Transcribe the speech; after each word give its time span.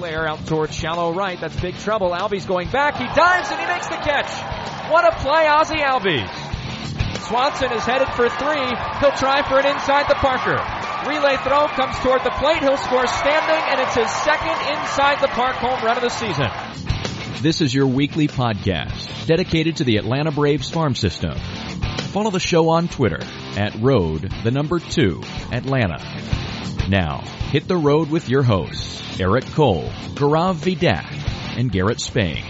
Flair 0.00 0.26
out 0.26 0.46
towards 0.46 0.74
shallow 0.74 1.12
right. 1.12 1.38
That's 1.38 1.60
big 1.60 1.76
trouble. 1.76 2.12
Albies 2.12 2.48
going 2.48 2.70
back. 2.70 2.96
He 2.96 3.04
dives 3.04 3.50
and 3.50 3.60
he 3.60 3.66
makes 3.66 3.86
the 3.86 4.00
catch. 4.00 4.32
What 4.90 5.04
a 5.04 5.14
play, 5.20 5.44
Ozzie 5.46 5.84
Albies. 5.84 6.24
Swanson 7.28 7.70
is 7.72 7.84
headed 7.84 8.08
for 8.16 8.30
three. 8.30 8.64
He'll 9.04 9.12
try 9.12 9.44
for 9.46 9.60
it 9.60 9.66
inside 9.66 10.08
the 10.08 10.16
Parker. 10.16 10.56
Relay 11.04 11.36
throw 11.44 11.68
comes 11.76 12.00
toward 12.00 12.24
the 12.24 12.32
plate. 12.40 12.62
He'll 12.64 12.78
score 12.78 13.06
standing, 13.06 13.60
and 13.68 13.78
it's 13.78 13.94
his 13.94 14.08
second 14.24 14.56
inside 14.72 15.20
the 15.20 15.28
park 15.36 15.56
home 15.56 15.84
run 15.84 15.98
of 15.98 16.02
the 16.02 16.08
season. 16.08 16.48
This 17.42 17.62
is 17.62 17.72
your 17.72 17.86
weekly 17.86 18.28
podcast 18.28 19.26
dedicated 19.26 19.78
to 19.78 19.84
the 19.84 19.96
Atlanta 19.96 20.30
Braves 20.30 20.68
farm 20.68 20.94
system. 20.94 21.38
Follow 22.12 22.30
the 22.30 22.38
show 22.38 22.68
on 22.68 22.86
Twitter 22.86 23.22
at 23.56 23.74
road 23.80 24.30
the 24.44 24.50
number 24.50 24.78
two 24.78 25.22
Atlanta. 25.50 25.96
Now, 26.90 27.20
hit 27.50 27.66
the 27.66 27.78
road 27.78 28.10
with 28.10 28.28
your 28.28 28.42
hosts, 28.42 29.18
Eric 29.18 29.46
Cole, 29.52 29.88
Gaurav 30.16 30.56
Vidak, 30.56 31.10
and 31.56 31.72
Garrett 31.72 32.00
Spain. 32.00 32.44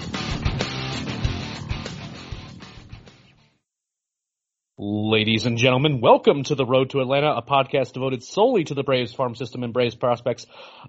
Ladies 4.83 5.45
and 5.45 5.59
gentlemen, 5.59 6.00
welcome 6.00 6.42
to 6.45 6.55
the 6.55 6.64
Road 6.64 6.89
to 6.89 7.00
Atlanta, 7.00 7.34
a 7.36 7.42
podcast 7.42 7.92
devoted 7.92 8.23
solely 8.23 8.64
to 8.64 8.73
the 8.73 8.83
Braves 8.83 9.12
farm 9.12 9.34
system 9.34 9.62
and 9.62 9.75
Braves 9.75 9.95
prospects. 9.95 10.47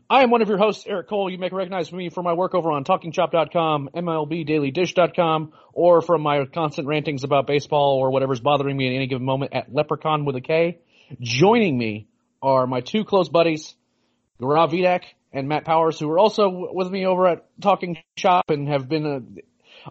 I 0.09 0.23
am 0.23 0.29
one 0.31 0.41
of 0.41 0.47
your 0.47 0.57
hosts, 0.57 0.85
Eric 0.87 1.09
Cole. 1.09 1.29
You 1.29 1.37
may 1.37 1.49
recognize 1.49 1.91
me 1.91 2.07
from 2.07 2.23
my 2.23 2.31
work 2.31 2.55
over 2.55 2.71
on 2.71 2.85
TalkingChop.com, 2.85 3.89
MLBDailyDish.com, 3.93 5.51
or 5.73 6.01
from 6.01 6.21
my 6.21 6.45
constant 6.45 6.87
rantings 6.87 7.25
about 7.25 7.47
baseball 7.47 7.97
or 7.97 8.11
whatever's 8.11 8.39
bothering 8.39 8.77
me 8.77 8.87
at 8.87 8.95
any 8.95 9.07
given 9.07 9.25
moment 9.25 9.53
at 9.53 9.75
Leprechaun 9.75 10.23
with 10.23 10.37
a 10.37 10.41
K. 10.41 10.79
Joining 11.19 11.77
me 11.77 12.07
are 12.41 12.65
my 12.67 12.79
two 12.79 13.03
close 13.03 13.27
buddies, 13.27 13.75
Gaurav 14.41 14.71
Vidak 14.71 15.03
and 15.33 15.49
Matt 15.49 15.65
Powers, 15.65 15.99
who 15.99 16.09
are 16.11 16.19
also 16.19 16.69
with 16.71 16.89
me 16.89 17.05
over 17.05 17.27
at 17.27 17.45
Talking 17.59 17.97
Chop 18.15 18.51
and 18.51 18.69
have 18.69 18.87
been 18.87 19.41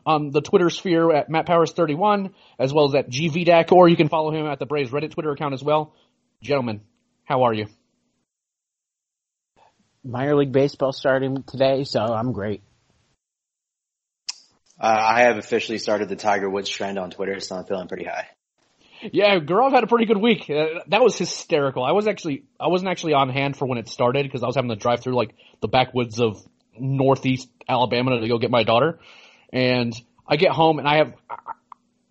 on 0.07 0.31
the 0.31 0.41
Twitter 0.41 0.71
sphere 0.71 1.13
at 1.13 1.29
Matt 1.29 1.47
Powers 1.47 1.73
31, 1.73 2.35
as 2.59 2.73
well 2.73 2.87
as 2.87 2.95
at 2.95 3.11
GVDAC, 3.11 3.73
or 3.73 3.89
you 3.89 3.97
can 3.97 4.09
follow 4.09 4.33
him 4.33 4.47
at 4.47 4.59
the 4.59 4.67
Braves 4.67 4.91
Reddit 4.91 5.13
Twitter 5.13 5.33
account 5.33 5.55
as 5.55 5.63
well. 5.63 5.95
Gentlemen, 6.43 6.81
how 7.25 7.43
are 7.43 7.55
you? 7.55 7.67
Minor 10.05 10.37
League 10.37 10.53
Baseball 10.53 10.93
starting 10.93 11.43
today, 11.43 11.84
so 11.84 12.00
I'm 12.00 12.33
great. 12.33 12.62
Uh, 14.81 14.87
I 14.87 15.23
have 15.23 15.37
officially 15.37 15.77
started 15.77 16.09
the 16.09 16.17
Tiger 16.17 16.49
Woods 16.49 16.71
trend 16.71 16.99
on 16.99 17.11
Twitter, 17.11 17.39
so 17.41 17.56
I'm 17.56 17.65
feeling 17.67 17.87
pretty 17.87 18.06
high. 18.06 18.29
Yeah, 19.12 19.39
Gaurav 19.39 19.73
had 19.73 19.84
a 19.84 19.87
pretty 19.87 20.06
good 20.06 20.19
week. 20.19 20.49
Uh, 20.49 20.81
that 20.89 21.03
was 21.03 21.17
hysterical. 21.17 21.84
I 21.84 21.93
was 21.93 22.06
actually, 22.06 22.45
I 22.59 22.69
wasn't 22.69 22.91
actually 22.91 23.15
on 23.15 23.29
hand 23.29 23.56
for 23.56 23.67
when 23.67 23.79
it 23.79 23.89
started 23.89 24.25
because 24.25 24.43
I 24.43 24.47
was 24.47 24.56
having 24.56 24.71
to 24.71 24.77
drive 24.77 25.00
through 25.00 25.17
like 25.17 25.34
the 25.61 25.69
backwoods 25.69 26.21
of 26.21 26.43
northeast 26.79 27.49
Alabama 27.69 28.21
to 28.21 28.29
go 28.29 28.39
get 28.39 28.50
my 28.50 28.62
daughter. 28.62 28.99
And 29.53 29.94
I 30.27 30.37
get 30.37 30.53
home 30.53 30.78
and 30.78 30.88
I 30.88 30.97
have, 30.97 31.15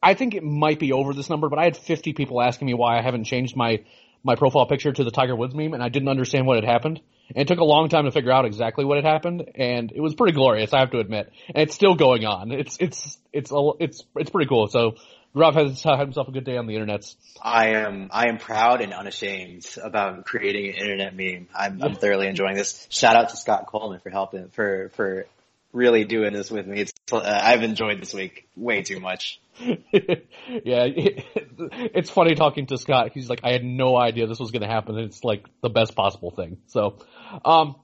I 0.02 0.14
think 0.14 0.36
it 0.36 0.44
might 0.44 0.80
be 0.80 0.94
over 0.94 1.14
this 1.14 1.30
number, 1.30 1.50
but 1.50 1.60
I 1.60 1.64
had 1.64 1.78
50 1.78 2.14
people 2.14 2.42
asking 2.42 2.68
me 2.68 2.74
why 2.74 2.98
I 2.98 3.02
haven't 3.02 3.26
changed 3.26 3.56
my, 3.56 3.84
my 4.24 4.36
profile 4.36 4.66
picture 4.66 4.92
to 4.92 5.04
the 5.04 5.12
Tiger 5.12 5.36
Woods 5.36 5.56
meme 5.56 5.74
and 5.74 5.84
I 5.84 5.90
didn't 5.90 6.10
understand 6.10 6.46
what 6.46 6.56
had 6.56 6.66
happened. 6.66 7.02
And 7.30 7.44
it 7.44 7.48
took 7.48 7.60
a 7.60 7.66
long 7.66 7.90
time 7.90 8.06
to 8.06 8.12
figure 8.12 8.32
out 8.32 8.46
exactly 8.46 8.86
what 8.86 8.98
had 8.98 9.06
happened 9.06 9.52
and 9.56 9.92
it 9.94 10.02
was 10.02 10.16
pretty 10.16 10.34
glorious, 10.34 10.74
I 10.74 10.80
have 10.80 10.92
to 10.92 11.00
admit. 11.00 11.32
And 11.48 11.64
it's 11.64 11.76
still 11.76 11.96
going 11.96 12.26
on. 12.26 12.52
It's, 12.52 12.78
it's, 12.80 13.18
it's, 13.32 13.52
a, 13.52 13.72
it's, 13.80 14.04
it's 14.16 14.30
pretty 14.30 14.50
cool. 14.50 14.68
So 14.68 14.96
Rob 15.34 15.54
has 15.56 15.86
uh, 15.86 15.96
had 15.96 16.08
himself 16.08 16.28
a 16.28 16.32
good 16.32 16.44
day 16.44 16.58
on 16.58 16.66
the 16.66 16.74
internet. 16.74 17.14
I 17.42 17.70
am 17.70 18.10
I 18.12 18.30
am 18.30 18.40
proud 18.40 18.82
and 18.82 18.94
unashamed 18.94 19.66
about 19.82 20.26
creating 20.26 20.70
an 20.70 20.76
internet 20.76 21.16
meme. 21.16 21.48
I'm, 21.54 21.82
I'm 21.84 21.96
thoroughly 21.96 22.28
enjoying 22.28 22.56
this. 22.56 22.88
Shout 22.90 23.16
out 23.16 23.30
to 23.30 23.38
Scott 23.38 23.68
Coleman 23.68 24.00
for 24.00 24.10
helping 24.10 24.50
for 24.50 24.90
for 24.96 25.28
really 25.72 26.04
doing 26.04 26.34
this 26.34 26.50
with 26.50 26.66
me. 26.68 26.82
It's 26.82 26.94
uh, 27.12 27.22
I've 27.24 27.64
enjoyed 27.64 28.02
this 28.02 28.14
week 28.14 28.48
way 28.56 28.82
too 28.82 29.00
much. 29.00 29.40
yeah, 29.60 29.76
it, 29.92 31.26
it's 31.94 32.10
funny 32.10 32.36
talking 32.36 32.66
to 32.68 32.78
Scott. 32.78 33.12
He's 33.14 33.30
like, 33.30 33.42
I 33.44 33.52
had 33.52 33.64
no 33.64 33.98
idea 33.98 34.28
this 34.28 34.40
was 34.40 34.52
going 34.52 34.62
to 34.62 34.68
happen. 34.68 34.98
It's 34.98 35.24
like 35.24 35.46
the 35.62 35.70
best 35.70 35.96
possible 35.96 36.32
thing. 36.32 36.58
So, 36.68 36.98
um, 37.46 37.76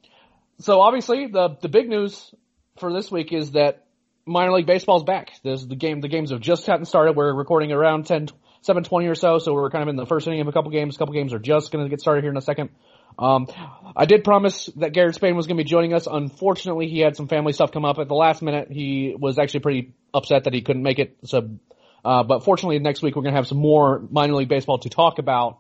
so 0.60 0.82
obviously 0.82 1.28
the 1.28 1.58
the 1.62 1.70
big 1.70 1.90
news 1.90 2.34
for 2.78 2.94
this 2.94 3.12
week 3.12 3.34
is 3.34 3.52
that 3.52 3.86
minor 4.26 4.54
league 4.54 4.66
baseball's 4.66 5.04
back. 5.04 5.32
There's 5.44 5.66
the 5.68 5.76
game. 5.76 6.02
The 6.02 6.08
games 6.08 6.32
have 6.32 6.42
just 6.42 6.66
gotten 6.66 6.86
started. 6.86 7.16
We're 7.16 7.34
recording 7.34 7.72
around 7.72 8.06
10, 8.06 8.28
720 8.62 9.08
or 9.08 9.16
so, 9.16 9.38
so 9.38 9.54
we're 9.54 9.70
kind 9.70 9.84
of 9.84 9.90
in 9.90 9.96
the 9.96 10.06
first 10.06 10.28
inning 10.28 10.42
of 10.42 10.48
a 10.48 10.52
couple 10.52 10.72
games. 10.72 10.96
A 10.96 11.00
couple 11.00 11.14
games 11.14 11.34
are 11.34 11.40
just 11.40 11.72
going 11.72 11.86
to 11.86 11.90
get 11.90 12.02
started 12.02 12.24
here 12.24 12.32
in 12.32 12.38
a 12.38 12.42
second. 12.42 12.70
Um, 13.18 13.48
I 13.96 14.06
did 14.06 14.24
promise 14.24 14.68
that 14.78 14.94
Garrett 14.94 15.16
Spain 15.16 15.36
was 15.36 15.48
going 15.48 15.58
to 15.58 15.64
be 15.64 15.70
joining 15.70 15.94
us. 15.94 16.08
Unfortunately, 16.08 16.88
he 16.88 17.00
had 17.00 17.16
some 17.16 17.28
family 17.28 17.54
stuff 17.54 17.72
come 17.72 17.86
up 17.86 17.98
at 18.00 18.08
the 18.08 18.16
last 18.16 18.42
minute. 18.42 18.70
He 18.72 19.16
was 19.18 19.40
actually 19.40 19.62
pretty 19.62 19.94
upset 20.14 20.44
that 20.46 20.54
he 20.54 20.62
couldn't 20.62 20.84
make 20.84 21.00
it. 21.00 21.18
So, 21.26 21.58
uh, 22.04 22.24
but 22.24 22.44
fortunately, 22.44 22.80
next 22.80 23.02
week 23.02 23.16
we're 23.16 23.24
going 23.24 23.34
to 23.34 23.40
have 23.40 23.48
some 23.48 23.58
more 23.58 24.04
minor 24.10 24.34
league 24.34 24.50
baseball 24.50 24.80
to 24.80 24.90
talk 24.90 25.20
about 25.20 25.60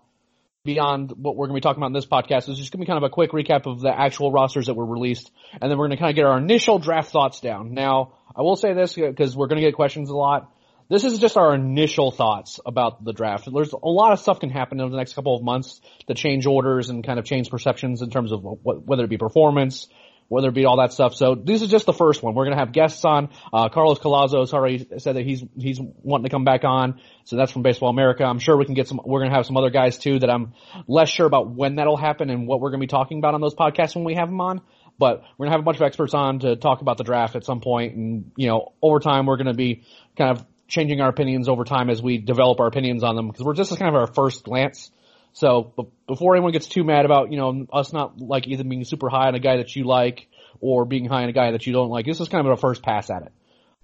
beyond 0.65 1.11
what 1.11 1.37
we're 1.37 1.47
going 1.47 1.55
to 1.55 1.61
be 1.61 1.63
talking 1.63 1.79
about 1.79 1.87
in 1.87 1.93
this 1.93 2.05
podcast. 2.05 2.49
It's 2.49 2.57
just 2.57 2.71
going 2.71 2.79
to 2.79 2.85
be 2.85 2.87
kind 2.87 2.97
of 2.97 3.03
a 3.03 3.09
quick 3.09 3.31
recap 3.31 3.67
of 3.67 3.79
the 3.79 3.97
actual 3.97 4.31
rosters 4.31 4.65
that 4.65 4.73
were 4.73 4.85
released, 4.85 5.31
and 5.53 5.71
then 5.71 5.77
we're 5.77 5.87
going 5.87 5.97
to 5.97 5.97
kind 5.97 6.09
of 6.09 6.15
get 6.15 6.25
our 6.25 6.37
initial 6.37 6.79
draft 6.79 7.11
thoughts 7.11 7.39
down. 7.39 7.73
Now, 7.73 8.13
I 8.35 8.41
will 8.41 8.55
say 8.55 8.73
this 8.73 8.95
because 8.95 9.35
we're 9.35 9.47
going 9.47 9.61
to 9.61 9.65
get 9.65 9.75
questions 9.75 10.09
a 10.09 10.15
lot. 10.15 10.51
This 10.87 11.03
is 11.03 11.17
just 11.17 11.35
our 11.35 11.55
initial 11.55 12.11
thoughts 12.11 12.59
about 12.63 13.03
the 13.03 13.11
draft. 13.11 13.49
There's 13.51 13.73
a 13.73 13.87
lot 13.87 14.11
of 14.11 14.19
stuff 14.19 14.39
can 14.39 14.51
happen 14.51 14.79
over 14.79 14.91
the 14.91 14.97
next 14.97 15.15
couple 15.15 15.35
of 15.35 15.43
months 15.43 15.81
to 16.07 16.13
change 16.13 16.45
orders 16.45 16.89
and 16.89 17.03
kind 17.03 17.17
of 17.17 17.25
change 17.25 17.49
perceptions 17.49 18.03
in 18.03 18.11
terms 18.11 18.31
of 18.31 18.43
what, 18.43 18.85
whether 18.85 19.03
it 19.03 19.09
be 19.09 19.17
performance, 19.17 19.87
whether 20.27 20.49
it 20.49 20.53
be 20.53 20.65
all 20.65 20.77
that 20.77 20.93
stuff. 20.93 21.15
So 21.15 21.33
this 21.33 21.63
is 21.63 21.69
just 21.69 21.87
the 21.87 21.93
first 21.93 22.21
one. 22.21 22.35
We're 22.35 22.45
going 22.45 22.55
to 22.55 22.59
have 22.59 22.71
guests 22.71 23.03
on. 23.03 23.29
Uh, 23.51 23.69
Carlos 23.69 23.97
Collazo 23.97 24.41
has 24.41 24.53
already 24.53 24.87
said 24.99 25.15
that 25.15 25.25
he's, 25.25 25.43
he's 25.57 25.79
wanting 25.81 26.25
to 26.25 26.29
come 26.29 26.43
back 26.43 26.63
on. 26.63 27.01
So 27.23 27.35
that's 27.35 27.51
from 27.51 27.63
Baseball 27.63 27.89
America. 27.89 28.23
I'm 28.23 28.39
sure 28.39 28.55
we 28.55 28.65
can 28.65 28.75
get 28.75 28.87
some, 28.87 29.01
we're 29.03 29.21
going 29.21 29.31
to 29.31 29.35
have 29.35 29.47
some 29.47 29.57
other 29.57 29.71
guys 29.71 29.97
too 29.97 30.19
that 30.19 30.29
I'm 30.29 30.53
less 30.87 31.09
sure 31.09 31.25
about 31.25 31.49
when 31.49 31.77
that'll 31.77 31.97
happen 31.97 32.29
and 32.29 32.47
what 32.47 32.59
we're 32.61 32.69
going 32.69 32.81
to 32.81 32.83
be 32.83 32.91
talking 32.91 33.17
about 33.17 33.33
on 33.33 33.41
those 33.41 33.55
podcasts 33.55 33.95
when 33.95 34.03
we 34.03 34.13
have 34.15 34.29
them 34.29 34.39
on. 34.39 34.61
But 34.97 35.23
we're 35.37 35.47
gonna 35.47 35.55
have 35.55 35.59
a 35.59 35.63
bunch 35.63 35.75
of 35.75 35.83
experts 35.83 36.13
on 36.13 36.39
to 36.39 36.55
talk 36.55 36.79
about 36.79 36.97
the 36.97 37.03
draft 37.03 37.35
at 37.35 37.43
some 37.43 37.59
point, 37.59 37.95
and 37.95 38.31
you 38.37 38.47
know, 38.47 38.71
over 38.81 38.99
time 38.99 39.25
we're 39.25 39.35
gonna 39.35 39.53
be 39.53 39.83
kind 40.17 40.31
of 40.31 40.45
changing 40.67 41.01
our 41.01 41.09
opinions 41.09 41.47
over 41.47 41.63
time 41.63 41.89
as 41.89 42.01
we 42.01 42.17
develop 42.17 42.59
our 42.59 42.67
opinions 42.67 43.03
on 43.03 43.15
them 43.15 43.27
because 43.27 43.43
we're 43.43 43.53
just 43.53 43.77
kind 43.77 43.89
of 43.89 43.95
our 43.95 44.07
first 44.07 44.43
glance. 44.43 44.91
So 45.33 45.73
before 46.07 46.35
anyone 46.35 46.53
gets 46.53 46.67
too 46.67 46.83
mad 46.83 47.05
about 47.05 47.31
you 47.31 47.37
know 47.37 47.67
us 47.71 47.91
not 47.91 48.19
like 48.19 48.47
either 48.47 48.63
being 48.63 48.83
super 48.85 49.09
high 49.09 49.27
on 49.27 49.35
a 49.35 49.39
guy 49.39 49.57
that 49.57 49.75
you 49.75 49.83
like 49.83 50.27
or 50.61 50.85
being 50.85 51.05
high 51.05 51.23
on 51.23 51.29
a 51.29 51.33
guy 51.33 51.51
that 51.51 51.67
you 51.67 51.73
don't 51.73 51.89
like, 51.89 52.05
this 52.05 52.21
is 52.21 52.29
kind 52.29 52.47
of 52.47 52.53
a 52.53 52.57
first 52.57 52.81
pass 52.81 53.09
at 53.09 53.23
it. 53.23 53.31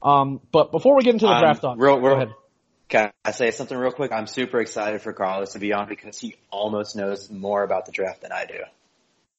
Um, 0.02 0.40
but 0.52 0.72
before 0.72 0.96
we 0.96 1.04
get 1.04 1.14
into 1.14 1.28
the 1.28 1.34
Um, 1.34 1.40
draft, 1.40 1.62
talk, 1.62 1.78
real, 1.80 2.00
go 2.00 2.16
ahead. 2.16 2.34
Can 2.88 3.12
I 3.24 3.32
say 3.32 3.52
something 3.52 3.78
real 3.78 3.92
quick? 3.92 4.12
I'm 4.12 4.28
super 4.28 4.60
excited 4.60 5.02
for 5.02 5.14
Carlos 5.14 5.54
to 5.54 5.60
be 5.60 5.74
on 5.74 5.88
because 5.88 6.20
he 6.20 6.36
almost 6.50 6.96
knows 6.96 7.30
more 7.30 7.64
about 7.64 7.86
the 7.86 7.92
draft 7.92 8.22
than 8.22 8.32
I 8.32 8.46
do. 8.46 8.60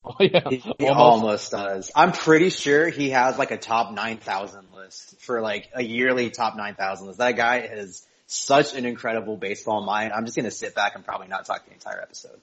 Oh, 0.04 0.16
yeah, 0.18 0.40
He, 0.50 0.60
almost. 0.88 0.90
almost 0.90 1.50
does. 1.52 1.90
I'm 1.94 2.10
pretty 2.10 2.50
sure 2.50 2.88
he 2.88 3.10
has 3.10 3.38
like 3.38 3.52
a 3.52 3.56
top 3.56 3.92
9,000 3.94 4.66
list 4.74 5.20
for 5.20 5.40
like 5.40 5.68
a 5.74 5.82
yearly 5.82 6.30
top 6.30 6.56
9,000 6.56 7.06
list. 7.06 7.18
That 7.20 7.36
guy 7.36 7.68
has 7.68 8.04
such 8.26 8.74
an 8.74 8.84
incredible 8.84 9.36
baseball 9.36 9.84
mind. 9.84 10.12
I'm 10.12 10.24
just 10.24 10.34
going 10.34 10.44
to 10.44 10.50
sit 10.50 10.74
back 10.74 10.96
and 10.96 11.04
probably 11.04 11.28
not 11.28 11.46
talk 11.46 11.64
the 11.66 11.72
entire 11.72 12.00
episode. 12.00 12.40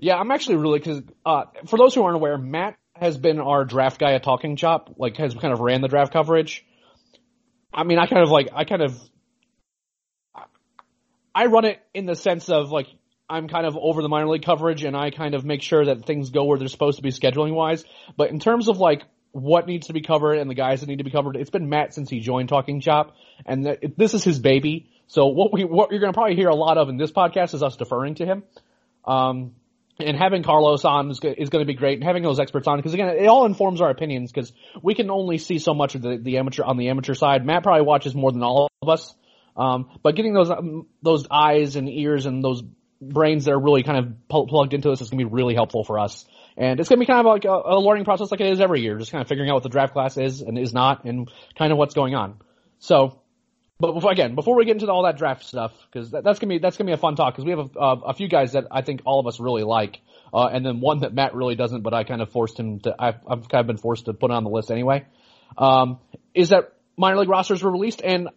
Yeah, 0.00 0.16
I'm 0.16 0.30
actually 0.30 0.56
really 0.56 0.78
because 0.78 1.02
uh, 1.24 1.44
for 1.66 1.78
those 1.78 1.94
who 1.94 2.02
aren't 2.02 2.16
aware, 2.16 2.36
Matt 2.36 2.76
has 2.96 3.16
been 3.16 3.40
our 3.40 3.64
draft 3.64 3.98
guy 3.98 4.12
at 4.12 4.22
Talking 4.22 4.56
Chop. 4.56 4.94
Like, 4.98 5.16
has 5.16 5.34
kind 5.34 5.54
of 5.54 5.60
ran 5.60 5.80
the 5.80 5.88
draft 5.88 6.12
coverage. 6.12 6.66
I 7.72 7.84
mean, 7.84 7.98
I 7.98 8.06
kind 8.06 8.22
of 8.22 8.30
like, 8.30 8.48
I 8.54 8.64
kind 8.64 8.82
of, 8.82 9.00
I 11.34 11.46
run 11.46 11.64
it 11.64 11.80
in 11.94 12.04
the 12.06 12.14
sense 12.14 12.48
of 12.50 12.70
like 12.70 12.88
I'm 13.28 13.48
kind 13.48 13.66
of 13.66 13.76
over 13.76 14.02
the 14.02 14.08
minor 14.08 14.28
league 14.28 14.44
coverage 14.44 14.84
and 14.84 14.96
I 14.96 15.10
kind 15.10 15.34
of 15.34 15.44
make 15.44 15.62
sure 15.62 15.86
that 15.86 16.04
things 16.06 16.30
go 16.30 16.44
where 16.44 16.58
they're 16.58 16.68
supposed 16.68 16.98
to 16.98 17.02
be 17.02 17.10
scheduling 17.10 17.54
wise. 17.54 17.84
But 18.16 18.30
in 18.30 18.38
terms 18.38 18.68
of 18.68 18.78
like 18.78 19.02
what 19.32 19.66
needs 19.66 19.88
to 19.88 19.92
be 19.92 20.02
covered 20.02 20.34
and 20.34 20.48
the 20.48 20.54
guys 20.54 20.80
that 20.80 20.88
need 20.88 20.98
to 20.98 21.04
be 21.04 21.10
covered, 21.10 21.36
it's 21.36 21.50
been 21.50 21.68
Matt 21.68 21.94
since 21.94 22.10
he 22.10 22.20
joined 22.20 22.48
Talking 22.48 22.80
Chop, 22.80 23.16
and 23.46 23.64
th- 23.64 23.92
this 23.96 24.14
is 24.14 24.22
his 24.22 24.38
baby. 24.38 24.90
So 25.06 25.26
what 25.26 25.52
we 25.52 25.64
what 25.64 25.90
you're 25.90 26.00
going 26.00 26.12
to 26.12 26.16
probably 26.16 26.36
hear 26.36 26.48
a 26.48 26.54
lot 26.54 26.78
of 26.78 26.88
in 26.88 26.96
this 26.96 27.12
podcast 27.12 27.54
is 27.54 27.62
us 27.62 27.76
deferring 27.76 28.16
to 28.16 28.26
him. 28.26 28.42
Um, 29.04 29.54
and 29.98 30.16
having 30.16 30.42
Carlos 30.42 30.84
on 30.84 31.10
is, 31.10 31.20
going 31.20 31.36
to 31.36 31.64
be 31.64 31.74
great, 31.74 31.98
and 31.98 32.04
having 32.04 32.22
those 32.22 32.40
experts 32.40 32.66
on 32.66 32.78
because 32.78 32.94
again, 32.94 33.08
it 33.08 33.26
all 33.26 33.46
informs 33.46 33.80
our 33.80 33.90
opinions 33.90 34.32
because 34.32 34.52
we 34.82 34.94
can 34.94 35.10
only 35.10 35.38
see 35.38 35.58
so 35.58 35.72
much 35.72 35.94
of 35.94 36.02
the, 36.02 36.16
the 36.16 36.38
amateur 36.38 36.64
on 36.64 36.76
the 36.76 36.88
amateur 36.88 37.14
side. 37.14 37.46
Matt 37.46 37.62
probably 37.62 37.86
watches 37.86 38.14
more 38.14 38.32
than 38.32 38.42
all 38.42 38.68
of 38.82 38.88
us, 38.88 39.14
um, 39.56 39.90
but 40.02 40.16
getting 40.16 40.34
those 40.34 40.50
um, 40.50 40.86
those 41.02 41.26
eyes 41.30 41.76
and 41.76 41.88
ears 41.88 42.26
and 42.26 42.42
those 42.42 42.62
brains 43.08 43.44
that 43.44 43.52
are 43.52 43.60
really 43.60 43.82
kind 43.82 43.98
of 43.98 44.28
pl- 44.28 44.46
plugged 44.46 44.74
into 44.74 44.88
this 44.90 45.00
is 45.00 45.10
going 45.10 45.18
to 45.18 45.24
be 45.24 45.32
really 45.32 45.54
helpful 45.54 45.84
for 45.84 45.98
us. 45.98 46.24
And 46.56 46.78
it's 46.78 46.88
going 46.88 46.98
to 46.98 47.00
be 47.00 47.06
kind 47.06 47.20
of 47.20 47.26
like 47.26 47.44
a, 47.44 47.74
a 47.74 47.78
learning 47.78 48.04
process 48.04 48.30
like 48.30 48.40
it 48.40 48.50
is 48.50 48.60
every 48.60 48.80
year, 48.80 48.98
just 48.98 49.10
kind 49.10 49.22
of 49.22 49.28
figuring 49.28 49.50
out 49.50 49.54
what 49.54 49.62
the 49.62 49.68
draft 49.68 49.92
class 49.92 50.16
is 50.16 50.40
and 50.40 50.58
is 50.58 50.72
not 50.72 51.04
and 51.04 51.30
kind 51.58 51.72
of 51.72 51.78
what's 51.78 51.94
going 51.94 52.14
on. 52.14 52.40
So, 52.78 53.20
but 53.80 53.92
before, 53.92 54.12
again, 54.12 54.34
before 54.34 54.56
we 54.56 54.64
get 54.64 54.72
into 54.72 54.90
all 54.90 55.02
that 55.02 55.18
draft 55.18 55.44
stuff, 55.44 55.72
because 55.90 56.12
that, 56.12 56.22
that's 56.22 56.38
gonna 56.38 56.54
be 56.54 56.58
that's 56.58 56.76
gonna 56.76 56.88
be 56.88 56.94
a 56.94 56.96
fun 56.98 57.16
talk 57.16 57.34
because 57.34 57.44
we 57.44 57.50
have 57.50 57.70
a, 57.74 57.78
uh, 57.78 58.00
a 58.06 58.14
few 58.14 58.28
guys 58.28 58.52
that 58.52 58.66
I 58.70 58.82
think 58.82 59.02
all 59.04 59.18
of 59.18 59.26
us 59.26 59.40
really 59.40 59.64
like, 59.64 60.00
uh, 60.32 60.46
and 60.46 60.64
then 60.64 60.80
one 60.80 61.00
that 61.00 61.12
Matt 61.12 61.34
really 61.34 61.56
doesn't, 61.56 61.82
but 61.82 61.92
I 61.92 62.04
kind 62.04 62.22
of 62.22 62.30
forced 62.30 62.58
him 62.58 62.78
to. 62.80 62.94
I've, 62.96 63.16
I've 63.28 63.48
kind 63.48 63.60
of 63.60 63.66
been 63.66 63.78
forced 63.78 64.04
to 64.04 64.12
put 64.12 64.30
on 64.30 64.44
the 64.44 64.50
list 64.50 64.70
anyway. 64.70 65.06
Um, 65.58 65.98
is 66.34 66.50
that 66.50 66.72
minor 66.96 67.18
league 67.18 67.28
rosters 67.28 67.62
were 67.62 67.72
released 67.72 68.00
and 68.02 68.28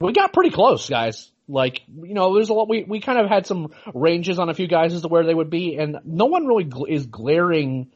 we 0.00 0.12
got 0.12 0.32
pretty 0.32 0.50
close, 0.50 0.88
guys. 0.88 1.30
Like, 1.48 1.82
you 1.86 2.14
know, 2.14 2.34
there's 2.34 2.48
a 2.48 2.54
lot, 2.54 2.68
we, 2.68 2.84
we 2.84 3.00
kind 3.00 3.18
of 3.18 3.28
had 3.28 3.46
some 3.46 3.72
ranges 3.94 4.38
on 4.38 4.48
a 4.48 4.54
few 4.54 4.66
guys 4.66 4.92
as 4.94 5.02
to 5.02 5.08
where 5.08 5.24
they 5.24 5.34
would 5.34 5.50
be, 5.50 5.76
and 5.76 5.98
no 6.04 6.24
one 6.26 6.46
really 6.46 6.64
gl- 6.64 6.88
is 6.88 7.06
glaring 7.06 7.92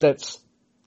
that's 0.00 0.38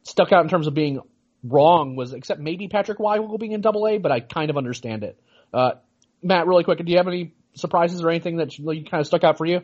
stuck 0.03 0.31
out 0.31 0.43
in 0.43 0.49
terms 0.49 0.67
of 0.67 0.73
being 0.73 0.99
wrong 1.43 1.95
was, 1.95 2.13
except 2.13 2.39
maybe 2.39 2.67
Patrick 2.67 2.99
Weigel 2.99 3.39
being 3.39 3.53
in 3.53 3.61
double 3.61 3.87
A, 3.87 3.97
but 3.97 4.11
I 4.11 4.19
kind 4.19 4.49
of 4.49 4.57
understand 4.57 5.03
it. 5.03 5.19
Uh, 5.53 5.71
Matt, 6.21 6.45
really 6.47 6.63
quick, 6.63 6.77
do 6.83 6.91
you 6.91 6.97
have 6.97 7.07
any 7.07 7.33
surprises 7.55 8.03
or 8.03 8.09
anything 8.09 8.37
that 8.37 8.57
you, 8.57 8.65
kind 8.65 9.01
of 9.01 9.07
stuck 9.07 9.23
out 9.23 9.37
for 9.37 9.45
you? 9.45 9.61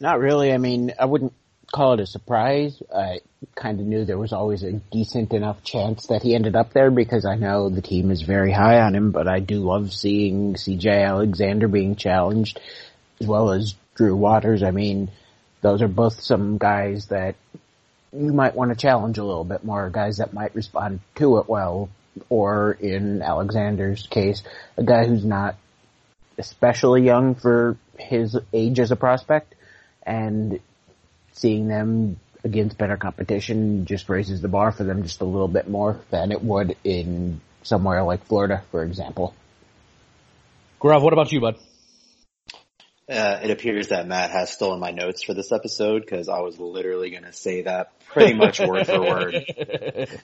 Not 0.00 0.18
really. 0.18 0.52
I 0.52 0.58
mean, 0.58 0.92
I 0.98 1.04
wouldn't 1.04 1.32
call 1.72 1.94
it 1.94 2.00
a 2.00 2.06
surprise. 2.06 2.80
I 2.94 3.20
kind 3.54 3.80
of 3.80 3.86
knew 3.86 4.04
there 4.04 4.18
was 4.18 4.32
always 4.32 4.62
a 4.62 4.72
decent 4.72 5.32
enough 5.32 5.64
chance 5.64 6.06
that 6.08 6.22
he 6.22 6.34
ended 6.34 6.54
up 6.54 6.72
there 6.72 6.90
because 6.90 7.24
I 7.24 7.34
know 7.34 7.70
the 7.70 7.80
team 7.80 8.10
is 8.10 8.22
very 8.22 8.52
high 8.52 8.80
on 8.80 8.94
him, 8.94 9.10
but 9.10 9.26
I 9.26 9.40
do 9.40 9.60
love 9.60 9.92
seeing 9.92 10.54
CJ 10.54 11.04
Alexander 11.04 11.68
being 11.68 11.96
challenged 11.96 12.60
as 13.20 13.26
well 13.26 13.50
as 13.50 13.74
Drew 13.94 14.14
Waters. 14.14 14.62
I 14.62 14.70
mean, 14.70 15.10
those 15.62 15.80
are 15.80 15.88
both 15.88 16.20
some 16.20 16.58
guys 16.58 17.06
that 17.06 17.36
you 18.12 18.32
might 18.32 18.54
want 18.54 18.70
to 18.70 18.76
challenge 18.76 19.16
a 19.16 19.24
little 19.24 19.44
bit 19.44 19.64
more, 19.64 19.88
guys 19.88 20.18
that 20.18 20.34
might 20.34 20.54
respond 20.54 21.00
to 21.14 21.38
it 21.38 21.48
well, 21.48 21.88
or 22.28 22.72
in 22.72 23.22
Alexander's 23.22 24.06
case, 24.06 24.42
a 24.76 24.82
guy 24.82 25.06
who's 25.06 25.24
not 25.24 25.56
especially 26.36 27.02
young 27.02 27.34
for 27.34 27.78
his 27.98 28.38
age 28.52 28.78
as 28.80 28.90
a 28.90 28.96
prospect, 28.96 29.54
and 30.04 30.60
seeing 31.32 31.68
them 31.68 32.18
against 32.44 32.78
better 32.78 32.96
competition 32.96 33.86
just 33.86 34.08
raises 34.08 34.40
the 34.40 34.48
bar 34.48 34.72
for 34.72 34.84
them 34.84 35.02
just 35.02 35.20
a 35.20 35.24
little 35.24 35.48
bit 35.48 35.68
more 35.68 36.00
than 36.10 36.32
it 36.32 36.42
would 36.42 36.76
in 36.84 37.40
somewhere 37.62 38.02
like 38.02 38.24
Florida, 38.26 38.62
for 38.70 38.82
example. 38.82 39.34
Grav, 40.80 41.02
what 41.02 41.12
about 41.12 41.30
you, 41.30 41.40
bud? 41.40 41.56
Uh, 43.08 43.40
it 43.42 43.50
appears 43.50 43.88
that 43.88 44.06
Matt 44.06 44.30
has 44.30 44.50
stolen 44.50 44.80
my 44.80 44.90
notes 44.90 45.22
for 45.22 45.34
this 45.34 45.52
episode 45.52 46.00
because 46.00 46.28
I 46.28 46.40
was 46.40 46.58
literally 46.58 47.10
going 47.10 47.24
to 47.24 47.32
say 47.32 47.62
that 47.62 47.92
pretty 48.06 48.34
much 48.34 48.58
word 48.60 48.86
for 48.86 49.00
word. 49.00 49.44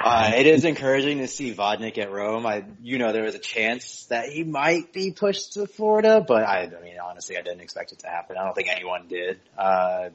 Uh, 0.00 0.32
it 0.36 0.46
is 0.46 0.64
encouraging 0.64 1.18
to 1.18 1.28
see 1.28 1.54
Vodnik 1.54 1.98
at 1.98 2.10
Rome. 2.10 2.46
I, 2.46 2.64
you 2.82 2.98
know, 2.98 3.12
there 3.12 3.24
was 3.24 3.34
a 3.34 3.40
chance 3.40 4.06
that 4.06 4.28
he 4.28 4.44
might 4.44 4.92
be 4.92 5.12
pushed 5.12 5.54
to 5.54 5.66
Florida, 5.66 6.24
but 6.26 6.44
I, 6.44 6.62
I 6.64 6.82
mean, 6.82 6.96
honestly, 7.02 7.36
I 7.36 7.42
didn't 7.42 7.60
expect 7.60 7.92
it 7.92 8.00
to 8.00 8.06
happen. 8.06 8.36
I 8.36 8.44
don't 8.44 8.54
think 8.54 8.68
anyone 8.68 9.08
did. 9.08 9.40
Uh, 9.56 10.10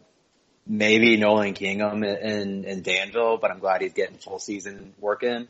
maybe 0.66 1.18
Nolan 1.18 1.54
Kingham 1.54 2.04
in, 2.04 2.64
in 2.66 2.81
Danville, 2.81 3.38
but 3.38 3.52
I'm 3.52 3.60
glad 3.60 3.81
he's 3.81 3.94
getting 3.94 4.18
full 4.18 4.40
season 4.40 4.94
working. 5.00 5.48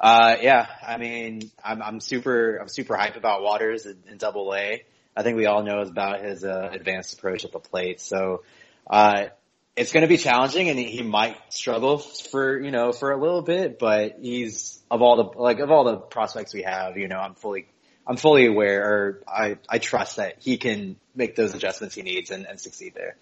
Uh, 0.00 0.36
yeah, 0.40 0.66
I 0.86 0.96
mean, 0.96 1.50
I'm, 1.62 1.82
I'm 1.82 2.00
super, 2.00 2.56
I'm 2.56 2.68
super 2.68 2.94
hyped 2.94 3.16
about 3.16 3.42
Waters 3.42 3.86
in, 3.86 3.96
in 4.10 4.18
Double 4.18 4.54
A. 4.54 4.82
I 5.16 5.22
think 5.22 5.36
we 5.36 5.46
all 5.46 5.62
know 5.62 5.80
about 5.80 6.22
his 6.22 6.44
uh, 6.44 6.70
advanced 6.72 7.14
approach 7.14 7.44
at 7.44 7.52
the 7.52 7.60
plate. 7.60 8.00
So, 8.00 8.42
uh, 8.88 9.26
it's 9.76 9.92
going 9.92 10.02
to 10.02 10.08
be 10.08 10.16
challenging 10.16 10.68
and 10.68 10.78
he 10.78 11.02
might 11.02 11.36
struggle 11.52 11.98
for, 11.98 12.60
you 12.60 12.70
know, 12.70 12.92
for 12.92 13.10
a 13.10 13.20
little 13.20 13.42
bit, 13.42 13.78
but 13.78 14.16
he's 14.20 14.80
of 14.90 15.02
all 15.02 15.16
the, 15.16 15.38
like 15.38 15.58
of 15.58 15.70
all 15.70 15.84
the 15.84 15.96
prospects 15.96 16.54
we 16.54 16.62
have, 16.62 16.96
you 16.96 17.08
know, 17.08 17.18
I'm 17.18 17.34
fully, 17.34 17.66
I'm 18.06 18.16
fully 18.16 18.46
aware 18.46 18.84
or 18.84 19.22
I, 19.26 19.58
I 19.68 19.78
trust 19.78 20.16
that 20.16 20.36
he 20.40 20.58
can 20.58 20.96
make 21.14 21.34
those 21.34 21.54
adjustments 21.54 21.94
he 21.94 22.02
needs 22.02 22.30
and, 22.30 22.46
and 22.46 22.60
succeed 22.60 22.94
there. 22.94 23.16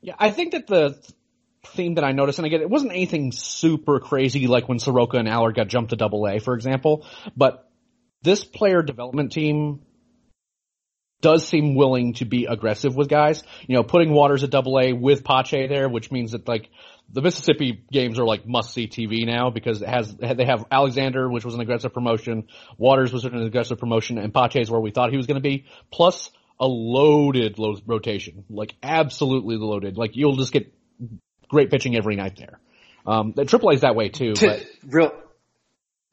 Yeah, 0.00 0.14
I 0.18 0.30
think 0.30 0.52
that 0.52 0.66
the 0.66 0.98
theme 1.66 1.94
that 1.94 2.04
I 2.04 2.12
noticed, 2.12 2.38
and 2.38 2.46
again, 2.46 2.62
it 2.62 2.70
wasn't 2.70 2.92
anything 2.92 3.32
super 3.32 4.00
crazy 4.00 4.46
like 4.46 4.68
when 4.68 4.78
Soroka 4.78 5.18
and 5.18 5.28
Allard 5.28 5.54
got 5.54 5.68
jumped 5.68 5.90
to 5.90 5.96
double 5.96 6.26
A, 6.26 6.40
for 6.40 6.54
example, 6.54 7.06
but 7.36 7.70
this 8.22 8.44
player 8.44 8.82
development 8.82 9.30
team 9.32 9.82
does 11.20 11.46
seem 11.46 11.74
willing 11.74 12.14
to 12.14 12.24
be 12.24 12.46
aggressive 12.46 12.96
with 12.96 13.08
guys. 13.08 13.42
You 13.66 13.76
know, 13.76 13.82
putting 13.82 14.12
Waters 14.12 14.44
at 14.44 14.50
double 14.50 14.78
A 14.78 14.92
with 14.92 15.24
Pache 15.24 15.66
there, 15.66 15.88
which 15.88 16.10
means 16.10 16.32
that 16.32 16.48
like 16.48 16.68
the 17.12 17.22
Mississippi 17.22 17.84
games 17.90 18.18
are 18.18 18.24
like 18.24 18.46
must 18.46 18.72
see 18.72 18.86
TV 18.86 19.26
now 19.26 19.50
because 19.50 19.82
it 19.82 19.88
has 19.88 20.14
they 20.16 20.44
have 20.44 20.64
Alexander, 20.70 21.28
which 21.28 21.44
was 21.44 21.54
an 21.54 21.60
aggressive 21.60 21.92
promotion, 21.92 22.48
Waters 22.78 23.12
was 23.12 23.24
an 23.24 23.42
aggressive 23.42 23.78
promotion, 23.78 24.18
and 24.18 24.32
Pache 24.32 24.60
is 24.60 24.70
where 24.70 24.80
we 24.80 24.90
thought 24.90 25.10
he 25.10 25.16
was 25.16 25.26
going 25.26 25.42
to 25.42 25.48
be. 25.48 25.66
Plus 25.90 26.30
a 26.58 26.66
loaded 26.66 27.56
rotation, 27.86 28.44
like 28.50 28.74
absolutely 28.82 29.56
loaded. 29.56 29.96
Like 29.96 30.14
you'll 30.14 30.36
just 30.36 30.52
get 30.52 30.72
great 31.48 31.70
pitching 31.70 31.96
every 31.96 32.16
night 32.16 32.36
there. 32.36 32.60
Um, 33.06 33.32
the 33.34 33.44
AAA 33.44 33.74
is 33.74 33.80
that 33.80 33.96
way 33.96 34.10
too. 34.10 34.34
But 34.38 34.66
real, 34.86 35.12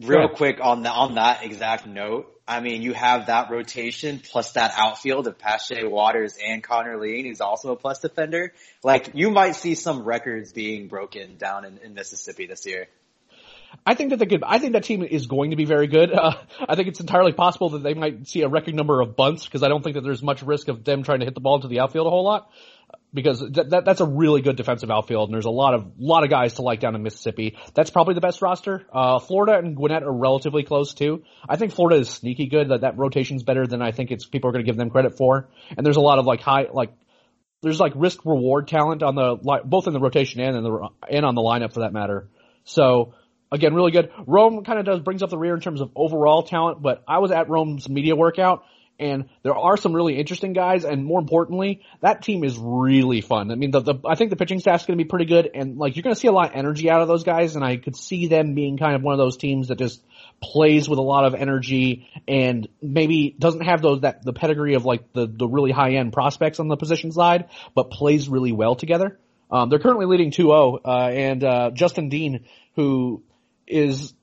real 0.02 0.30
quick 0.30 0.60
on 0.62 0.84
the, 0.84 0.90
on 0.90 1.16
that 1.16 1.44
exact 1.44 1.86
note. 1.86 2.34
I 2.48 2.62
mean, 2.62 2.82
you 2.82 2.94
have 2.94 3.28
that 3.28 3.52
rotation 3.52 4.22
plus 4.24 4.54
that 4.54 4.74
outfield 4.78 5.28
of 5.28 5.38
Pache 5.38 5.84
Waters 5.86 6.38
and 6.42 6.64
Connor 6.64 6.98
Lien, 6.98 7.26
who's 7.26 7.42
also 7.42 7.74
a 7.74 7.76
plus 7.76 8.00
defender. 8.00 8.54
Like, 8.84 9.12
you 9.16 9.32
might 9.32 9.58
see 9.58 9.76
some 9.76 10.04
records 10.04 10.54
being 10.54 10.88
broken 10.88 11.38
down 11.38 11.66
in, 11.66 11.78
in 11.80 11.94
Mississippi 11.94 12.48
this 12.48 12.66
year. 12.66 12.88
I 13.86 13.96
think 13.96 14.12
that 14.12 14.20
they 14.20 14.26
could. 14.26 14.44
I 14.44 14.60
think 14.60 14.74
that 14.74 14.86
team 14.86 15.04
is 15.04 15.28
going 15.28 15.52
to 15.52 15.58
be 15.58 15.66
very 15.66 15.88
good. 15.88 16.12
Uh, 16.14 16.38
I 16.68 16.76
think 16.76 16.88
it's 16.88 17.02
entirely 17.02 17.34
possible 17.34 17.72
that 17.72 17.84
they 17.84 17.94
might 17.94 18.28
see 18.28 18.42
a 18.42 18.48
record 18.48 18.76
number 18.76 19.02
of 19.02 19.16
bunts 19.16 19.46
because 19.46 19.62
I 19.62 19.68
don't 19.68 19.84
think 19.84 19.96
that 19.96 20.02
there's 20.02 20.24
much 20.24 20.42
risk 20.42 20.70
of 20.70 20.84
them 20.84 21.04
trying 21.04 21.20
to 21.20 21.26
hit 21.26 21.34
the 21.36 21.42
ball 21.42 21.56
into 21.56 21.68
the 21.68 21.82
outfield 21.82 22.08
a 22.08 22.10
whole 22.10 22.24
lot. 22.24 22.50
Because 23.14 23.40
that, 23.40 23.70
that 23.70 23.86
that's 23.86 24.02
a 24.02 24.06
really 24.06 24.42
good 24.42 24.58
defensive 24.58 24.92
outfield, 24.92 25.30
and 25.30 25.34
there's 25.34 25.46
a 25.46 25.50
lot 25.50 25.74
of 25.74 25.94
lot 25.98 26.26
of 26.26 26.30
guys 26.30 26.56
to 26.56 26.62
like 26.62 26.82
down 26.82 26.94
in 26.94 27.04
Mississippi. 27.04 27.58
That's 27.74 27.90
probably 27.90 28.16
the 28.16 28.22
best 28.22 28.42
roster. 28.42 28.86
Uh, 28.92 29.20
Florida 29.20 29.58
and 29.58 29.78
Gwinnett 29.78 30.04
are 30.04 30.12
relatively 30.12 30.64
close 30.64 30.94
too. 30.94 31.24
I 31.48 31.56
think 31.56 31.72
Florida 31.72 32.02
is 32.02 32.10
sneaky 32.10 32.48
good. 32.48 32.70
That 32.70 32.82
that 32.82 32.98
rotation's 32.98 33.44
better 33.44 33.66
than 33.66 33.82
I 33.82 33.92
think 33.92 34.12
it's 34.12 34.26
people 34.26 34.50
are 34.50 34.54
going 34.54 34.66
to 34.66 34.70
give 34.70 34.78
them 34.78 34.90
credit 34.90 35.16
for. 35.18 35.50
And 35.76 35.86
there's 35.86 35.96
a 35.96 36.02
lot 36.02 36.20
of 36.20 36.26
like 36.26 36.42
high 36.42 36.66
like 36.72 36.92
there's 37.62 37.80
like 37.80 37.94
risk 37.96 38.26
reward 38.26 38.68
talent 38.68 39.02
on 39.04 39.16
the 39.16 39.62
both 39.64 39.88
in 39.88 39.94
the 39.94 40.00
rotation 40.00 40.42
and 40.42 40.58
in 40.58 40.64
the 40.64 40.90
and 41.10 41.26
on 41.26 41.34
the 41.34 41.42
lineup 41.42 41.74
for 41.74 41.80
that 41.80 41.94
matter. 41.94 42.28
So 42.66 43.14
again, 43.52 43.74
really 43.74 43.92
good. 43.92 44.12
Rome 44.26 44.64
kind 44.64 44.80
of 44.80 44.86
does 44.86 45.00
brings 45.00 45.24
up 45.24 45.30
the 45.30 45.38
rear 45.38 45.56
in 45.56 45.62
terms 45.62 45.82
of 45.82 45.92
overall 45.96 46.44
talent, 46.44 46.82
but 46.82 47.04
I 47.08 47.20
was 47.20 47.32
at 47.32 47.50
Rome's 47.50 47.90
media 47.90 48.16
workout 48.16 48.64
and 49.00 49.30
there 49.44 49.56
are 49.56 49.78
some 49.78 49.94
really 49.94 50.18
interesting 50.18 50.54
guys, 50.54 50.84
and 50.84 51.06
more 51.06 51.20
importantly, 51.20 51.82
that 52.02 52.24
team 52.24 52.44
is 52.44 52.58
really 52.58 53.22
fun. 53.22 53.52
I 53.52 53.56
mean, 53.56 53.72
the, 53.72 53.82
the 53.82 53.96
I 54.06 54.16
think 54.16 54.32
the 54.32 54.36
pitching 54.36 54.60
staff's 54.60 54.86
going 54.86 54.98
to 54.98 55.04
be 55.04 55.08
pretty 55.08 55.26
good, 55.26 55.50
and 55.54 55.78
like 55.78 55.96
you're 55.96 56.04
going 56.04 56.16
to 56.16 56.20
see 56.20 56.28
a 56.28 56.32
lot 56.32 56.52
of 56.52 56.56
energy 56.56 56.90
out 56.90 57.02
of 57.02 57.08
those 57.08 57.24
guys, 57.24 57.56
and 57.56 57.64
I 57.64 57.78
could 57.78 57.96
see 57.96 58.28
them 58.28 58.56
being 58.56 58.78
kind 58.78 58.96
of 58.96 59.04
one 59.04 59.14
of 59.14 59.20
those 59.20 59.38
teams 59.38 59.68
that 59.68 59.78
just 59.78 60.04
plays 60.42 60.90
with 60.90 61.00
a 61.00 61.04
lot 61.04 61.26
of 61.26 61.36
energy 61.36 62.08
and 62.28 62.68
maybe 62.82 63.36
doesn't 63.38 63.62
have 63.62 63.82
those 63.82 64.02
that 64.02 64.24
the 64.24 64.34
pedigree 64.34 64.76
of 64.76 64.86
like 64.86 65.14
the 65.14 65.28
the 65.28 65.48
really 65.48 65.72
high 65.72 65.94
end 65.94 66.14
prospects 66.14 66.60
on 66.60 66.68
the 66.68 66.78
position 66.78 67.12
side, 67.12 67.50
but 67.76 67.92
plays 67.92 68.28
really 68.28 68.52
well 68.52 68.76
together. 68.76 69.20
Um, 69.50 69.70
they're 69.70 69.80
currently 69.80 70.06
leading 70.06 70.32
2-0, 70.32 70.80
uh, 70.84 70.90
and 70.90 71.44
uh, 71.44 71.72
Justin 71.72 72.10
Dean, 72.10 72.46
who 72.76 73.24
is 73.66 74.14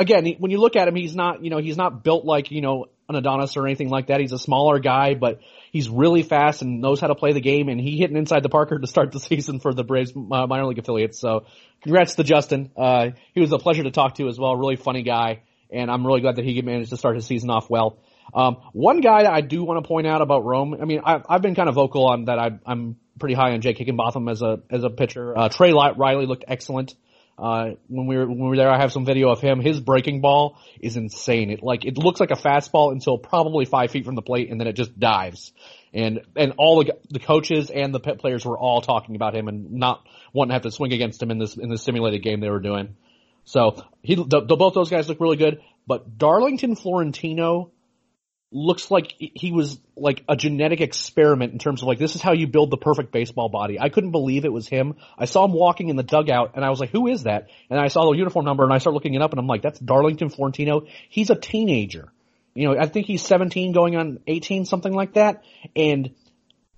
again, 0.00 0.26
when 0.38 0.50
you 0.50 0.58
look 0.58 0.76
at 0.76 0.88
him, 0.88 0.96
he's 0.96 1.14
not, 1.14 1.44
you 1.44 1.50
know, 1.50 1.58
he's 1.58 1.76
not 1.76 2.02
built 2.02 2.24
like, 2.24 2.50
you 2.50 2.62
know, 2.62 2.86
an 3.10 3.16
Adonis 3.16 3.56
or 3.56 3.66
anything 3.66 3.88
like 3.88 4.06
that. 4.06 4.20
He's 4.20 4.32
a 4.32 4.38
smaller 4.38 4.78
guy, 4.78 5.14
but 5.14 5.40
he's 5.72 5.88
really 5.88 6.22
fast 6.22 6.62
and 6.62 6.80
knows 6.80 7.00
how 7.00 7.08
to 7.08 7.14
play 7.14 7.32
the 7.32 7.40
game. 7.40 7.68
And 7.68 7.80
he 7.80 7.98
hit 7.98 8.10
an 8.10 8.16
inside 8.16 8.42
the 8.42 8.48
Parker 8.48 8.78
to 8.78 8.86
start 8.86 9.12
the 9.12 9.20
season 9.20 9.60
for 9.60 9.74
the 9.74 9.84
Braves 9.84 10.12
uh, 10.14 10.46
minor 10.46 10.66
league 10.66 10.78
affiliates. 10.78 11.20
So 11.20 11.44
congrats 11.82 12.14
to 12.16 12.24
Justin. 12.24 12.70
Uh, 12.76 13.10
he 13.34 13.40
was 13.40 13.52
a 13.52 13.58
pleasure 13.58 13.82
to 13.82 13.90
talk 13.90 14.14
to 14.16 14.28
as 14.28 14.38
well. 14.38 14.56
Really 14.56 14.76
funny 14.76 15.02
guy. 15.02 15.42
And 15.72 15.90
I'm 15.90 16.06
really 16.06 16.20
glad 16.20 16.36
that 16.36 16.44
he 16.44 16.60
managed 16.62 16.90
to 16.90 16.96
start 16.96 17.14
his 17.14 17.26
season 17.26 17.50
off 17.50 17.70
well. 17.70 17.98
Um, 18.34 18.58
one 18.72 19.00
guy 19.00 19.30
I 19.30 19.40
do 19.40 19.64
want 19.64 19.82
to 19.82 19.88
point 19.88 20.06
out 20.06 20.22
about 20.22 20.44
Rome. 20.44 20.76
I 20.80 20.84
mean, 20.84 21.00
I've, 21.04 21.22
I've 21.28 21.42
been 21.42 21.54
kind 21.54 21.68
of 21.68 21.74
vocal 21.74 22.06
on 22.06 22.26
that. 22.26 22.38
I, 22.38 22.58
I'm 22.64 22.96
pretty 23.18 23.34
high 23.34 23.52
on 23.52 23.60
Jake 23.60 23.78
Higginbotham 23.78 24.28
as 24.28 24.42
a 24.42 24.60
as 24.70 24.84
a 24.84 24.90
pitcher. 24.90 25.36
Uh, 25.36 25.48
Trey 25.48 25.72
Riley 25.72 26.26
looked 26.26 26.44
excellent. 26.46 26.94
Uh, 27.40 27.70
when 27.88 28.06
we 28.06 28.18
were 28.18 28.26
when 28.26 28.38
we 28.38 28.48
were 28.48 28.56
there, 28.56 28.70
I 28.70 28.78
have 28.78 28.92
some 28.92 29.06
video 29.06 29.30
of 29.30 29.40
him. 29.40 29.60
His 29.60 29.80
breaking 29.80 30.20
ball 30.20 30.58
is 30.78 30.98
insane. 30.98 31.50
It 31.50 31.62
like 31.62 31.86
it 31.86 31.96
looks 31.96 32.20
like 32.20 32.30
a 32.30 32.36
fastball 32.36 32.92
until 32.92 33.16
probably 33.16 33.64
five 33.64 33.90
feet 33.90 34.04
from 34.04 34.14
the 34.14 34.22
plate, 34.22 34.50
and 34.50 34.60
then 34.60 34.66
it 34.66 34.74
just 34.74 34.98
dives. 35.00 35.52
And 35.94 36.20
and 36.36 36.52
all 36.58 36.84
the 36.84 36.92
the 37.08 37.18
coaches 37.18 37.70
and 37.70 37.94
the 37.94 38.00
pet 38.00 38.18
players 38.18 38.44
were 38.44 38.58
all 38.58 38.82
talking 38.82 39.16
about 39.16 39.34
him 39.34 39.48
and 39.48 39.72
not 39.72 40.06
wanting 40.34 40.50
to 40.50 40.54
have 40.54 40.62
to 40.62 40.70
swing 40.70 40.92
against 40.92 41.22
him 41.22 41.30
in 41.30 41.38
this 41.38 41.56
in 41.56 41.70
this 41.70 41.82
simulated 41.82 42.22
game 42.22 42.40
they 42.40 42.50
were 42.50 42.60
doing. 42.60 42.96
So 43.44 43.82
he 44.02 44.16
the, 44.16 44.44
the, 44.46 44.56
both 44.56 44.74
those 44.74 44.90
guys 44.90 45.08
look 45.08 45.18
really 45.18 45.38
good. 45.38 45.62
But 45.86 46.18
Darlington 46.18 46.76
Florentino 46.76 47.72
looks 48.52 48.90
like 48.90 49.14
he 49.16 49.52
was 49.52 49.78
like 49.96 50.24
a 50.28 50.34
genetic 50.34 50.80
experiment 50.80 51.52
in 51.52 51.58
terms 51.58 51.82
of 51.82 51.88
like 51.88 51.98
this 51.98 52.16
is 52.16 52.22
how 52.22 52.32
you 52.32 52.48
build 52.48 52.70
the 52.70 52.76
perfect 52.76 53.12
baseball 53.12 53.48
body. 53.48 53.78
I 53.78 53.90
couldn't 53.90 54.10
believe 54.10 54.44
it 54.44 54.52
was 54.52 54.66
him. 54.66 54.96
I 55.16 55.26
saw 55.26 55.44
him 55.44 55.52
walking 55.52 55.88
in 55.88 55.96
the 55.96 56.02
dugout 56.02 56.52
and 56.56 56.64
I 56.64 56.70
was 56.70 56.80
like, 56.80 56.90
who 56.90 57.06
is 57.06 57.24
that? 57.24 57.48
And 57.68 57.78
I 57.78 57.88
saw 57.88 58.10
the 58.10 58.18
uniform 58.18 58.44
number 58.44 58.64
and 58.64 58.72
I 58.72 58.78
started 58.78 58.94
looking 58.94 59.14
it 59.14 59.22
up 59.22 59.30
and 59.30 59.38
I'm 59.38 59.46
like, 59.46 59.62
that's 59.62 59.78
Darlington 59.78 60.30
Florentino. 60.30 60.86
He's 61.08 61.30
a 61.30 61.36
teenager. 61.36 62.12
You 62.54 62.68
know, 62.68 62.80
I 62.80 62.86
think 62.86 63.06
he's 63.06 63.22
17 63.22 63.72
going 63.72 63.96
on 63.96 64.18
18, 64.26 64.64
something 64.64 64.92
like 64.92 65.14
that. 65.14 65.44
And 65.76 66.14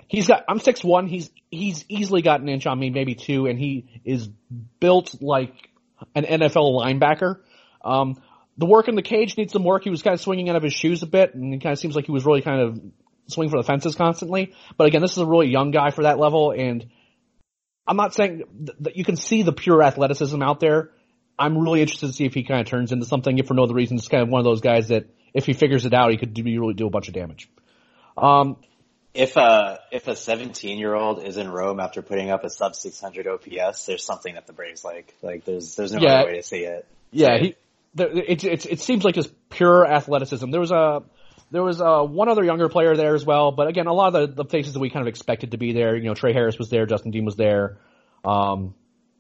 he's 0.09 0.29
got, 0.29 0.45
I'm 0.49 0.61
6'1", 0.61 1.09
he's, 1.09 1.31
he's 1.51 1.87
easily 1.89 2.21
got 2.21 2.43
an 2.43 2.49
inch 2.51 2.67
on 2.67 2.79
me, 2.79 2.91
maybe 2.91 3.15
two, 3.15 3.47
and 3.47 3.59
he 3.59 3.87
is 4.05 4.29
built 4.79 5.23
like 5.23 5.71
an 6.15 6.25
NFL 6.25 6.79
linebacker. 6.79 7.37
Um, 7.83 8.21
the 8.59 8.67
work 8.67 8.89
in 8.89 8.95
the 8.95 9.03
cage 9.03 9.37
needs 9.37 9.53
some 9.53 9.65
work. 9.65 9.85
He 9.85 9.91
was 9.91 10.03
kind 10.03 10.15
of 10.15 10.21
swinging 10.21 10.49
out 10.51 10.57
of 10.57 10.63
his 10.63 10.75
shoes 10.75 11.03
a 11.03 11.07
bit, 11.07 11.35
and 11.35 11.55
it 11.55 11.63
kind 11.63 11.73
of 11.73 11.79
seems 11.79 11.97
like 11.97 12.07
he 12.07 12.13
was 12.13 12.25
really 12.25 12.43
kind 12.43 12.61
of 12.61 12.81
swinging 13.29 13.51
for 13.51 13.57
the 13.57 13.67
fences 13.67 13.95
constantly. 13.95 14.55
But 14.77 14.87
again, 14.87 15.01
this 15.01 15.13
is 15.13 15.19
a 15.19 15.27
really 15.27 15.49
young 15.49 15.71
guy 15.71 15.91
for 15.91 16.03
that 16.03 16.19
level, 16.19 16.51
and 16.51 16.87
I'm 17.87 17.97
not 17.97 18.15
saying 18.15 18.45
that 18.81 18.97
you 18.97 19.05
can 19.05 19.17
see 19.17 19.43
the 19.43 19.53
pure 19.53 19.83
athleticism 19.83 20.43
out 20.43 20.61
there. 20.61 20.91
I'm 21.39 21.59
really 21.59 21.81
interested 21.81 22.09
to 22.09 22.13
see 22.13 22.25
if 22.25 22.35
he 22.35 22.45
kind 22.45 22.61
of 22.61 22.67
turns 22.67 22.93
into 22.93 23.07
something. 23.07 23.39
If 23.39 23.47
for 23.47 23.55
no 23.55 23.65
other 23.65 23.75
reason, 23.75 23.97
it's 23.97 24.09
kind 24.09 24.23
of 24.23 24.29
one 24.29 24.41
of 24.41 24.45
those 24.45 24.61
guys 24.61 24.89
that 24.89 25.07
if 25.35 25.47
he 25.47 25.55
figures 25.55 25.87
it 25.87 25.95
out, 25.95 26.11
he 26.11 26.19
could 26.19 26.35
do, 26.35 26.43
really 26.45 26.75
do 26.75 26.87
a 26.87 26.91
bunch 26.91 27.09
of 27.09 27.15
damage. 27.15 27.49
Um, 28.17 28.59
if 29.15 29.37
a 29.37 29.81
if 29.91 30.09
a 30.09 30.17
17 30.17 30.79
year 30.79 30.95
old 30.95 31.23
is 31.23 31.37
in 31.37 31.51
Rome 31.51 31.81
after 31.81 32.03
putting 32.03 32.31
up 32.31 32.45
a 32.45 32.51
sub 32.51 32.75
600 32.75 33.27
OPS, 33.27 33.87
there's 33.87 34.05
something 34.05 34.35
that 34.35 34.47
the 34.47 34.53
Braves 34.53 34.85
like. 34.85 35.15
Like 35.23 35.45
there's 35.45 35.75
there's 35.75 35.93
no 35.93 36.01
yeah, 36.01 36.21
other 36.21 36.27
way 36.31 36.37
to 36.37 36.43
see 36.43 36.65
it. 36.65 36.87
Yeah, 37.11 37.39
he, 37.39 37.57
it, 37.97 38.45
it, 38.45 38.67
it 38.67 38.81
seems 38.81 39.05
like 39.05 39.15
just 39.15 39.33
pure 39.51 39.87
athleticism. 39.87 40.51
There 40.51 40.61
was 40.61 40.71
a 40.71 41.03
there 41.51 41.63
was 41.63 41.81
uh, 41.81 42.01
one 42.01 42.29
other 42.29 42.43
younger 42.43 42.69
player 42.69 42.97
there 42.97 43.15
as 43.15 43.27
well, 43.27 43.53
but 43.53 43.69
again, 43.69 43.87
a 43.87 43.93
lot 43.93 44.15
of 44.15 44.35
the, 44.35 44.43
the 44.43 44.49
faces 44.49 44.73
that 44.73 44.81
we 44.81 44.89
kind 44.89 45.03
of 45.03 45.09
expected 45.09 45.51
to 45.51 45.59
be 45.59 45.73
there. 45.73 45.95
You 45.97 46.05
know, 46.05 46.15
Trey 46.15 46.33
Harris 46.33 46.59
was 46.59 46.71
there, 46.71 46.87
Justin 46.87 47.11
Dean 47.11 47.27
was 47.27 47.37
there. 47.37 47.79
Um, 48.25 48.75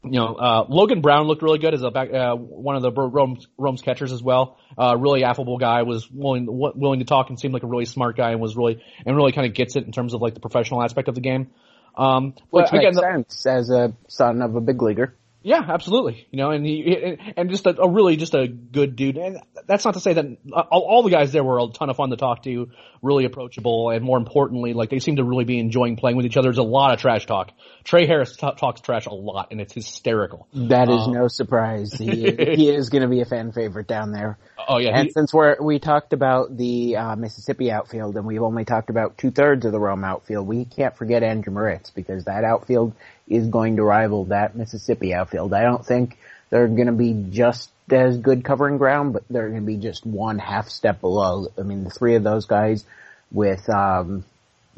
you 0.04 0.18
know, 0.18 0.34
uh, 0.34 0.66
Logan 0.68 1.00
Brown 1.00 1.26
looked 1.26 1.42
really 1.42 1.58
good 1.58 1.74
as 1.74 1.82
a 1.82 1.90
back, 1.90 2.12
uh, 2.12 2.34
one 2.34 2.74
of 2.74 2.82
the 2.82 2.90
Rome's, 2.90 3.46
Rome's 3.56 3.82
catchers 3.82 4.10
as 4.12 4.22
well. 4.22 4.58
Uh, 4.76 4.96
really 4.98 5.22
affable 5.22 5.58
guy, 5.58 5.82
was 5.82 6.10
willing 6.10 6.46
willing 6.48 6.98
to 6.98 7.04
talk 7.04 7.28
and 7.28 7.38
seemed 7.38 7.54
like 7.54 7.62
a 7.62 7.68
really 7.68 7.84
smart 7.84 8.16
guy 8.16 8.32
and 8.32 8.40
was 8.40 8.56
really 8.56 8.82
and 9.06 9.14
really 9.14 9.32
kind 9.32 9.46
of 9.46 9.54
gets 9.54 9.76
it 9.76 9.84
in 9.84 9.92
terms 9.92 10.14
of 10.14 10.20
like 10.20 10.34
the 10.34 10.40
professional 10.40 10.82
aspect 10.82 11.08
of 11.08 11.14
the 11.14 11.20
game. 11.20 11.50
Um, 11.96 12.34
Which 12.50 12.72
makes 12.72 12.96
again, 12.96 13.24
sense 13.26 13.46
as 13.46 13.70
a 13.70 13.94
son 14.08 14.42
of 14.42 14.56
a 14.56 14.60
big 14.60 14.80
leaguer. 14.82 15.14
Yeah, 15.42 15.60
absolutely. 15.66 16.26
You 16.30 16.38
know, 16.38 16.50
and 16.50 16.64
he 16.64 17.18
and 17.36 17.50
just 17.50 17.66
a, 17.66 17.80
a, 17.80 17.88
really 17.88 18.16
just 18.16 18.34
a 18.34 18.46
good 18.46 18.96
dude. 18.96 19.16
And 19.16 19.40
that's 19.66 19.84
not 19.84 19.94
to 19.94 20.00
say 20.00 20.12
that 20.12 20.24
all, 20.52 20.86
all, 20.88 21.02
the 21.02 21.10
guys 21.10 21.32
there 21.32 21.42
were 21.42 21.58
a 21.58 21.66
ton 21.72 21.90
of 21.90 21.96
fun 21.96 22.10
to 22.10 22.16
talk 22.16 22.42
to, 22.44 22.70
really 23.02 23.24
approachable, 23.24 23.90
and 23.90 24.04
more 24.04 24.18
importantly, 24.18 24.72
like 24.72 24.90
they 24.90 25.00
seem 25.00 25.16
to 25.16 25.24
really 25.24 25.44
be 25.44 25.58
enjoying 25.58 25.96
playing 25.96 26.16
with 26.16 26.26
each 26.26 26.36
other. 26.36 26.46
There's 26.46 26.58
a 26.58 26.62
lot 26.62 26.92
of 26.92 27.00
trash 27.00 27.26
talk. 27.26 27.50
Trey 27.82 28.06
Harris 28.06 28.36
t- 28.36 28.48
talks 28.56 28.80
trash 28.80 29.06
a 29.06 29.14
lot, 29.14 29.48
and 29.50 29.60
it's 29.60 29.74
hysterical. 29.74 30.46
That 30.54 30.88
is 30.88 31.06
um, 31.06 31.12
no 31.12 31.28
surprise. 31.28 31.92
He 31.92 32.06
he 32.30 32.68
is 32.68 32.90
going 32.90 33.02
to 33.02 33.08
be 33.08 33.20
a 33.20 33.26
fan 33.26 33.52
favorite 33.52 33.88
down 33.88 34.12
there. 34.12 34.38
Oh 34.68 34.78
yeah. 34.78 34.96
And 34.96 35.06
he, 35.06 35.12
since 35.12 35.34
we're 35.34 35.60
we 35.60 35.80
talked 35.80 36.12
about 36.12 36.56
the 36.56 36.96
uh, 36.96 37.16
Mississippi 37.16 37.70
outfield, 37.70 38.16
and 38.16 38.24
we've 38.26 38.42
only 38.42 38.64
talked 38.64 38.90
about 38.90 39.18
two 39.18 39.30
thirds 39.32 39.64
of 39.64 39.72
the 39.72 39.80
Rome 39.80 40.04
outfield, 40.04 40.46
we 40.46 40.64
can't 40.64 40.96
forget 40.96 41.22
Andrew 41.22 41.52
Moritz 41.52 41.90
because 41.90 42.24
that 42.24 42.44
outfield 42.44 42.94
is 43.28 43.46
going 43.46 43.76
to 43.76 43.82
rival 43.82 44.26
that 44.26 44.56
Mississippi 44.56 45.14
outfield. 45.14 45.54
I 45.54 45.62
don't 45.62 45.84
think 45.84 46.18
they're 46.50 46.68
going 46.68 46.86
to 46.86 46.92
be 46.92 47.26
just 47.30 47.70
as 47.90 48.16
good 48.16 48.44
covering 48.44 48.78
ground, 48.78 49.12
but 49.12 49.24
they're 49.28 49.48
going 49.48 49.60
to 49.60 49.66
be 49.66 49.76
just 49.76 50.06
one 50.06 50.38
half 50.38 50.68
step 50.68 51.00
below. 51.00 51.46
I 51.58 51.62
mean, 51.62 51.84
the 51.84 51.90
three 51.90 52.14
of 52.14 52.22
those 52.22 52.46
guys 52.46 52.84
with 53.30 53.68
um, 53.68 54.24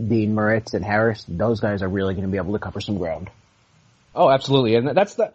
Dean 0.04 0.34
Moritz 0.34 0.74
and 0.74 0.84
Harris, 0.84 1.24
those 1.28 1.60
guys 1.60 1.82
are 1.82 1.88
really 1.88 2.14
going 2.14 2.26
to 2.26 2.30
be 2.30 2.38
able 2.38 2.52
to 2.52 2.58
cover 2.58 2.80
some 2.80 2.98
ground. 2.98 3.30
Oh, 4.14 4.30
absolutely, 4.30 4.76
and 4.76 4.96
that's 4.96 5.14
the 5.14 5.32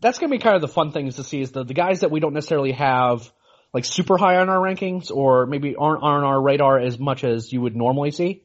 that's 0.00 0.18
going 0.18 0.30
to 0.30 0.36
be 0.36 0.42
kind 0.42 0.54
of 0.54 0.60
the 0.60 0.68
fun 0.68 0.92
things 0.92 1.16
to 1.16 1.24
see 1.24 1.40
is 1.40 1.50
the 1.52 1.64
the 1.64 1.74
guys 1.74 2.00
that 2.00 2.10
we 2.10 2.20
don't 2.20 2.34
necessarily 2.34 2.72
have 2.72 3.30
like 3.72 3.84
super 3.84 4.18
high 4.18 4.36
on 4.36 4.48
our 4.48 4.58
rankings 4.58 5.10
or 5.10 5.46
maybe 5.46 5.76
aren't 5.76 6.02
on 6.02 6.24
our 6.24 6.40
radar 6.40 6.78
as 6.78 6.98
much 6.98 7.24
as 7.24 7.52
you 7.52 7.60
would 7.60 7.76
normally 7.76 8.10
see 8.10 8.42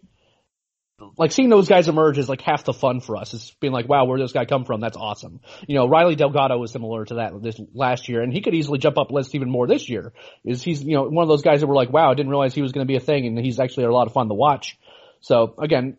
like 1.18 1.32
seeing 1.32 1.50
those 1.50 1.68
guys 1.68 1.88
emerge 1.88 2.18
is 2.18 2.30
like 2.30 2.42
half 2.42 2.64
the 2.64 2.74
fun 2.74 3.00
for 3.00 3.18
us. 3.18 3.34
It's 3.34 3.52
being 3.56 3.74
like, 3.74 3.88
wow, 3.88 4.06
where 4.06 4.18
does 4.18 4.32
this 4.32 4.40
guy 4.40 4.46
come 4.46 4.66
from? 4.66 4.82
That's 4.82 4.98
awesome. 4.98 5.40
You 5.68 5.76
know, 5.76 5.88
Riley 5.88 6.16
Delgado 6.16 6.58
was 6.58 6.72
similar 6.72 7.06
to 7.06 7.16
that 7.16 7.42
this 7.42 7.60
last 7.74 8.10
year, 8.10 8.22
and 8.22 8.34
he 8.34 8.42
could 8.42 8.54
easily 8.54 8.80
jump 8.80 8.98
up 8.98 9.12
list 9.12 9.36
even 9.36 9.50
more 9.50 9.68
this 9.68 9.90
year. 9.90 10.14
Is 10.44 10.62
he's 10.62 10.84
you 10.84 10.96
know 10.96 11.04
one 11.04 11.24
of 11.24 11.30
those 11.30 11.42
guys 11.42 11.62
that 11.62 11.68
were 11.68 11.76
like, 11.76 11.92
wow, 11.92 12.12
I 12.12 12.14
didn't 12.14 12.30
realize 12.30 12.54
he 12.54 12.62
was 12.62 12.72
going 12.72 12.86
to 12.86 12.92
be 12.92 12.98
a 12.98 13.02
thing, 13.02 13.26
and 13.26 13.38
he's 13.38 13.60
actually 13.60 13.86
a 13.86 13.92
lot 13.92 14.08
of 14.08 14.14
fun 14.14 14.28
to 14.28 14.34
watch. 14.34 14.78
So 15.22 15.56
again, 15.62 15.98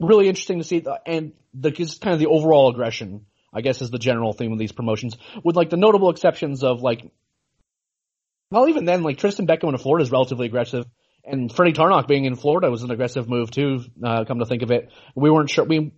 really 0.00 0.28
interesting 0.28 0.58
to 0.58 0.64
see, 0.64 0.84
and 1.06 1.32
the 1.54 1.70
just 1.70 2.00
kind 2.00 2.14
of 2.14 2.20
the 2.20 2.26
overall 2.26 2.70
aggression. 2.70 3.26
I 3.52 3.62
guess 3.62 3.82
is 3.82 3.90
the 3.90 3.98
general 3.98 4.32
theme 4.32 4.52
of 4.52 4.60
these 4.60 4.70
promotions, 4.70 5.16
with 5.42 5.56
like 5.56 5.70
the 5.70 5.76
notable 5.76 6.10
exceptions 6.10 6.62
of 6.62 6.82
like, 6.82 7.10
well, 8.52 8.68
even 8.68 8.84
then, 8.84 9.02
like 9.02 9.18
Tristan 9.18 9.48
Beckham 9.48 9.70
in 9.70 9.76
Florida 9.76 10.04
is 10.04 10.12
relatively 10.12 10.46
aggressive 10.46 10.86
and 11.24 11.54
Freddie 11.54 11.72
Tarnock 11.72 12.08
being 12.08 12.24
in 12.24 12.36
Florida 12.36 12.70
was 12.70 12.82
an 12.82 12.90
aggressive 12.90 13.28
move 13.28 13.50
too. 13.50 13.84
Uh, 14.02 14.24
come 14.24 14.38
to 14.38 14.46
think 14.46 14.62
of 14.62 14.70
it, 14.70 14.90
we 15.14 15.30
weren't 15.30 15.50
sure. 15.50 15.64
We, 15.64 15.92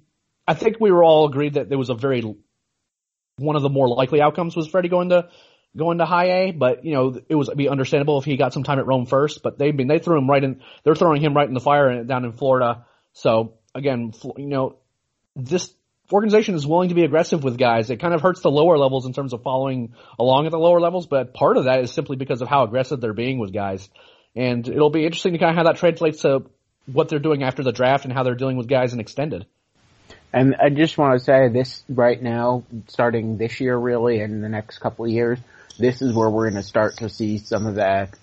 I 0.46 0.54
think 0.54 0.80
we 0.80 0.90
were 0.90 1.04
all 1.04 1.26
agreed 1.26 1.54
that 1.54 1.68
there 1.68 1.78
was 1.78 1.90
a 1.90 1.94
very 1.94 2.22
one 3.36 3.56
of 3.56 3.62
the 3.62 3.68
more 3.68 3.88
likely 3.88 4.20
outcomes 4.20 4.54
was 4.54 4.68
Freddie 4.68 4.88
going 4.88 5.10
to 5.10 5.28
going 5.76 5.98
to 5.98 6.04
high 6.04 6.26
A, 6.26 6.50
but 6.52 6.84
you 6.84 6.92
know 6.92 7.18
it 7.28 7.34
was 7.34 7.50
be 7.56 7.68
understandable 7.68 8.18
if 8.18 8.24
he 8.24 8.36
got 8.36 8.52
some 8.52 8.62
time 8.62 8.78
at 8.78 8.86
Rome 8.86 9.06
first. 9.06 9.42
But 9.42 9.58
they 9.58 9.70
been 9.70 9.88
they 9.88 9.98
threw 9.98 10.18
him 10.18 10.28
right 10.28 10.42
in. 10.42 10.60
They're 10.84 10.94
throwing 10.94 11.22
him 11.22 11.34
right 11.34 11.48
in 11.48 11.54
the 11.54 11.60
fire 11.60 12.04
down 12.04 12.24
in 12.24 12.32
Florida. 12.32 12.86
So 13.14 13.58
again, 13.74 14.12
you 14.36 14.46
know, 14.46 14.78
this 15.34 15.72
organization 16.12 16.54
is 16.54 16.66
willing 16.66 16.90
to 16.90 16.94
be 16.94 17.04
aggressive 17.04 17.42
with 17.42 17.56
guys. 17.56 17.88
It 17.90 18.00
kind 18.00 18.12
of 18.14 18.20
hurts 18.20 18.40
the 18.40 18.50
lower 18.50 18.76
levels 18.76 19.06
in 19.06 19.12
terms 19.12 19.32
of 19.32 19.42
following 19.42 19.94
along 20.18 20.46
at 20.46 20.52
the 20.52 20.58
lower 20.58 20.80
levels, 20.80 21.06
but 21.06 21.32
part 21.32 21.56
of 21.56 21.64
that 21.64 21.80
is 21.80 21.92
simply 21.92 22.16
because 22.16 22.42
of 22.42 22.48
how 22.48 22.64
aggressive 22.64 23.00
they're 23.00 23.14
being 23.14 23.38
with 23.38 23.52
guys. 23.52 23.88
And 24.34 24.66
it'll 24.66 24.90
be 24.90 25.04
interesting 25.04 25.32
to 25.32 25.38
kind 25.38 25.50
of 25.50 25.56
how 25.56 25.64
that 25.64 25.76
translates 25.76 26.22
to 26.22 26.44
what 26.86 27.08
they're 27.08 27.18
doing 27.18 27.42
after 27.42 27.62
the 27.62 27.72
draft 27.72 28.04
and 28.04 28.12
how 28.12 28.22
they're 28.22 28.34
dealing 28.34 28.56
with 28.56 28.66
guys 28.66 28.92
in 28.92 29.00
extended. 29.00 29.46
And 30.32 30.56
I 30.56 30.70
just 30.70 30.96
want 30.96 31.18
to 31.18 31.24
say 31.24 31.48
this 31.48 31.84
right 31.88 32.20
now, 32.20 32.64
starting 32.88 33.36
this 33.36 33.60
year 33.60 33.76
really 33.76 34.20
and 34.20 34.42
the 34.42 34.48
next 34.48 34.78
couple 34.78 35.04
of 35.04 35.10
years, 35.10 35.38
this 35.78 36.00
is 36.00 36.14
where 36.14 36.30
we're 36.30 36.50
going 36.50 36.62
to 36.62 36.66
start 36.66 36.98
to 36.98 37.08
see 37.08 37.38
some 37.38 37.66
of 37.66 37.74
that 37.74 38.16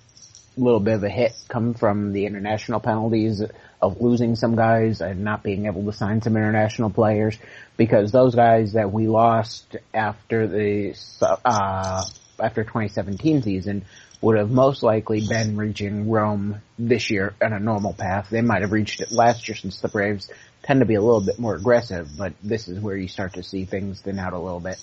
little 0.58 0.80
bit 0.80 0.96
of 0.96 1.04
a 1.04 1.10
hit 1.10 1.34
come 1.48 1.74
from 1.74 2.12
the 2.12 2.26
international 2.26 2.80
penalties 2.80 3.42
of 3.82 4.02
losing 4.02 4.36
some 4.36 4.56
guys 4.56 5.02
and 5.02 5.24
not 5.24 5.44
being 5.44 5.68
able 5.68 5.86
to 5.86 5.94
sign 5.94 6.22
some 6.22 6.36
international 6.36 6.90
players 6.90 7.38
because 7.78 8.12
those 8.12 8.36
guys 8.36 8.74
that 8.74 8.92
we 8.92 9.08
lost 9.08 9.78
after 9.94 10.48
the 10.48 10.94
uh, 11.22 12.04
after 12.40 12.64
2017 12.64 13.42
season 13.44 13.86
would 14.22 14.38
have 14.38 14.52
most 14.52 14.84
likely 14.84 15.26
been 15.26 15.56
reaching 15.56 16.10
Rome 16.10 16.62
this 16.78 17.10
year 17.10 17.34
on 17.42 17.54
a 17.54 17.60
normal 17.60 17.94
path. 17.94 18.30
They 18.30 18.42
might 18.42 18.62
have 18.62 18.72
reached 18.72 19.02
it 19.02 19.12
last 19.12 19.48
year 19.48 19.56
since 19.56 19.80
the 19.80 19.88
Braves 19.88 20.30
tend 20.64 20.82
to 20.82 20.86
be 20.86 20.96
a 20.96 21.02
little 21.02 21.22
bit 21.22 21.40
more 21.40 21.56
aggressive, 21.56 22.10
but 22.18 22.34
this 22.44 22.68
is 22.68 22.80
where 22.80 22.98
you 22.98 23.08
start 23.08 23.36
to 23.36 23.44
see 23.44 23.66
things 23.66 24.02
thin 24.02 24.20
out 24.20 24.34
a 24.34 24.40
little 24.40 24.60
bit. 24.60 24.82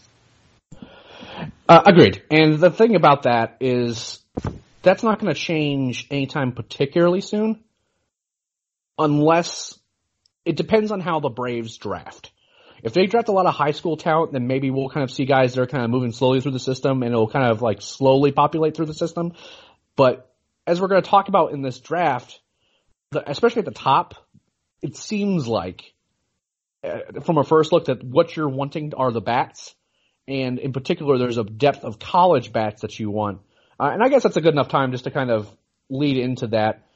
Uh, 1.69 1.83
agreed. 1.85 2.23
And 2.31 2.59
the 2.59 2.71
thing 2.71 2.97
about 2.97 3.25
that 3.25 3.57
is 3.61 4.21
that's 4.83 5.03
not 5.03 5.19
going 5.19 5.33
to 5.33 5.39
change 5.39 6.07
anytime 6.11 6.53
particularly 6.53 7.21
soon 7.21 7.63
unless 8.99 9.79
it 10.45 10.57
depends 10.57 10.91
on 10.91 11.01
how 11.01 11.21
the 11.21 11.29
Braves 11.29 11.77
draft. 11.77 12.31
If 12.87 12.93
they 12.93 13.07
draft 13.07 13.27
a 13.27 13.33
lot 13.33 13.47
of 13.47 13.55
high 13.55 13.73
school 13.73 13.97
talent, 13.97 14.31
then 14.31 14.47
maybe 14.47 14.71
we'll 14.71 14.89
kind 14.89 15.03
of 15.03 15.11
see 15.11 15.25
guys 15.25 15.55
that 15.55 15.61
are 15.61 15.67
kind 15.67 15.83
of 15.83 15.91
moving 15.91 16.13
slowly 16.13 16.41
through 16.41 16.53
the 16.53 16.61
system 16.61 17.03
and 17.03 17.11
it'll 17.11 17.29
kind 17.29 17.51
of 17.51 17.61
like 17.61 17.83
slowly 17.83 18.31
populate 18.31 18.77
through 18.77 18.87
the 18.87 18.95
system. 18.95 19.33
But 19.97 20.33
as 20.69 20.81
we're 20.81 20.87
going 20.87 21.03
to 21.03 21.11
talk 21.11 21.27
about 21.27 21.51
in 21.51 21.63
this 21.63 21.81
draft, 21.81 22.39
the, 23.11 23.29
especially 23.29 23.59
at 23.59 23.65
the 23.65 23.73
top, 23.73 24.15
it 24.83 24.97
seems 24.97 25.49
like 25.49 25.95
uh, 26.85 27.21
from 27.25 27.39
a 27.39 27.43
first 27.43 27.73
look 27.73 27.87
that 27.87 28.05
what 28.05 28.37
you're 28.37 28.49
wanting 28.49 28.95
are 28.95 29.11
the 29.11 29.21
bats. 29.21 29.75
And 30.29 30.61
in 30.61 30.73
particular, 30.73 31.19
there's 31.19 31.39
a 31.39 31.45
depth 31.45 31.83
of 31.83 31.99
college 31.99 32.53
bats 32.53 32.83
that 32.83 33.01
you 33.01 33.11
want. 33.11 33.41
Uh, 33.81 33.91
and 33.93 34.01
I 34.01 34.11
guess 34.11 34.23
that's 34.23 34.37
a 34.37 34.41
good 34.41 34.55
enough 34.55 34.69
time 34.69 34.93
just 34.93 35.05
to 35.05 35.11
kind 35.11 35.33
of 35.33 35.51
lead 35.91 36.19
into 36.19 36.47
that. 36.49 36.87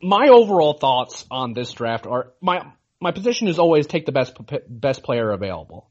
my 0.00 0.28
overall 0.28 0.74
thoughts 0.74 1.26
on 1.32 1.52
this 1.52 1.72
draft 1.72 2.06
are 2.06 2.32
my 2.40 2.62
my 3.00 3.12
position 3.12 3.48
is 3.48 3.58
always 3.58 3.86
take 3.86 4.06
the 4.06 4.12
best 4.12 4.36
best 4.68 5.02
player 5.02 5.30
available. 5.30 5.90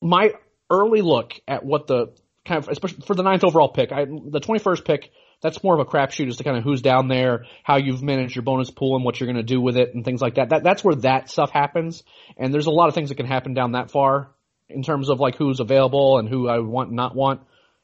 My 0.00 0.32
early 0.70 1.02
look 1.02 1.34
at 1.48 1.64
what 1.64 1.86
the 1.86 2.12
kind 2.44 2.62
of 2.62 2.68
especially 2.68 3.04
for 3.06 3.14
the 3.14 3.22
ninth 3.22 3.44
overall 3.44 3.68
pick, 3.68 3.92
I, 3.92 4.04
the 4.04 4.40
twenty 4.40 4.62
first 4.62 4.84
pick, 4.84 5.10
that's 5.42 5.62
more 5.62 5.74
of 5.74 5.80
a 5.80 5.90
crapshoot 5.90 6.28
as 6.28 6.36
to 6.36 6.44
kind 6.44 6.56
of 6.56 6.64
who's 6.64 6.82
down 6.82 7.08
there, 7.08 7.46
how 7.62 7.76
you've 7.76 8.02
managed 8.02 8.34
your 8.34 8.42
bonus 8.42 8.70
pool, 8.70 8.96
and 8.96 9.04
what 9.04 9.18
you're 9.18 9.26
going 9.26 9.36
to 9.36 9.42
do 9.42 9.60
with 9.60 9.76
it, 9.76 9.94
and 9.94 10.04
things 10.04 10.20
like 10.20 10.34
that. 10.34 10.50
That 10.50 10.62
that's 10.62 10.84
where 10.84 10.96
that 10.96 11.30
stuff 11.30 11.50
happens, 11.50 12.02
and 12.36 12.52
there's 12.52 12.66
a 12.66 12.70
lot 12.70 12.88
of 12.88 12.94
things 12.94 13.08
that 13.08 13.16
can 13.16 13.26
happen 13.26 13.54
down 13.54 13.72
that 13.72 13.90
far 13.90 14.30
in 14.68 14.82
terms 14.82 15.08
of 15.08 15.18
like 15.18 15.36
who's 15.36 15.60
available 15.60 16.18
and 16.18 16.28
who 16.28 16.48
I 16.48 16.58
want 16.60 16.88
and 16.88 16.96
not 16.96 17.16
want 17.16 17.40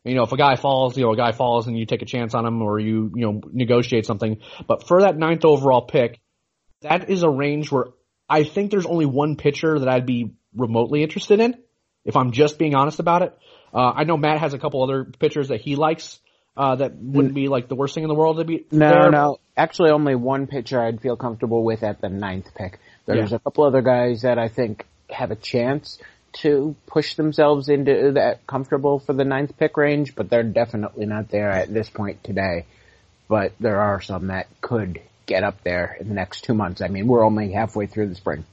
you 0.07 0.15
know, 0.15 0.23
if 0.23 0.33
a 0.33 0.37
guy 0.37 0.55
falls, 0.55 0.97
you 0.97 1.05
know, 1.05 1.13
a 1.13 1.17
guy 1.17 1.33
falls 1.33 1.67
and 1.67 1.77
you 1.77 1.85
take 1.85 2.03
a 2.03 2.07
chance 2.07 2.33
on 2.33 2.47
him 2.47 2.63
or 2.63 2.79
you, 2.79 3.11
you 3.15 3.27
know, 3.27 3.41
negotiate 3.53 4.07
something. 4.07 4.39
But 4.69 4.87
for 4.87 5.03
that 5.03 5.19
ninth 5.19 5.45
overall 5.45 5.83
pick, 5.83 6.21
that 6.83 7.11
is 7.11 7.25
a 7.25 7.29
range 7.29 7.73
where 7.73 7.87
I 8.29 8.45
think 8.45 8.71
there's 8.71 8.87
only 8.87 9.07
one 9.07 9.37
pitcher 9.37 9.79
that 9.79 9.89
I'd 9.89 10.07
be 10.07 10.33
remotely 10.55 11.03
interested 11.03 11.41
in, 11.41 11.57
if 12.05 12.17
I'm 12.17 12.33
just 12.33 12.59
being 12.59 12.75
honest 12.75 12.99
about 12.99 13.23
it. 13.23 13.39
Uh, 13.73 13.93
I 13.95 14.05
know 14.05 14.17
Matt 14.17 14.41
has 14.41 14.55
a 14.55 14.59
couple 14.59 14.83
other 14.83 15.05
pitchers 15.05 15.49
that 15.49 15.61
he 15.61 15.77
likes, 15.77 16.19
uh, 16.57 16.77
that 16.77 16.97
wouldn't 16.97 17.35
be 17.35 17.49
like 17.49 17.69
the 17.69 17.75
worst 17.75 17.95
thing 17.95 18.05
in 18.05 18.09
the 18.09 18.15
world 18.15 18.39
to 18.39 18.45
be. 18.45 18.65
No, 18.71 18.89
there. 18.89 19.11
no. 19.11 19.39
Actually, 19.57 19.91
only 19.91 20.15
one 20.15 20.47
pitcher 20.47 20.81
I'd 20.81 21.01
feel 21.01 21.17
comfortable 21.17 21.63
with 21.63 21.83
at 21.83 22.01
the 22.01 22.09
ninth 22.09 22.55
pick. 22.55 22.79
There's 23.05 23.31
Yeah. 23.31 23.37
a 23.37 23.39
couple 23.41 23.65
other 23.65 23.83
guys 23.83 24.23
that 24.23 24.39
I 24.39 24.49
think 24.49 24.87
have 25.11 25.31
a 25.31 25.37
chance 25.37 25.99
to 26.41 26.75
push 26.87 27.15
themselves 27.15 27.69
into 27.69 28.13
that 28.13 28.47
comfortable 28.47 28.99
for 28.99 29.13
the 29.13 29.25
ninth 29.25 29.57
pick 29.59 29.77
range, 29.77 30.15
but 30.15 30.29
they're 30.29 30.43
definitely 30.43 31.07
not 31.07 31.29
there 31.29 31.51
at 31.51 31.73
this 31.73 31.89
point 31.89 32.25
today. 32.25 32.65
But 33.29 33.53
there 33.61 33.81
are 33.81 34.01
some 34.01 34.29
that 34.29 34.47
could 34.61 35.01
get 35.27 35.43
up 35.43 35.63
there 35.65 35.97
in 36.01 36.09
the 36.09 36.15
next 36.15 36.43
two 36.43 36.55
months. 36.55 36.81
I 36.81 36.89
mean, 36.89 37.07
we're 37.07 37.25
only 37.25 37.53
halfway 37.53 37.87
through 37.87 38.09
the 38.09 38.15
spring. 38.15 38.45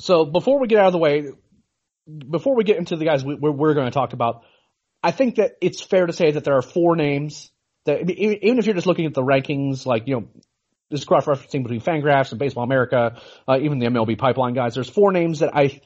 So 0.00 0.24
before 0.24 0.60
we 0.60 0.66
get 0.66 0.78
out 0.78 0.86
of 0.86 0.92
the 0.92 0.98
way, 0.98 1.28
before 2.30 2.54
we 2.56 2.64
get 2.64 2.78
into 2.78 2.96
the 2.96 3.04
guys 3.04 3.24
we, 3.24 3.34
we're, 3.34 3.50
we're 3.50 3.74
going 3.74 3.86
to 3.86 3.92
talk 3.92 4.12
about, 4.12 4.42
I 5.02 5.10
think 5.10 5.36
that 5.36 5.52
it's 5.60 5.80
fair 5.80 6.06
to 6.06 6.12
say 6.12 6.32
that 6.32 6.44
there 6.44 6.56
are 6.56 6.62
four 6.62 6.96
names 6.96 7.50
that 7.86 8.10
even 8.10 8.58
if 8.58 8.66
you're 8.66 8.74
just 8.74 8.86
looking 8.86 9.06
at 9.06 9.14
the 9.14 9.22
rankings, 9.22 9.86
like 9.86 10.06
you 10.06 10.20
know, 10.20 10.28
this 10.90 11.04
cross 11.04 11.24
referencing 11.24 11.62
between 11.62 11.80
Fangraphs 11.80 12.30
and 12.30 12.38
Baseball 12.38 12.64
America, 12.64 13.20
uh, 13.48 13.58
even 13.60 13.78
the 13.78 13.86
MLB 13.86 14.18
pipeline 14.18 14.54
guys. 14.54 14.74
There's 14.74 14.90
four 14.90 15.12
names 15.12 15.38
that 15.38 15.56
I 15.56 15.80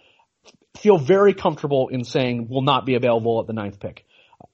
feel 0.78 0.98
very 0.98 1.34
comfortable 1.34 1.88
in 1.88 2.04
saying 2.04 2.48
will 2.48 2.62
not 2.62 2.86
be 2.86 2.94
available 2.94 3.40
at 3.40 3.46
the 3.46 3.52
ninth 3.52 3.78
pick: 3.78 4.04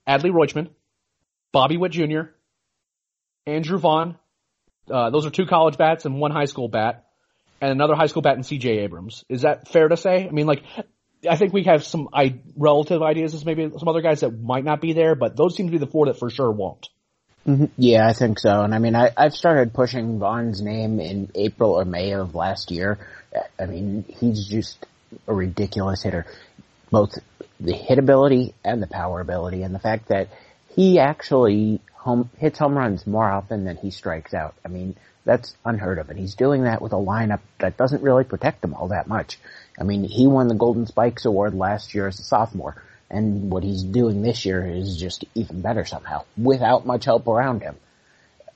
Adley 0.09 0.30
Rutschman, 0.30 0.69
Bobby 1.52 1.76
Witt 1.76 1.92
Jr., 1.92 2.33
Andrew 3.47 3.78
Vaughn. 3.78 4.16
Uh, 4.89 5.11
those 5.11 5.27
are 5.27 5.31
two 5.31 5.47
college 5.47 5.77
bats 5.77 6.05
and 6.05 6.21
one 6.21 6.31
high 6.31 6.45
school 6.45 6.69
bat 6.69 7.07
and 7.61 7.71
another 7.71 7.95
high 7.95 8.07
school 8.07 8.23
bat 8.23 8.37
in 8.37 8.43
C.J. 8.43 8.79
Abrams. 8.79 9.25
Is 9.29 9.43
that 9.43 9.69
fair 9.69 9.89
to 9.89 9.97
say? 9.97 10.27
I 10.27 10.31
mean, 10.31 10.47
like, 10.47 10.63
I 11.29 11.37
think 11.37 11.53
we 11.53 11.65
have 11.65 11.85
some 11.85 12.09
I- 12.13 12.41
relative 12.57 13.03
ideas 13.03 13.35
as 13.35 13.45
maybe 13.45 13.69
some 13.79 13.89
other 13.89 14.01
guys 14.01 14.21
that 14.21 14.41
might 14.41 14.65
not 14.65 14.81
be 14.81 14.93
there, 14.93 15.15
but 15.15 15.37
those 15.37 15.57
seem 15.57 15.67
to 15.67 15.73
be 15.73 15.79
the 15.79 15.87
four 15.87 16.07
that 16.07 16.19
for 16.19 16.31
sure 16.31 16.51
won't. 16.51 16.89
Yeah, 17.77 18.07
I 18.07 18.13
think 18.13 18.39
so. 18.39 18.63
And 18.63 18.75
I 18.75 18.79
mean, 18.79 18.95
I, 18.95 19.11
I've 19.17 19.35
started 19.35 19.73
pushing 19.73 20.19
Vaughn's 20.19 20.61
name 20.61 21.01
in 21.01 21.31
April 21.35 21.73
or 21.73 21.85
May 21.85 22.13
of 22.13 22.35
last 22.35 22.71
year. 22.71 22.99
I 23.59 23.67
mean, 23.67 24.05
he's 24.21 24.47
just 24.47 24.87
a 25.27 25.35
ridiculous 25.35 26.03
hitter. 26.03 26.27
Both 26.91 27.19
the 27.59 27.73
hit 27.73 27.99
ability 27.99 28.55
and 28.65 28.83
the 28.83 28.87
power 28.87 29.21
ability 29.21 29.63
and 29.63 29.75
the 29.75 29.79
fact 29.79 30.09
that 30.09 30.29
he 30.75 30.99
actually 30.99 31.81
home, 31.93 32.31
hits 32.39 32.59
home 32.59 32.77
runs 32.77 33.07
more 33.07 33.31
often 33.31 33.65
than 33.65 33.77
he 33.77 33.91
strikes 33.91 34.35
out. 34.35 34.55
I 34.65 34.69
mean, 34.69 34.97
that's 35.25 35.55
unheard 35.65 35.99
of. 35.99 36.11
And 36.11 36.19
he's 36.19 36.35
doing 36.35 36.65
that 36.65 36.83
with 36.83 36.93
a 36.93 36.97
lineup 36.97 37.41
that 37.59 37.76
doesn't 37.76 38.02
really 38.02 38.25
protect 38.25 38.65
him 38.65 38.75
all 38.75 38.89
that 38.89 39.06
much. 39.06 39.39
I 39.78 39.85
mean, 39.85 40.04
he 40.04 40.26
won 40.26 40.49
the 40.49 40.54
Golden 40.54 40.87
Spikes 40.87 41.25
Award 41.25 41.54
last 41.54 41.95
year 41.95 42.06
as 42.06 42.19
a 42.19 42.23
sophomore. 42.23 42.83
And 43.11 43.50
what 43.50 43.65
he's 43.65 43.83
doing 43.83 44.23
this 44.23 44.45
year 44.45 44.65
is 44.65 44.97
just 44.97 45.25
even 45.35 45.63
better 45.63 45.85
somehow, 45.85 46.25
without 46.37 46.87
much 46.87 47.04
help 47.04 47.26
around 47.26 47.63
him. 47.63 47.76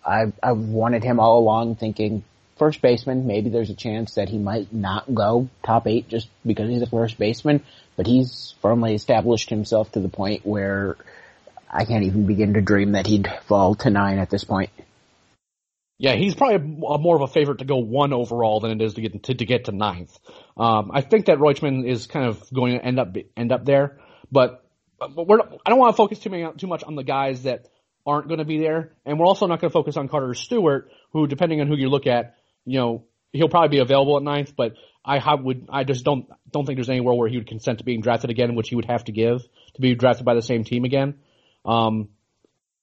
I 0.07 0.33
I 0.42 0.53
wanted 0.53 1.03
him 1.03 1.18
all 1.18 1.38
along, 1.38 1.77
thinking 1.77 2.22
first 2.57 2.81
baseman. 2.81 3.27
Maybe 3.27 3.50
there's 3.50 3.70
a 3.70 3.74
chance 3.74 4.14
that 4.14 4.29
he 4.29 4.38
might 4.38 4.72
not 4.72 5.12
go 5.12 5.48
top 5.64 5.88
eight 5.88 6.09
just 6.09 6.29
because 6.46 6.68
he's 6.68 6.83
a 6.83 6.87
first 6.87 7.18
baseman, 7.18 7.64
but 7.96 8.07
he's 8.07 8.55
firmly 8.62 8.94
established 8.94 9.50
himself 9.50 9.90
to 9.92 10.00
the 10.00 10.09
point 10.09 10.46
where 10.46 10.96
I 11.74 11.84
can't 11.84 12.04
even 12.04 12.26
begin 12.26 12.54
to 12.54 12.60
dream 12.60 12.92
that 12.92 13.06
he'd 13.06 13.28
fall 13.46 13.74
to 13.76 13.90
nine 13.90 14.18
at 14.18 14.30
this 14.30 14.44
point. 14.44 14.70
Yeah, 15.98 16.14
he's 16.14 16.34
probably 16.34 16.58
more 16.58 17.16
of 17.16 17.22
a 17.22 17.26
favorite 17.26 17.58
to 17.58 17.64
go 17.64 17.76
one 17.76 18.12
overall 18.12 18.60
than 18.60 18.70
it 18.70 18.82
is 18.82 18.94
to 18.94 19.00
get 19.00 19.22
to, 19.24 19.34
to 19.34 19.44
get 19.44 19.64
to 19.66 19.72
ninth. 19.72 20.16
Um, 20.56 20.90
I 20.92 21.00
think 21.00 21.26
that 21.26 21.38
Rutschman 21.38 21.88
is 21.88 22.06
kind 22.06 22.26
of 22.26 22.42
going 22.52 22.78
to 22.78 22.84
end 22.84 22.98
up 22.98 23.16
end 23.37 23.52
up 23.52 23.64
there, 23.64 23.98
but, 24.30 24.64
but 24.98 25.26
we're 25.26 25.40
I 25.40 25.70
don't 25.70 25.78
want 25.78 25.94
to 25.94 25.96
focus 25.96 26.18
too 26.20 26.30
many, 26.30 26.46
too 26.56 26.66
much 26.66 26.84
on 26.84 26.94
the 26.94 27.04
guys 27.04 27.42
that 27.42 27.68
aren't 28.06 28.28
going 28.28 28.38
to 28.38 28.44
be 28.44 28.58
there, 28.58 28.92
and 29.04 29.18
we're 29.18 29.26
also 29.26 29.46
not 29.46 29.60
going 29.60 29.70
to 29.70 29.72
focus 29.72 29.96
on 29.96 30.08
Carter 30.08 30.34
Stewart, 30.34 30.90
who, 31.12 31.26
depending 31.26 31.60
on 31.60 31.68
who 31.68 31.76
you 31.76 31.88
look 31.88 32.06
at, 32.06 32.37
you 32.64 32.78
know, 32.78 33.04
he'll 33.32 33.48
probably 33.48 33.76
be 33.76 33.78
available 33.78 34.16
at 34.16 34.22
ninth, 34.22 34.54
but 34.56 34.74
I 35.04 35.34
would 35.34 35.68
I 35.70 35.84
just 35.84 36.04
don't 36.04 36.26
don't 36.50 36.66
think 36.66 36.76
there's 36.76 36.90
anywhere 36.90 37.14
where 37.14 37.28
he 37.28 37.37
would 37.37 37.46
consent 37.46 37.78
to 37.78 37.84
being 37.84 38.00
drafted 38.00 38.30
again, 38.30 38.54
which 38.54 38.68
he 38.68 38.76
would 38.76 38.87
have 38.87 39.04
to 39.04 39.12
give 39.12 39.42
to 39.74 39.80
be 39.80 39.94
drafted 39.94 40.24
by 40.24 40.34
the 40.34 40.42
same 40.42 40.64
team 40.64 40.84
again. 40.84 41.18
Um, 41.64 42.09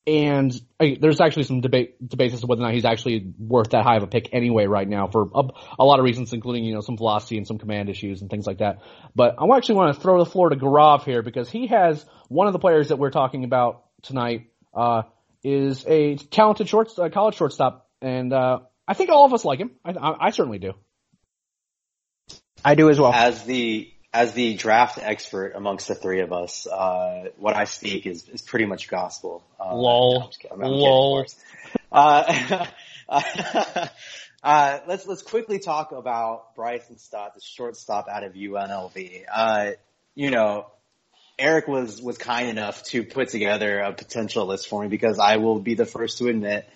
and 0.07 0.51
I, 0.79 0.97
there's 0.99 1.21
actually 1.21 1.43
some 1.43 1.61
debate 1.61 2.07
debates 2.07 2.33
as 2.33 2.41
to 2.41 2.47
whether 2.47 2.61
or 2.61 2.65
not 2.65 2.73
he's 2.73 2.85
actually 2.85 3.33
worth 3.37 3.69
that 3.69 3.83
high 3.83 3.97
of 3.97 4.03
a 4.03 4.07
pick 4.07 4.29
anyway 4.33 4.65
right 4.65 4.87
now 4.87 5.07
for 5.07 5.29
a, 5.33 5.43
a 5.77 5.85
lot 5.85 5.99
of 5.99 6.05
reasons, 6.05 6.33
including 6.33 6.63
you 6.63 6.73
know 6.73 6.81
some 6.81 6.97
velocity 6.97 7.37
and 7.37 7.45
some 7.45 7.59
command 7.59 7.87
issues 7.87 8.21
and 8.21 8.29
things 8.29 8.47
like 8.47 8.57
that. 8.59 8.79
But 9.15 9.35
I 9.39 9.45
actually 9.55 9.75
want 9.75 9.95
to 9.95 10.01
throw 10.01 10.17
the 10.17 10.29
floor 10.29 10.49
to 10.49 10.55
Gaurav 10.55 11.03
here 11.03 11.21
because 11.21 11.49
he 11.49 11.67
has 11.67 12.03
one 12.29 12.47
of 12.47 12.53
the 12.53 12.59
players 12.59 12.89
that 12.89 12.97
we're 12.97 13.11
talking 13.11 13.43
about 13.43 13.83
tonight 14.01 14.49
uh, 14.73 15.03
is 15.43 15.85
a 15.87 16.15
talented 16.15 16.67
short 16.67 16.89
uh, 16.97 17.09
college 17.09 17.35
shortstop, 17.35 17.87
and 18.01 18.33
uh, 18.33 18.59
I 18.87 18.95
think 18.95 19.11
all 19.11 19.25
of 19.25 19.33
us 19.33 19.45
like 19.45 19.59
him. 19.59 19.71
I, 19.85 19.91
I, 19.91 20.27
I 20.27 20.29
certainly 20.31 20.59
do. 20.59 20.73
I 22.65 22.73
do 22.73 22.89
as 22.89 22.99
well. 22.99 23.13
As 23.13 23.43
the 23.43 23.90
as 24.13 24.33
the 24.33 24.55
draft 24.55 24.99
expert 25.01 25.53
amongst 25.55 25.87
the 25.87 25.95
three 25.95 26.19
of 26.19 26.33
us, 26.33 26.67
uh, 26.67 27.29
what 27.37 27.55
I 27.55 27.63
speak 27.63 28.05
is, 28.05 28.27
is 28.27 28.41
pretty 28.41 28.65
much 28.65 28.89
gospel. 28.89 29.43
Uh, 29.59 29.75
Lol. 29.75 30.17
I'm. 30.17 30.21
I'm- 30.23 30.59
kidding, 30.59 30.61
Lol. 30.61 31.25
Uh, 31.91 32.65
uh, 34.43 34.79
let's 34.87 35.05
let's 35.07 35.21
quickly 35.21 35.59
talk 35.59 35.91
about 35.91 36.55
Bryson 36.55 36.97
Stott, 36.97 37.35
the 37.35 37.41
shortstop 37.41 38.07
out 38.09 38.23
of 38.23 38.33
UNLV. 38.33 39.23
Uh, 39.31 39.71
you 40.15 40.31
know, 40.31 40.67
Eric 41.39 41.67
was 41.67 42.01
was 42.01 42.17
kind 42.17 42.49
enough 42.49 42.83
to 42.83 43.03
put 43.03 43.29
together 43.29 43.79
a 43.79 43.93
potential 43.93 44.45
list 44.45 44.67
for 44.67 44.81
me 44.81 44.89
because 44.89 45.19
I 45.19 45.37
will 45.37 45.59
be 45.59 45.75
the 45.75 45.85
first 45.85 46.17
to 46.17 46.27
admit 46.27 46.67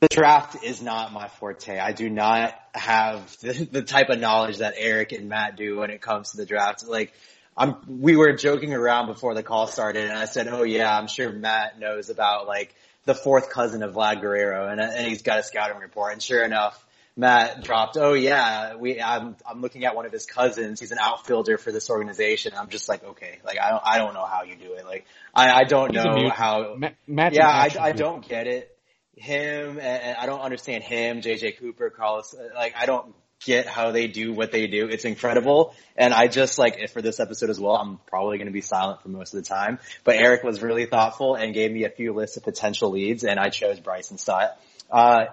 the 0.00 0.08
draft 0.08 0.64
is 0.64 0.82
not 0.82 1.12
my 1.12 1.28
forte. 1.28 1.78
I 1.78 1.92
do 1.92 2.08
not 2.08 2.54
have 2.74 3.36
the, 3.40 3.68
the 3.70 3.82
type 3.82 4.08
of 4.08 4.18
knowledge 4.18 4.58
that 4.58 4.74
Eric 4.76 5.12
and 5.12 5.28
Matt 5.28 5.56
do 5.56 5.78
when 5.78 5.90
it 5.90 6.00
comes 6.00 6.32
to 6.32 6.38
the 6.38 6.46
draft. 6.46 6.86
Like, 6.86 7.12
I'm, 7.56 7.76
we 8.00 8.16
were 8.16 8.32
joking 8.32 8.72
around 8.72 9.06
before 9.06 9.34
the 9.34 9.42
call 9.42 9.66
started 9.66 10.08
and 10.08 10.18
I 10.18 10.24
said, 10.24 10.48
oh 10.48 10.62
yeah, 10.62 10.96
I'm 10.96 11.08
sure 11.08 11.30
Matt 11.30 11.78
knows 11.78 12.08
about 12.08 12.46
like 12.46 12.74
the 13.04 13.14
fourth 13.14 13.50
cousin 13.50 13.82
of 13.82 13.94
Vlad 13.94 14.22
Guerrero 14.22 14.68
and, 14.68 14.80
and 14.80 15.06
he's 15.06 15.22
got 15.22 15.40
a 15.40 15.42
scouting 15.42 15.78
report. 15.78 16.14
And 16.14 16.22
sure 16.22 16.42
enough, 16.42 16.82
Matt 17.16 17.62
dropped, 17.62 17.98
oh 17.98 18.14
yeah, 18.14 18.76
we, 18.76 19.02
I'm, 19.02 19.36
I'm 19.44 19.60
looking 19.60 19.84
at 19.84 19.94
one 19.94 20.06
of 20.06 20.12
his 20.12 20.24
cousins. 20.24 20.80
He's 20.80 20.92
an 20.92 20.98
outfielder 20.98 21.58
for 21.58 21.70
this 21.70 21.90
organization. 21.90 22.52
I'm 22.56 22.68
just 22.68 22.88
like, 22.88 23.04
okay, 23.04 23.40
like 23.44 23.58
I 23.60 23.70
don't, 23.70 23.82
I 23.84 23.98
don't 23.98 24.14
know 24.14 24.24
how 24.24 24.44
you 24.44 24.56
do 24.56 24.74
it. 24.74 24.86
Like, 24.86 25.04
I, 25.34 25.50
I 25.50 25.64
don't 25.64 25.92
know 25.92 26.30
how, 26.30 26.76
Matt, 26.76 26.94
Matt's 27.06 27.36
yeah, 27.36 27.48
I, 27.48 27.68
I 27.78 27.92
don't 27.92 28.26
get 28.26 28.46
it. 28.46 28.74
Him, 29.16 29.78
and, 29.80 30.16
I 30.16 30.26
don't 30.26 30.40
understand 30.40 30.84
him, 30.84 31.20
JJ 31.20 31.58
Cooper, 31.58 31.90
Carlos, 31.90 32.34
uh, 32.34 32.54
like, 32.54 32.74
I 32.76 32.86
don't 32.86 33.14
get 33.44 33.66
how 33.66 33.90
they 33.90 34.06
do 34.06 34.32
what 34.32 34.52
they 34.52 34.66
do. 34.66 34.88
It's 34.88 35.04
incredible. 35.04 35.74
And 35.96 36.12
I 36.12 36.28
just 36.28 36.58
like, 36.58 36.88
for 36.90 37.02
this 37.02 37.20
episode 37.20 37.50
as 37.50 37.58
well, 37.58 37.74
I'm 37.74 37.98
probably 38.06 38.38
going 38.38 38.46
to 38.46 38.52
be 38.52 38.60
silent 38.60 39.02
for 39.02 39.08
most 39.08 39.34
of 39.34 39.42
the 39.42 39.48
time. 39.48 39.78
But 40.04 40.16
Eric 40.16 40.42
was 40.42 40.62
really 40.62 40.86
thoughtful 40.86 41.34
and 41.34 41.54
gave 41.54 41.72
me 41.72 41.84
a 41.84 41.90
few 41.90 42.12
lists 42.12 42.36
of 42.36 42.44
potential 42.44 42.90
leads 42.90 43.24
and 43.24 43.38
I 43.40 43.48
chose 43.48 43.80
Bryson 43.80 44.18
Stott. 44.18 44.58
Uh, 44.90 45.26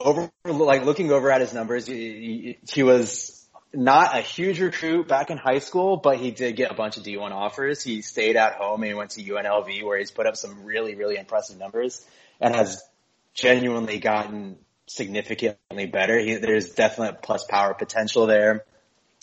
over, 0.00 0.30
like 0.44 0.84
looking 0.84 1.12
over 1.12 1.30
at 1.30 1.40
his 1.40 1.52
numbers, 1.52 1.86
he, 1.86 2.58
he 2.68 2.82
was 2.82 3.46
not 3.72 4.16
a 4.16 4.20
huge 4.20 4.60
recruit 4.60 5.06
back 5.06 5.30
in 5.30 5.36
high 5.36 5.58
school, 5.58 5.96
but 5.96 6.16
he 6.16 6.30
did 6.30 6.56
get 6.56 6.72
a 6.72 6.74
bunch 6.74 6.96
of 6.96 7.04
D1 7.04 7.30
offers. 7.30 7.82
He 7.82 8.02
stayed 8.02 8.36
at 8.36 8.54
home 8.54 8.82
and 8.82 8.96
went 8.96 9.10
to 9.12 9.22
UNLV 9.22 9.84
where 9.84 9.98
he's 9.98 10.10
put 10.10 10.26
up 10.26 10.36
some 10.36 10.64
really, 10.64 10.96
really 10.96 11.16
impressive 11.16 11.58
numbers 11.58 12.04
and 12.40 12.56
has 12.56 12.82
genuinely 13.40 13.98
gotten 13.98 14.56
significantly 14.86 15.86
better. 15.86 16.18
He, 16.18 16.34
there's 16.36 16.70
definite 16.70 17.22
plus 17.22 17.44
power 17.44 17.74
potential 17.74 18.26
there. 18.26 18.64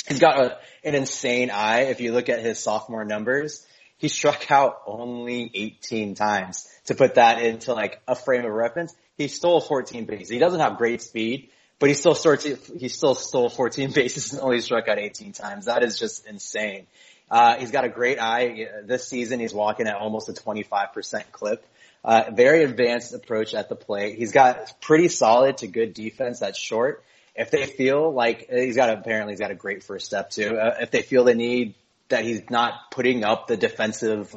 He's 0.08 0.20
got 0.20 0.40
a, 0.40 0.58
an 0.84 0.96
insane 0.96 1.52
eye. 1.52 1.82
If 1.82 2.00
you 2.00 2.14
look 2.14 2.30
at 2.30 2.40
his 2.40 2.60
sophomore 2.60 3.04
numbers, 3.04 3.66
he 3.98 4.08
struck 4.08 4.50
out 4.52 4.82
only 4.88 5.52
18 5.54 6.16
times. 6.16 6.68
To 6.86 6.96
put 6.96 7.16
that 7.16 7.42
into 7.42 7.74
like 7.74 8.02
a 8.08 8.16
frame 8.16 8.46
of 8.46 8.52
reference, 8.52 8.96
he 9.18 9.28
stole 9.28 9.60
14 9.60 10.06
bases. 10.06 10.30
He 10.30 10.40
doesn't 10.40 10.60
have 10.60 10.78
great 10.78 11.02
speed, 11.02 11.50
but 11.80 11.90
he 11.90 11.96
still 11.96 12.16
sorts, 12.16 12.46
he 12.46 12.88
still 12.88 13.16
stole 13.16 13.50
14 13.50 13.92
bases 13.96 14.34
and 14.34 14.42
only 14.42 14.62
struck 14.62 14.88
out 14.88 15.00
18 15.00 15.34
times. 15.34 15.66
That 15.66 15.84
is 15.84 16.00
just 16.00 16.26
insane. 16.26 16.88
Uh, 17.30 17.58
he's 17.58 17.72
got 17.72 17.84
a 17.84 17.90
great 17.90 18.20
eye. 18.20 18.68
This 18.86 19.08
season, 19.08 19.42
he's 19.42 19.54
walking 19.54 19.88
at 19.88 19.96
almost 19.96 20.30
a 20.30 20.34
25% 20.34 21.32
clip. 21.34 21.66
Uh, 22.08 22.32
very 22.32 22.64
advanced 22.64 23.14
approach 23.14 23.54
at 23.54 23.68
the 23.68 23.76
plate. 23.76 24.18
He's 24.18 24.32
got 24.32 24.80
pretty 24.80 25.10
solid 25.10 25.58
to 25.58 25.68
good 25.68 25.94
defense 25.94 26.40
that's 26.40 26.58
short. 26.58 27.04
If 27.36 27.52
they 27.52 27.66
feel 27.66 28.14
like 28.14 28.50
he's 28.50 28.78
got 28.78 28.90
apparently 28.90 29.34
he's 29.34 29.42
got 29.42 29.52
a 29.52 29.56
great 29.56 29.84
first 29.84 30.06
step 30.06 30.30
too. 30.30 30.58
Uh, 30.58 30.78
if 30.80 30.90
they 30.90 31.02
feel 31.02 31.26
the 31.26 31.36
need 31.36 31.76
that 32.08 32.24
he's 32.24 32.50
not 32.50 32.92
putting 32.92 33.26
up 33.26 33.48
the 33.48 33.58
defensive 33.58 34.34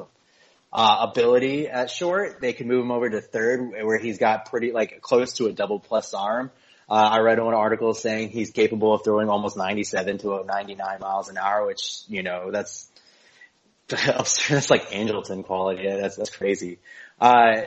uh, 0.73 1.07
ability 1.09 1.69
at 1.69 1.91
short, 1.91 2.41
they 2.41 2.53
can 2.55 2.67
move 2.67 2.85
him 2.85 2.91
over 2.91 3.09
to 3.09 3.21
third 3.21 3.71
where 3.85 4.01
he's 4.01 4.19
got 4.19 4.47
pretty 4.47 4.73
like 4.73 5.01
close 5.01 5.35
to 5.35 5.47
a 5.47 5.53
double 5.53 5.79
plus 5.79 6.13
arm. 6.13 6.51
Uh, 6.89 6.95
I 6.95 7.21
read 7.21 7.39
one 7.39 7.55
article 7.55 7.95
saying 7.95 8.31
he's 8.31 8.51
capable 8.51 8.93
of 8.95 9.05
throwing 9.05 9.29
almost 9.29 9.57
97 9.57 10.19
to 10.19 10.43
99 10.45 10.99
miles 11.01 11.29
an 11.29 11.39
hour, 11.39 11.65
which, 11.69 12.03
you 12.09 12.25
know, 12.25 12.51
that's, 12.51 12.91
that's 13.87 14.71
like 14.71 14.91
Angleton 14.91 15.45
quality. 15.45 15.87
That's, 15.87 16.17
that's 16.17 16.31
crazy. 16.31 16.81
Uh, 17.21 17.63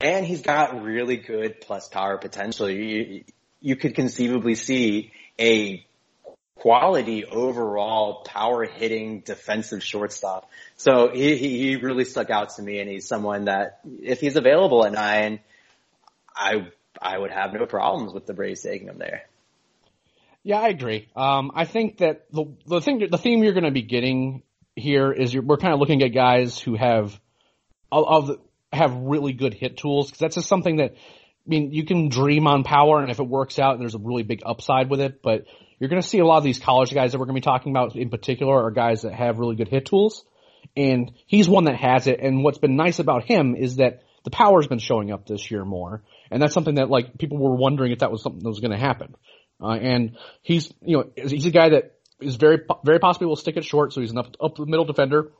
and 0.00 0.26
he's 0.26 0.42
got 0.42 0.82
really 0.82 1.16
good 1.16 1.60
plus 1.60 1.88
power 1.88 2.18
potential. 2.18 2.68
You, 2.68 3.24
you 3.60 3.76
could 3.76 3.94
conceivably 3.94 4.54
see 4.54 5.12
a 5.38 5.84
quality 6.56 7.24
overall 7.24 8.22
power 8.24 8.64
hitting 8.64 9.20
defensive 9.20 9.82
shortstop. 9.82 10.50
So 10.76 11.10
he, 11.12 11.36
he 11.36 11.76
really 11.76 12.04
stuck 12.04 12.30
out 12.30 12.50
to 12.56 12.62
me 12.62 12.80
and 12.80 12.90
he's 12.90 13.06
someone 13.06 13.44
that 13.44 13.80
if 14.02 14.20
he's 14.20 14.36
available 14.36 14.84
at 14.84 14.92
nine, 14.92 15.40
I, 16.34 16.68
I 17.00 17.18
would 17.18 17.30
have 17.30 17.52
no 17.52 17.66
problems 17.66 18.12
with 18.12 18.26
the 18.26 18.34
Braves 18.34 18.62
taking 18.62 18.88
him 18.88 18.98
there. 18.98 19.22
Yeah, 20.42 20.60
I 20.60 20.68
agree. 20.68 21.08
Um, 21.16 21.50
I 21.54 21.64
think 21.64 21.98
that 21.98 22.26
the, 22.30 22.46
the 22.66 22.80
thing, 22.80 23.06
the 23.10 23.18
theme 23.18 23.42
you're 23.42 23.52
going 23.52 23.64
to 23.64 23.70
be 23.70 23.82
getting 23.82 24.42
here 24.74 25.12
is 25.12 25.36
we're 25.36 25.56
kind 25.56 25.74
of 25.74 25.80
looking 25.80 26.02
at 26.02 26.08
guys 26.08 26.58
who 26.58 26.74
have, 26.76 27.18
all 27.90 28.04
of, 28.04 28.30
of 28.30 28.38
have 28.72 28.94
really 28.94 29.32
good 29.32 29.54
hit 29.54 29.76
tools 29.76 30.06
because 30.06 30.18
that's 30.18 30.34
just 30.34 30.48
something 30.48 30.76
that 30.76 30.94
I 31.46 31.48
mean, 31.48 31.72
you 31.72 31.84
can 31.84 32.08
dream 32.08 32.46
on 32.48 32.64
power, 32.64 33.00
and 33.00 33.10
if 33.10 33.20
it 33.20 33.28
works 33.28 33.58
out, 33.60 33.78
there's 33.78 33.94
a 33.94 34.00
really 34.00 34.24
big 34.24 34.42
upside 34.44 34.90
with 34.90 35.00
it. 35.00 35.22
But 35.22 35.46
you're 35.78 35.88
going 35.88 36.02
to 36.02 36.06
see 36.06 36.18
a 36.18 36.26
lot 36.26 36.38
of 36.38 36.44
these 36.44 36.58
college 36.58 36.92
guys 36.92 37.12
that 37.12 37.18
we're 37.18 37.26
going 37.26 37.36
to 37.36 37.40
be 37.40 37.44
talking 37.44 37.72
about 37.72 37.94
in 37.94 38.10
particular 38.10 38.64
are 38.64 38.70
guys 38.72 39.02
that 39.02 39.12
have 39.12 39.38
really 39.38 39.54
good 39.54 39.68
hit 39.68 39.86
tools, 39.86 40.24
and 40.76 41.12
he's 41.26 41.48
one 41.48 41.64
that 41.64 41.76
has 41.76 42.08
it. 42.08 42.18
And 42.20 42.42
what's 42.42 42.58
been 42.58 42.76
nice 42.76 42.98
about 42.98 43.24
him 43.24 43.54
is 43.54 43.76
that 43.76 44.02
the 44.24 44.30
power's 44.30 44.66
been 44.66 44.80
showing 44.80 45.12
up 45.12 45.26
this 45.26 45.48
year 45.50 45.64
more, 45.64 46.02
and 46.32 46.42
that's 46.42 46.52
something 46.52 46.76
that 46.76 46.90
like 46.90 47.16
people 47.16 47.38
were 47.38 47.54
wondering 47.54 47.92
if 47.92 48.00
that 48.00 48.10
was 48.10 48.22
something 48.22 48.42
that 48.42 48.48
was 48.48 48.60
going 48.60 48.72
to 48.72 48.78
happen. 48.78 49.14
Uh, 49.60 49.74
and 49.74 50.16
he's 50.42 50.74
you 50.82 50.96
know 50.96 51.10
he's 51.16 51.46
a 51.46 51.50
guy 51.50 51.70
that 51.70 51.94
is 52.20 52.34
very 52.34 52.58
very 52.84 52.98
possibly 52.98 53.28
will 53.28 53.36
stick 53.36 53.56
it 53.56 53.64
short, 53.64 53.92
so 53.92 54.00
he's 54.00 54.10
an 54.10 54.18
up 54.18 54.34
up 54.42 54.56
the 54.56 54.66
middle 54.66 54.84
defender. 54.84 55.30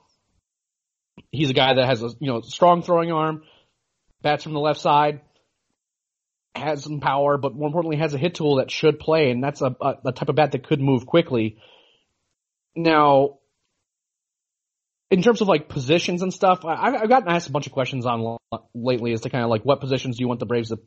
He's 1.30 1.50
a 1.50 1.54
guy 1.54 1.74
that 1.74 1.86
has 1.86 2.02
a 2.02 2.08
you 2.20 2.26
know 2.28 2.40
strong 2.40 2.82
throwing 2.82 3.12
arm, 3.12 3.42
bats 4.22 4.42
from 4.42 4.52
the 4.52 4.60
left 4.60 4.80
side 4.80 5.20
has 6.56 6.82
some 6.82 7.00
power, 7.00 7.38
but 7.38 7.54
more 7.54 7.66
importantly 7.66 7.96
has 7.98 8.14
a 8.14 8.18
hit 8.18 8.34
tool 8.34 8.56
that 8.56 8.70
should 8.70 8.98
play, 8.98 9.30
and 9.30 9.42
that's 9.42 9.60
a, 9.60 9.74
a, 9.80 9.94
a 10.06 10.12
type 10.12 10.28
of 10.28 10.36
bat 10.36 10.52
that 10.52 10.66
could 10.66 10.80
move 10.80 11.06
quickly. 11.06 11.58
Now, 12.74 13.38
in 15.10 15.22
terms 15.22 15.40
of 15.40 15.48
like 15.48 15.68
positions 15.68 16.22
and 16.22 16.32
stuff, 16.32 16.64
I, 16.64 16.96
I've 16.96 17.08
gotten 17.08 17.28
asked 17.28 17.48
a 17.48 17.52
bunch 17.52 17.66
of 17.66 17.72
questions 17.72 18.06
on 18.06 18.38
lately 18.74 19.12
as 19.12 19.22
to 19.22 19.30
kind 19.30 19.44
of 19.44 19.50
like 19.50 19.62
what 19.62 19.80
positions 19.80 20.16
do 20.16 20.22
you 20.22 20.28
want 20.28 20.40
the 20.40 20.46
Braves 20.46 20.70
to, 20.70 20.78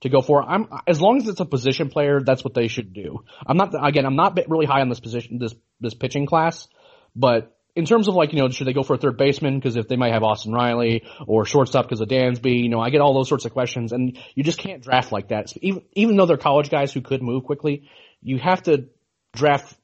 to 0.00 0.08
go 0.08 0.20
for. 0.20 0.42
I'm 0.42 0.68
as 0.86 1.00
long 1.00 1.18
as 1.18 1.28
it's 1.28 1.40
a 1.40 1.44
position 1.44 1.90
player, 1.90 2.20
that's 2.20 2.44
what 2.44 2.54
they 2.54 2.68
should 2.68 2.92
do. 2.92 3.24
I'm 3.46 3.56
not 3.56 3.74
again, 3.86 4.06
I'm 4.06 4.16
not 4.16 4.38
really 4.48 4.66
high 4.66 4.80
on 4.80 4.88
this 4.88 5.00
position, 5.00 5.38
this 5.38 5.54
this 5.80 5.94
pitching 5.94 6.26
class, 6.26 6.68
but 7.14 7.56
in 7.78 7.84
terms 7.84 8.08
of 8.08 8.16
like, 8.16 8.32
you 8.32 8.40
know, 8.40 8.48
should 8.48 8.66
they 8.66 8.72
go 8.72 8.82
for 8.82 8.94
a 8.94 8.98
third 8.98 9.16
baseman 9.16 9.54
because 9.54 9.76
if 9.76 9.86
they 9.86 9.94
might 9.94 10.12
have 10.12 10.24
Austin 10.24 10.52
Riley 10.52 11.04
or 11.28 11.44
shortstop 11.44 11.84
because 11.84 12.00
of 12.00 12.08
Dansby, 12.08 12.60
you 12.60 12.68
know, 12.68 12.80
I 12.80 12.90
get 12.90 13.00
all 13.00 13.14
those 13.14 13.28
sorts 13.28 13.44
of 13.44 13.52
questions 13.52 13.92
and 13.92 14.18
you 14.34 14.42
just 14.42 14.58
can't 14.58 14.82
draft 14.82 15.12
like 15.12 15.28
that. 15.28 15.48
So 15.48 15.60
even, 15.62 15.82
even 15.92 16.16
though 16.16 16.26
they're 16.26 16.38
college 16.38 16.70
guys 16.70 16.92
who 16.92 17.02
could 17.02 17.22
move 17.22 17.44
quickly, 17.44 17.88
you 18.20 18.38
have 18.38 18.64
to 18.64 18.88
draft 19.32 19.76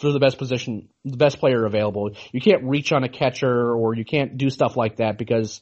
for 0.00 0.10
the 0.10 0.18
best 0.18 0.38
position, 0.38 0.88
the 1.04 1.18
best 1.18 1.38
player 1.38 1.66
available. 1.66 2.12
You 2.32 2.40
can't 2.40 2.64
reach 2.64 2.92
on 2.92 3.04
a 3.04 3.10
catcher 3.10 3.74
or 3.74 3.94
you 3.94 4.06
can't 4.06 4.38
do 4.38 4.48
stuff 4.48 4.78
like 4.78 4.96
that 4.96 5.18
because 5.18 5.60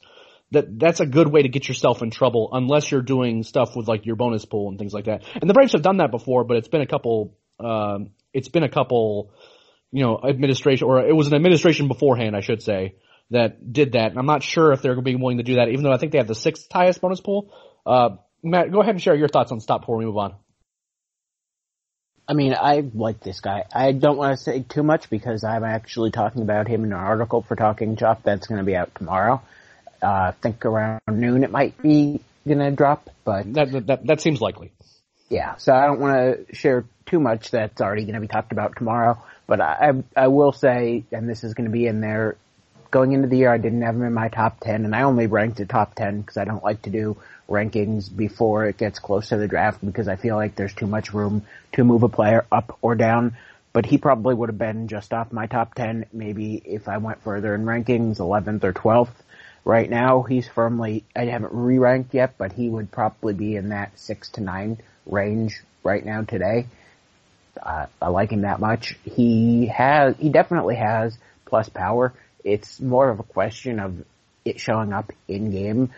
that 0.51 0.79
that's 0.79 1.01
a 1.01 1.05
good 1.05 1.27
way 1.27 1.41
to 1.41 1.49
get 1.49 1.67
yourself 1.67 2.01
in 2.01 2.11
trouble 2.11 2.47
unless 2.53 2.89
you're 2.89 3.01
doing 3.01 3.43
stuff 3.43 3.75
with 3.75 3.89
like 3.89 4.05
your 4.05 4.15
bonus 4.15 4.45
pool 4.45 4.69
and 4.69 4.79
things 4.79 4.93
like 4.93 5.05
that. 5.05 5.25
And 5.33 5.49
the 5.49 5.53
Braves 5.53 5.73
have 5.73 5.81
done 5.81 5.97
that 5.97 6.11
before, 6.11 6.45
but 6.45 6.55
it's 6.55 6.69
been 6.69 6.81
a 6.81 6.87
couple, 6.87 7.35
um, 7.59 8.11
it's 8.31 8.47
been 8.47 8.63
a 8.63 8.69
couple 8.69 9.33
you 9.91 10.03
know, 10.03 10.19
administration, 10.23 10.87
or 10.87 11.05
it 11.05 11.15
was 11.15 11.27
an 11.27 11.33
administration 11.33 11.87
beforehand, 11.87 12.35
I 12.35 12.41
should 12.41 12.61
say, 12.61 12.95
that 13.31 13.73
did 13.73 13.93
that. 13.93 14.11
And 14.11 14.19
I'm 14.19 14.25
not 14.25 14.43
sure 14.43 14.71
if 14.71 14.81
they're 14.81 14.93
going 14.93 15.05
to 15.05 15.11
be 15.11 15.15
willing 15.15 15.37
to 15.37 15.43
do 15.43 15.55
that, 15.55 15.69
even 15.69 15.83
though 15.83 15.91
I 15.91 15.97
think 15.97 16.11
they 16.11 16.17
have 16.17 16.27
the 16.27 16.35
sixth 16.35 16.67
highest 16.71 17.01
bonus 17.01 17.21
pool. 17.21 17.53
Uh, 17.85 18.17
Matt, 18.43 18.71
go 18.71 18.81
ahead 18.81 18.95
and 18.95 19.01
share 19.01 19.15
your 19.15 19.27
thoughts 19.27 19.51
on 19.51 19.59
Stott 19.59 19.81
before 19.81 19.97
we 19.97 20.05
move 20.05 20.17
on. 20.17 20.35
I 22.27 22.33
mean, 22.33 22.53
I 22.53 22.83
like 22.93 23.21
this 23.21 23.39
guy. 23.39 23.63
I 23.73 23.93
don't 23.93 24.17
want 24.17 24.37
to 24.37 24.43
say 24.43 24.65
too 24.67 24.83
much 24.83 25.09
because 25.09 25.45
I'm 25.45 25.63
actually 25.63 26.11
talking 26.11 26.41
about 26.41 26.67
him 26.67 26.83
in 26.83 26.91
an 26.91 26.99
article 26.99 27.41
for 27.41 27.55
Talking 27.55 27.95
Chop 27.95 28.23
that's 28.23 28.47
going 28.47 28.59
to 28.59 28.65
be 28.65 28.75
out 28.75 28.93
tomorrow. 28.95 29.41
Uh, 30.01 30.05
I 30.05 30.33
think 30.41 30.65
around 30.65 30.99
noon 31.09 31.43
it 31.43 31.51
might 31.51 31.81
be 31.81 32.19
going 32.45 32.59
to 32.59 32.71
drop, 32.71 33.09
but 33.23 33.53
that, 33.53 33.87
that 33.87 34.05
that 34.07 34.21
seems 34.21 34.41
likely. 34.41 34.71
Yeah, 35.29 35.55
so 35.57 35.73
I 35.73 35.85
don't 35.85 35.99
want 35.99 36.47
to 36.47 36.55
share 36.55 36.85
too 37.05 37.19
much 37.19 37.51
that's 37.51 37.81
already 37.81 38.03
going 38.03 38.15
to 38.15 38.21
be 38.21 38.27
talked 38.27 38.51
about 38.51 38.75
tomorrow. 38.77 39.21
But 39.45 39.61
I, 39.61 39.91
I 40.15 40.27
will 40.27 40.51
say, 40.51 41.05
and 41.11 41.27
this 41.29 41.43
is 41.43 41.53
going 41.53 41.65
to 41.65 41.71
be 41.71 41.87
in 41.87 42.01
there, 42.01 42.37
going 42.91 43.13
into 43.13 43.27
the 43.27 43.37
year 43.37 43.51
I 43.51 43.57
didn't 43.57 43.81
have 43.81 43.95
him 43.95 44.03
in 44.03 44.13
my 44.13 44.29
top 44.29 44.59
10 44.61 44.85
and 44.85 44.95
I 44.95 45.03
only 45.03 45.27
ranked 45.27 45.59
it 45.59 45.69
top 45.69 45.95
10 45.95 46.21
because 46.21 46.37
I 46.37 46.45
don't 46.45 46.63
like 46.63 46.83
to 46.83 46.89
do 46.89 47.17
rankings 47.49 48.13
before 48.13 48.65
it 48.65 48.77
gets 48.77 48.99
close 48.99 49.29
to 49.29 49.37
the 49.37 49.47
draft 49.47 49.85
because 49.85 50.07
I 50.07 50.15
feel 50.15 50.35
like 50.35 50.55
there's 50.55 50.73
too 50.73 50.87
much 50.87 51.13
room 51.13 51.45
to 51.73 51.83
move 51.83 52.03
a 52.03 52.09
player 52.09 52.45
up 52.51 52.77
or 52.81 52.95
down. 52.95 53.37
But 53.73 53.85
he 53.85 53.97
probably 53.97 54.33
would 54.33 54.49
have 54.49 54.57
been 54.57 54.87
just 54.87 55.13
off 55.13 55.31
my 55.31 55.47
top 55.47 55.75
10 55.75 56.07
maybe 56.11 56.55
if 56.55 56.87
I 56.87 56.97
went 56.97 57.21
further 57.23 57.53
in 57.53 57.65
rankings, 57.65 58.17
11th 58.17 58.63
or 58.63 58.73
12th. 58.73 59.15
Right 59.63 59.89
now 59.89 60.23
he's 60.23 60.47
firmly, 60.47 61.03
I 61.15 61.25
haven't 61.25 61.53
re-ranked 61.53 62.13
yet, 62.13 62.37
but 62.37 62.53
he 62.53 62.69
would 62.69 62.91
probably 62.91 63.33
be 63.33 63.55
in 63.55 63.69
that 63.69 63.99
6 63.99 64.29
to 64.29 64.41
9 64.41 64.77
range 65.07 65.61
right 65.83 66.05
now 66.05 66.21
today. 66.21 66.67
I, 67.63 67.87
I 68.01 68.09
like 68.09 68.31
him 68.31 68.41
that 68.41 68.59
much. 68.59 68.97
He 69.03 69.67
has, 69.67 70.15
he 70.17 70.29
definitely 70.29 70.75
has 70.75 71.17
plus 71.45 71.69
power. 71.69 72.13
It's 72.43 72.79
more 72.79 73.09
of 73.09 73.19
a 73.19 73.23
question 73.23 73.79
of 73.79 74.03
it 74.45 74.59
showing 74.59 74.93
up 74.93 75.11
in 75.27 75.51
game. 75.51 75.91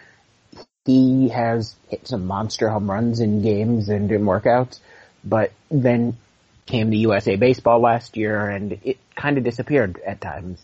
He 0.86 1.30
has 1.30 1.76
hit 1.90 2.08
some 2.08 2.26
monster 2.26 2.70
home 2.70 2.90
runs 2.90 3.20
in 3.20 3.42
games 3.42 3.90
and 3.90 4.12
in 4.12 4.24
workouts, 4.24 4.80
but 5.24 5.52
then 5.70 6.18
came 6.66 6.92
to 6.92 6.98
USA 6.98 7.36
Baseball 7.36 7.82
last 7.82 8.16
year 8.16 8.50
and 8.50 8.80
it 8.84 8.98
kind 9.16 9.38
of 9.38 9.44
disappeared 9.44 10.00
at 10.06 10.22
times. 10.22 10.62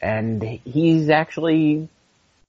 And 0.00 0.42
he's 0.42 1.10
actually 1.10 1.88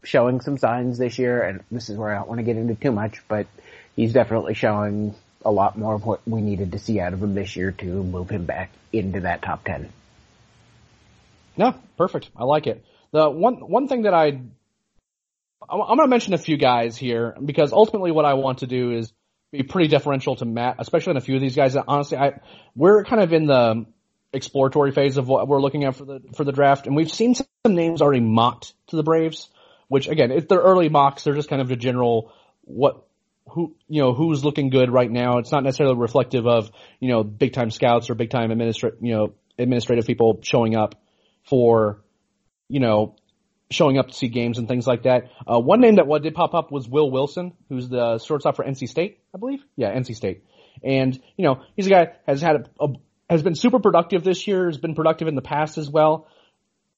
showing 0.04 0.42
some 0.42 0.58
signs 0.58 0.98
this 0.98 1.20
year, 1.20 1.42
and 1.42 1.64
this 1.72 1.90
is 1.90 1.98
where 1.98 2.14
I 2.14 2.20
don't 2.20 2.30
want 2.30 2.40
to 2.40 2.44
get 2.44 2.58
into 2.58 2.76
too 2.76 2.92
much, 2.92 3.22
but 3.28 3.48
he's 3.96 4.14
definitely 4.14 4.54
showing 4.54 5.16
a 5.44 5.52
lot 5.52 5.78
more 5.78 5.96
of 5.96 6.06
what 6.06 6.22
we 6.28 6.42
needed 6.42 6.74
to 6.74 6.80
see 6.80 7.00
out 7.00 7.14
of 7.14 7.24
him 7.24 7.34
this 7.34 7.56
year 7.56 7.72
to 7.72 7.86
move 7.86 8.30
him 8.30 8.46
back 8.46 8.72
into 8.92 9.22
that 9.22 9.42
top 9.42 9.64
10. 9.64 9.92
No, 11.58 11.76
perfect. 11.98 12.30
I 12.36 12.44
like 12.44 12.68
it. 12.68 12.84
The 13.12 13.30
one, 13.30 13.56
one 13.56 13.88
thing 13.88 14.04
that 14.04 14.14
I, 14.14 14.28
I'm 14.28 15.78
going 15.78 16.00
to 16.00 16.08
mention 16.08 16.34
a 16.34 16.38
few 16.38 16.58
guys 16.58 16.98
here 16.98 17.36
because 17.44 17.74
ultimately 17.74 18.12
what 18.12 18.26
I 18.26 18.34
want 18.34 18.60
to 18.60 18.68
do 18.68 18.92
is 18.92 19.12
be 19.52 19.64
pretty 19.64 19.88
deferential 19.88 20.36
to 20.38 20.46
Matt, 20.46 20.76
especially 20.80 21.12
on 21.12 21.18
a 21.18 21.22
few 21.22 21.36
of 21.36 21.42
these 21.42 21.56
guys 21.56 21.74
that 21.74 21.86
honestly 21.88 22.18
I, 22.18 22.40
we're 22.76 23.04
kind 23.04 23.22
of 23.22 23.34
in 23.34 23.48
the 23.48 23.86
exploratory 24.32 24.92
phase 24.92 25.18
of 25.18 25.28
what 25.28 25.48
we're 25.48 25.62
looking 25.62 25.86
at 25.86 25.96
for 25.96 26.06
the, 26.06 26.22
for 26.36 26.44
the 26.44 26.52
draft 26.52 26.86
and 26.86 26.96
we've 26.96 27.12
seen 27.12 27.34
some 27.34 27.48
names 27.68 28.02
already 28.02 28.20
mocked 28.20 28.74
to 28.88 28.96
the 28.96 29.04
Braves, 29.04 29.50
which 29.88 30.08
again, 30.08 30.32
if 30.32 30.48
they're 30.48 30.60
early 30.60 30.88
mocks, 30.88 31.24
they're 31.24 31.34
just 31.34 31.50
kind 31.50 31.62
of 31.62 31.72
a 31.72 31.76
general 31.76 32.32
what 32.64 33.09
who 33.50 33.76
you 33.88 34.02
know 34.02 34.14
who's 34.14 34.44
looking 34.44 34.70
good 34.70 34.92
right 34.92 35.10
now. 35.10 35.38
It's 35.38 35.52
not 35.52 35.64
necessarily 35.64 35.96
reflective 35.96 36.48
of 36.48 36.72
you 37.00 37.10
know 37.10 37.24
big 37.24 37.54
time 37.54 37.72
scouts 37.72 38.10
or 38.10 38.16
big 38.16 38.30
time 38.30 38.52
administrative 38.52 39.00
you 39.02 39.14
know 39.14 39.34
administrative 39.58 40.06
people 40.06 40.40
showing 40.44 40.76
up 40.76 40.96
for 41.44 42.02
you 42.68 42.80
know 42.80 43.16
showing 43.72 43.98
up 43.98 44.08
to 44.08 44.14
see 44.14 44.28
games 44.28 44.58
and 44.58 44.68
things 44.68 44.88
like 44.88 45.04
that. 45.04 45.30
Uh, 45.46 45.60
one 45.60 45.80
name 45.82 45.96
that 45.96 46.08
what 46.08 46.24
did 46.24 46.34
pop 46.34 46.54
up 46.54 46.72
was 46.72 46.88
Will 46.88 47.12
Wilson, 47.12 47.54
who's 47.70 47.88
the 47.88 48.18
shortstop 48.20 48.56
for 48.56 48.66
NC 48.66 48.88
State, 48.88 49.20
I 49.34 49.38
believe. 49.38 49.64
Yeah, 49.76 49.94
NC 49.94 50.16
State. 50.16 50.44
And 50.84 51.20
you 51.38 51.46
know 51.46 51.64
he's 51.76 51.88
a 51.88 51.90
guy 51.90 52.08
has 52.26 52.42
had 52.42 52.70
a, 52.80 52.86
a 52.86 52.88
has 53.30 53.44
been 53.44 53.56
super 53.56 53.80
productive 53.80 54.24
this 54.24 54.48
year. 54.48 54.68
Has 54.68 54.78
been 54.78 54.96
productive 54.96 55.28
in 55.28 55.36
the 55.36 55.42
past 55.42 55.78
as 55.78 55.90
well. 55.90 56.28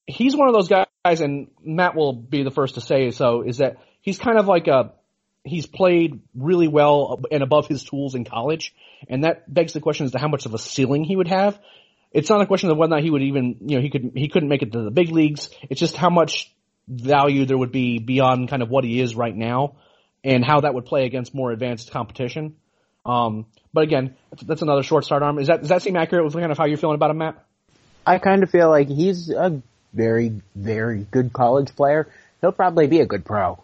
he's 0.08 0.36
one 0.36 0.48
of 0.48 0.54
those 0.54 0.70
guys, 0.70 1.22
and 1.22 1.48
Matt 1.64 1.96
will 1.96 2.14
be 2.14 2.44
the 2.44 2.52
first 2.52 2.76
to 2.76 2.82
say 2.82 3.12
so, 3.12 3.42
is 3.42 3.58
that 3.58 3.78
he's 4.02 4.18
kind 4.18 4.38
of 4.38 4.48
like 4.48 4.68
a, 4.68 4.94
he's 5.44 5.66
played 5.66 6.22
really 6.36 6.68
well 6.68 7.22
and 7.32 7.44
above 7.44 7.68
his 7.68 7.84
tools 7.84 8.16
in 8.16 8.26
college, 8.26 8.74
and 9.10 9.24
that 9.24 9.52
begs 9.52 9.74
the 9.74 9.80
question 9.80 10.06
as 10.06 10.12
to 10.12 10.20
how 10.20 10.28
much 10.28 10.46
of 10.46 10.54
a 10.54 10.60
ceiling 10.60 11.04
he 11.04 11.16
would 11.16 11.28
have. 11.28 11.60
It's 12.12 12.30
not 12.30 12.42
a 12.42 12.46
question 12.46 12.70
of 12.70 12.78
whether 12.78 12.94
or 12.94 12.98
not 12.98 13.04
he 13.04 13.10
would 13.10 13.22
even, 13.24 13.58
you 13.66 13.78
know, 13.78 13.82
he 13.82 13.90
could, 13.90 14.12
he 14.16 14.28
couldn't 14.28 14.50
make 14.50 14.62
it 14.62 14.74
to 14.74 14.82
the 14.82 14.92
big 14.92 15.10
leagues. 15.12 15.50
It's 15.70 15.80
just 15.80 15.96
how 15.96 16.10
much 16.10 16.54
value 16.88 17.46
there 17.46 17.58
would 17.58 17.72
be 17.72 18.00
beyond 18.00 18.50
kind 18.50 18.62
of 18.62 18.70
what 18.70 18.84
he 18.84 19.00
is 19.00 19.16
right 19.16 19.36
now 19.36 19.76
and 20.24 20.44
how 20.44 20.62
that 20.62 20.74
would 20.74 20.86
play 20.86 21.06
against 21.06 21.34
more 21.34 21.52
advanced 21.52 21.92
competition. 21.92 22.56
Um, 23.06 23.46
but 23.74 23.84
again, 23.84 24.16
that's 24.44 24.62
another 24.62 24.84
short 24.84 25.06
start 25.06 25.24
arm. 25.24 25.40
Is 25.40 25.48
that, 25.48 25.62
does 25.62 25.70
that 25.70 25.82
seem 25.82 25.96
accurate 25.96 26.26
with 26.26 26.34
kind 26.34 26.52
of 26.52 26.58
how 26.58 26.66
you're 26.66 26.78
feeling 26.78 26.96
about 26.96 27.12
him, 27.12 27.20
Matt? 27.20 27.44
I 28.06 28.20
kind 28.20 28.44
of 28.44 28.50
feel 28.50 28.70
like 28.70 28.90
he's 28.90 29.30
a 29.30 29.62
very, 29.94 30.42
very 30.56 31.08
good 31.10 31.32
college 31.32 31.76
player. 31.76 32.12
He'll 32.42 32.52
probably 32.52 32.88
be 32.88 33.00
a 33.00 33.06
good 33.06 33.24
pro, 33.24 33.64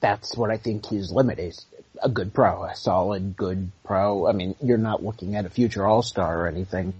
that's 0.00 0.36
what 0.36 0.50
I 0.50 0.56
think 0.56 0.86
his 0.86 1.12
limit 1.12 1.38
is. 1.38 1.64
A 2.02 2.08
good 2.08 2.32
pro, 2.32 2.64
a 2.64 2.74
solid, 2.74 3.36
good 3.36 3.70
pro. 3.84 4.26
I 4.26 4.32
mean, 4.32 4.54
you're 4.62 4.78
not 4.78 5.04
looking 5.04 5.36
at 5.36 5.44
a 5.44 5.50
future 5.50 5.86
all-star 5.86 6.42
or 6.42 6.46
anything. 6.48 6.94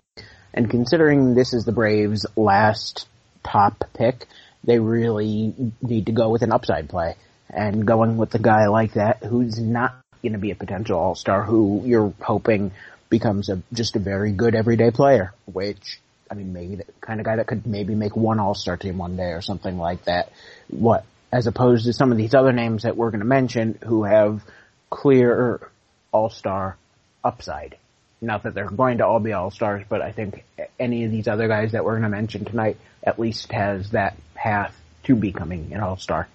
And 0.52 0.68
considering 0.68 1.34
this 1.34 1.54
is 1.54 1.64
the 1.64 1.72
Braves' 1.72 2.26
last 2.36 3.08
top 3.42 3.84
pick, 3.94 4.26
they 4.64 4.78
really 4.78 5.72
need 5.80 6.06
to 6.06 6.12
go 6.12 6.28
with 6.28 6.42
an 6.42 6.52
upside 6.52 6.88
play. 6.88 7.14
And 7.48 7.86
going 7.86 8.16
with 8.16 8.34
a 8.34 8.38
guy 8.38 8.66
like 8.66 8.94
that 8.94 9.24
who's 9.24 9.58
not 9.58 9.96
going 10.22 10.34
to 10.34 10.38
be 10.38 10.50
a 10.50 10.56
potential 10.56 10.98
all-star, 10.98 11.42
who 11.42 11.82
you're 11.84 12.12
hoping 12.20 12.72
becomes 13.08 13.48
a 13.48 13.62
just 13.72 13.96
a 13.96 13.98
very 13.98 14.32
good 14.32 14.54
everyday 14.54 14.90
player, 14.90 15.32
which 15.46 16.00
I 16.30 16.34
mean, 16.34 16.52
maybe 16.52 16.76
the 16.76 16.84
kind 17.00 17.18
of 17.18 17.26
guy 17.26 17.36
that 17.36 17.48
could 17.48 17.66
maybe 17.66 17.94
make 17.96 18.16
one 18.16 18.38
all-star 18.38 18.76
team 18.76 18.98
one 18.98 19.16
day 19.16 19.32
or 19.32 19.40
something 19.40 19.78
like 19.78 20.04
that. 20.04 20.30
What, 20.68 21.04
as 21.32 21.46
opposed 21.46 21.84
to 21.84 21.92
some 21.92 22.12
of 22.12 22.18
these 22.18 22.34
other 22.34 22.52
names 22.52 22.82
that 22.82 22.96
we're 22.96 23.10
going 23.10 23.20
to 23.20 23.26
mention 23.26 23.78
who 23.84 24.04
have 24.04 24.42
clear 24.88 25.70
all-star 26.12 26.76
upside. 27.24 27.76
Not 28.20 28.42
that 28.42 28.54
they're 28.54 28.68
going 28.68 28.98
to 28.98 29.06
all 29.06 29.20
be 29.20 29.32
all-stars, 29.32 29.84
but 29.88 30.02
I 30.02 30.12
think 30.12 30.44
any 30.78 31.04
of 31.04 31.10
these 31.10 31.28
other 31.28 31.48
guys 31.48 31.72
that 31.72 31.84
we're 31.84 31.92
going 31.92 32.02
to 32.02 32.08
mention 32.08 32.44
tonight 32.44 32.76
at 33.02 33.18
least 33.18 33.50
has 33.52 33.90
that 33.92 34.16
path 34.34 34.76
to 35.04 35.14
becoming 35.14 35.72
an 35.72 35.80
all-star. 35.80 36.28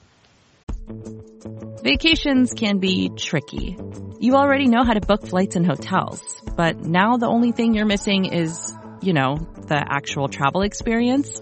Vacations 1.84 2.54
can 2.54 2.80
be 2.80 3.10
tricky. 3.16 3.78
You 4.20 4.36
already 4.36 4.68
know 4.68 4.84
how 4.84 4.94
to 4.94 5.02
book 5.02 5.28
flights 5.28 5.56
and 5.56 5.66
hotels, 5.66 6.42
but 6.56 6.80
now 6.80 7.18
the 7.18 7.28
only 7.28 7.52
thing 7.52 7.76
you're 7.76 7.86
missing 7.86 8.26
is, 8.26 8.74
you 9.02 9.14
know, 9.14 9.36
the 9.68 9.76
actual 9.76 10.28
travel 10.28 10.62
experience. 10.62 11.42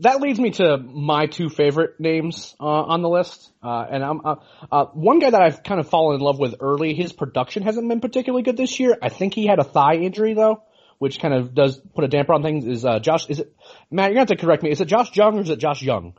That 0.00 0.22
leads 0.22 0.40
me 0.40 0.50
to 0.52 0.78
my 0.78 1.26
two 1.26 1.50
favorite 1.50 2.00
names 2.00 2.56
uh, 2.58 2.64
on 2.64 3.02
the 3.02 3.08
list, 3.08 3.52
uh, 3.62 3.84
and 3.90 4.02
I'm 4.02 4.20
uh, 4.24 4.36
uh, 4.72 4.86
one 4.94 5.18
guy 5.18 5.28
that 5.28 5.42
I've 5.42 5.62
kind 5.62 5.78
of 5.78 5.90
fallen 5.90 6.16
in 6.16 6.22
love 6.22 6.38
with 6.38 6.54
early. 6.60 6.94
His 6.94 7.12
production 7.12 7.62
hasn't 7.62 7.86
been 7.86 8.00
particularly 8.00 8.42
good 8.42 8.56
this 8.56 8.80
year. 8.80 8.96
I 9.02 9.10
think 9.10 9.34
he 9.34 9.46
had 9.46 9.58
a 9.58 9.64
thigh 9.64 9.96
injury 9.96 10.32
though, 10.32 10.62
which 10.98 11.20
kind 11.20 11.34
of 11.34 11.54
does 11.54 11.78
put 11.94 12.04
a 12.04 12.08
damper 12.08 12.32
on 12.32 12.42
things, 12.42 12.66
is 12.66 12.84
uh, 12.86 12.98
Josh. 12.98 13.28
Is 13.28 13.40
it 13.40 13.54
Matt? 13.90 14.06
You're 14.06 14.14
gonna 14.14 14.20
have 14.20 14.28
to 14.28 14.36
correct 14.36 14.62
me. 14.62 14.70
Is 14.70 14.80
it 14.80 14.86
Josh 14.86 15.14
Jung 15.14 15.36
or 15.36 15.42
is 15.42 15.50
it 15.50 15.58
Josh 15.58 15.82
Young? 15.82 16.14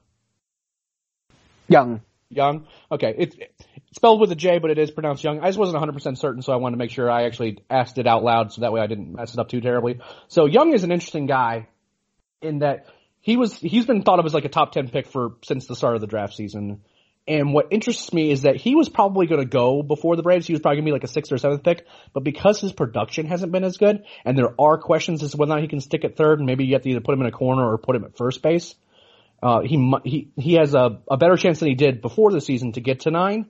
Young. 1.67 2.01
Young. 2.29 2.67
Okay, 2.91 3.15
it's, 3.17 3.35
it's 3.35 3.95
spelled 3.95 4.21
with 4.21 4.31
a 4.31 4.35
J, 4.35 4.59
but 4.59 4.69
it 4.69 4.77
is 4.77 4.91
pronounced 4.91 5.23
Young. 5.23 5.39
I 5.39 5.47
just 5.47 5.57
wasn't 5.57 5.75
100 5.75 5.93
percent 5.93 6.19
certain, 6.19 6.43
so 6.43 6.53
I 6.53 6.57
wanted 6.57 6.75
to 6.75 6.77
make 6.77 6.91
sure 6.91 7.09
I 7.09 7.23
actually 7.23 7.63
asked 7.67 7.97
it 7.97 8.05
out 8.05 8.23
loud, 8.23 8.53
so 8.53 8.61
that 8.61 8.71
way 8.71 8.79
I 8.79 8.85
didn't 8.85 9.13
mess 9.13 9.33
it 9.33 9.39
up 9.39 9.49
too 9.49 9.59
terribly. 9.59 9.99
So 10.27 10.45
Young 10.45 10.71
is 10.71 10.83
an 10.83 10.91
interesting 10.91 11.25
guy 11.25 11.67
in 12.43 12.59
that 12.59 12.85
he 13.21 13.37
was 13.37 13.57
he's 13.57 13.85
been 13.85 14.01
thought 14.01 14.19
of 14.19 14.25
as 14.25 14.33
like 14.33 14.45
a 14.45 14.49
top 14.49 14.71
10 14.71 14.89
pick 14.89 15.07
for 15.07 15.33
since 15.43 15.67
the 15.67 15.75
start 15.75 15.95
of 15.95 16.01
the 16.01 16.07
draft 16.07 16.35
season. 16.35 16.81
And 17.27 17.53
what 17.53 17.67
interests 17.69 18.11
me 18.11 18.31
is 18.31 18.41
that 18.41 18.55
he 18.55 18.73
was 18.75 18.89
probably 18.89 19.27
going 19.27 19.41
to 19.41 19.47
go 19.47 19.83
before 19.83 20.15
the 20.15 20.23
Braves. 20.23 20.47
He 20.47 20.53
was 20.53 20.59
probably 20.59 20.77
going 20.77 20.85
to 20.85 20.89
be 20.89 20.93
like 20.93 21.03
a 21.03 21.07
sixth 21.07 21.31
or 21.31 21.37
seventh 21.37 21.63
pick, 21.63 21.85
but 22.13 22.23
because 22.23 22.59
his 22.59 22.73
production 22.73 23.27
hasn't 23.27 23.51
been 23.51 23.63
as 23.63 23.77
good, 23.77 24.05
and 24.25 24.35
there 24.35 24.59
are 24.59 24.79
questions 24.79 25.21
as 25.21 25.31
to 25.31 25.37
whether 25.37 25.51
or 25.51 25.55
not 25.55 25.61
he 25.61 25.67
can 25.67 25.81
stick 25.81 26.03
at 26.03 26.17
third, 26.17 26.39
and 26.39 26.47
maybe 26.47 26.65
you 26.65 26.73
have 26.73 26.81
to 26.81 26.89
either 26.89 26.99
put 26.99 27.13
him 27.13 27.21
in 27.21 27.27
a 27.27 27.31
corner 27.31 27.63
or 27.63 27.77
put 27.77 27.95
him 27.95 28.05
at 28.05 28.17
first 28.17 28.41
base. 28.41 28.73
Uh, 29.41 29.61
he 29.61 29.93
he 30.03 30.31
he 30.35 30.53
has 30.53 30.73
a, 30.73 30.99
a 31.09 31.17
better 31.17 31.37
chance 31.37 31.59
than 31.59 31.69
he 31.69 31.75
did 31.75 32.01
before 32.01 32.31
the 32.31 32.41
season 32.41 32.71
to 32.73 32.81
get 32.81 33.01
to 33.01 33.11
nine. 33.11 33.45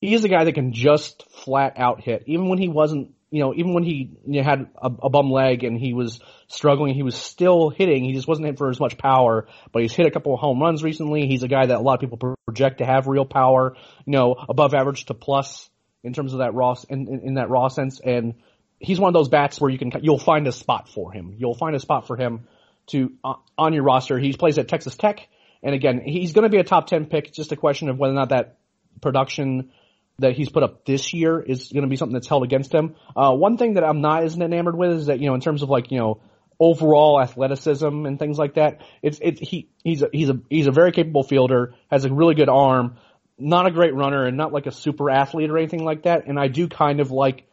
He 0.00 0.14
is 0.14 0.24
a 0.24 0.28
guy 0.28 0.42
that 0.42 0.54
can 0.54 0.72
just 0.72 1.24
flat 1.30 1.74
out 1.76 2.00
hit, 2.00 2.24
even 2.26 2.48
when 2.48 2.58
he 2.58 2.68
wasn't 2.68 3.14
you 3.32 3.40
know, 3.40 3.54
even 3.54 3.72
when 3.72 3.82
he 3.82 4.10
you 4.26 4.40
know, 4.40 4.42
had 4.42 4.68
a, 4.76 4.90
a, 5.04 5.08
bum 5.08 5.30
leg 5.30 5.64
and 5.64 5.78
he 5.78 5.94
was 5.94 6.20
struggling, 6.48 6.94
he 6.94 7.02
was 7.02 7.16
still 7.16 7.70
hitting. 7.70 8.04
He 8.04 8.12
just 8.12 8.28
wasn't 8.28 8.44
hitting 8.44 8.58
for 8.58 8.68
as 8.68 8.78
much 8.78 8.98
power, 8.98 9.48
but 9.72 9.80
he's 9.80 9.94
hit 9.94 10.06
a 10.06 10.10
couple 10.10 10.34
of 10.34 10.40
home 10.40 10.60
runs 10.60 10.82
recently. 10.82 11.26
He's 11.26 11.42
a 11.42 11.48
guy 11.48 11.64
that 11.64 11.78
a 11.78 11.80
lot 11.80 11.94
of 11.94 12.00
people 12.00 12.36
project 12.44 12.78
to 12.78 12.84
have 12.84 13.06
real 13.06 13.24
power, 13.24 13.74
you 14.04 14.12
know, 14.12 14.36
above 14.50 14.74
average 14.74 15.06
to 15.06 15.14
plus 15.14 15.70
in 16.04 16.12
terms 16.12 16.34
of 16.34 16.40
that 16.40 16.52
raw, 16.52 16.74
in, 16.90 17.08
in, 17.08 17.20
in 17.28 17.34
that 17.34 17.48
raw 17.48 17.68
sense. 17.68 18.00
And 18.00 18.34
he's 18.78 19.00
one 19.00 19.08
of 19.08 19.14
those 19.14 19.30
bats 19.30 19.58
where 19.58 19.70
you 19.70 19.78
can, 19.78 19.90
you'll 20.02 20.18
find 20.18 20.46
a 20.46 20.52
spot 20.52 20.90
for 20.90 21.10
him. 21.10 21.34
You'll 21.38 21.56
find 21.56 21.74
a 21.74 21.80
spot 21.80 22.06
for 22.06 22.18
him 22.18 22.46
to, 22.88 23.12
uh, 23.24 23.34
on 23.56 23.72
your 23.72 23.82
roster. 23.82 24.18
He 24.18 24.34
plays 24.34 24.58
at 24.58 24.68
Texas 24.68 24.94
Tech. 24.94 25.26
And 25.62 25.74
again, 25.74 26.02
he's 26.04 26.34
going 26.34 26.42
to 26.42 26.50
be 26.50 26.58
a 26.58 26.64
top 26.64 26.86
10 26.86 27.06
pick. 27.06 27.32
Just 27.32 27.50
a 27.50 27.56
question 27.56 27.88
of 27.88 27.96
whether 27.96 28.12
or 28.12 28.16
not 28.16 28.28
that 28.28 28.58
production 29.00 29.70
that 30.18 30.32
he's 30.34 30.50
put 30.50 30.62
up 30.62 30.84
this 30.84 31.12
year 31.12 31.40
is 31.40 31.70
going 31.72 31.82
to 31.82 31.88
be 31.88 31.96
something 31.96 32.14
that's 32.14 32.28
held 32.28 32.44
against 32.44 32.72
him. 32.72 32.94
Uh, 33.16 33.32
one 33.32 33.56
thing 33.56 33.74
that 33.74 33.84
I'm 33.84 34.00
not 34.00 34.24
as 34.24 34.36
enamored 34.36 34.76
with 34.76 34.92
is 34.92 35.06
that, 35.06 35.20
you 35.20 35.28
know, 35.28 35.34
in 35.34 35.40
terms 35.40 35.62
of 35.62 35.70
like, 35.70 35.90
you 35.90 35.98
know, 35.98 36.20
overall 36.60 37.20
athleticism 37.20 38.06
and 38.06 38.18
things 38.18 38.38
like 38.38 38.54
that, 38.54 38.82
it's, 39.02 39.18
it's, 39.20 39.40
he, 39.40 39.70
he's 39.82 40.02
a, 40.02 40.08
he's 40.12 40.28
a, 40.28 40.40
he's 40.48 40.66
a 40.66 40.72
very 40.72 40.92
capable 40.92 41.24
fielder, 41.24 41.74
has 41.90 42.04
a 42.04 42.12
really 42.12 42.34
good 42.34 42.48
arm, 42.48 42.98
not 43.38 43.66
a 43.66 43.70
great 43.70 43.94
runner 43.94 44.24
and 44.26 44.36
not 44.36 44.52
like 44.52 44.66
a 44.66 44.70
super 44.70 45.10
athlete 45.10 45.50
or 45.50 45.58
anything 45.58 45.84
like 45.84 46.04
that. 46.04 46.26
And 46.26 46.38
I 46.38 46.48
do 46.48 46.68
kind 46.68 47.00
of 47.00 47.10
like 47.10 47.48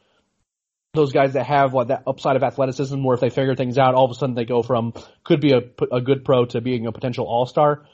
those 0.94 1.12
guys 1.12 1.34
that 1.34 1.46
have 1.46 1.74
like 1.74 1.88
that 1.88 2.04
upside 2.06 2.36
of 2.36 2.44
athleticism 2.44 3.04
where 3.04 3.16
if 3.16 3.22
they 3.22 3.30
figure 3.30 3.56
things 3.56 3.78
out, 3.78 3.96
all 3.96 4.06
of 4.06 4.12
a 4.12 4.16
sudden 4.16 4.36
they 4.36 4.46
go 4.46 4.62
from 4.62 4.94
could 5.24 5.40
be 5.40 5.54
a, 5.54 5.62
a 5.92 6.02
good 6.02 6.26
pro 6.26 6.46
to 6.46 6.62
being 6.62 6.86
a 6.86 6.92
potential 6.92 7.26
all-star. 7.26 7.86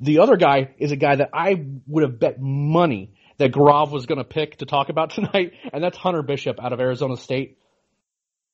The 0.00 0.20
other 0.20 0.36
guy 0.36 0.74
is 0.78 0.92
a 0.92 0.96
guy 0.96 1.16
that 1.16 1.30
I 1.34 1.64
would 1.86 2.02
have 2.02 2.18
bet 2.18 2.40
money 2.40 3.14
that 3.42 3.50
Grav 3.50 3.90
was 3.90 4.06
going 4.06 4.18
to 4.18 4.24
pick 4.24 4.58
to 4.58 4.66
talk 4.66 4.88
about 4.88 5.10
tonight, 5.14 5.52
and 5.72 5.82
that's 5.82 5.96
Hunter 5.96 6.22
Bishop 6.22 6.62
out 6.62 6.72
of 6.72 6.80
Arizona 6.80 7.16
State. 7.16 7.58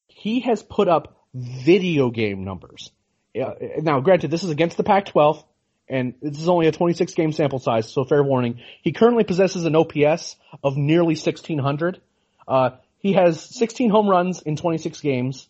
He 0.08 0.40
has 0.40 0.62
put 0.62 0.88
up 0.88 1.16
video 1.34 2.10
game 2.10 2.44
numbers. 2.44 2.90
Now, 3.34 4.00
granted, 4.00 4.30
this 4.30 4.42
is 4.42 4.50
against 4.50 4.78
the 4.78 4.82
Pac-12, 4.82 5.44
and 5.88 6.14
this 6.22 6.40
is 6.40 6.48
only 6.48 6.66
a 6.66 6.72
26 6.72 7.12
game 7.14 7.32
sample 7.32 7.58
size, 7.58 7.92
so 7.92 8.04
fair 8.04 8.22
warning. 8.22 8.60
He 8.82 8.92
currently 8.92 9.24
possesses 9.24 9.64
an 9.64 9.76
OPS 9.76 10.36
of 10.64 10.76
nearly 10.76 11.14
1600. 11.14 12.00
Uh, 12.48 12.70
he 12.98 13.12
has 13.12 13.40
16 13.40 13.90
home 13.90 14.08
runs 14.08 14.42
in 14.42 14.56
26 14.56 15.00
games, 15.00 15.46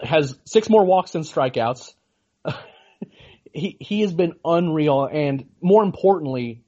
has 0.00 0.36
six 0.44 0.68
more 0.68 0.84
walks 0.84 1.12
than 1.12 1.22
strikeouts. 1.22 1.94
he 3.52 3.76
he 3.80 4.02
has 4.02 4.12
been 4.12 4.34
unreal, 4.44 5.08
and 5.10 5.48
more 5.60 5.82
importantly, 5.82 6.61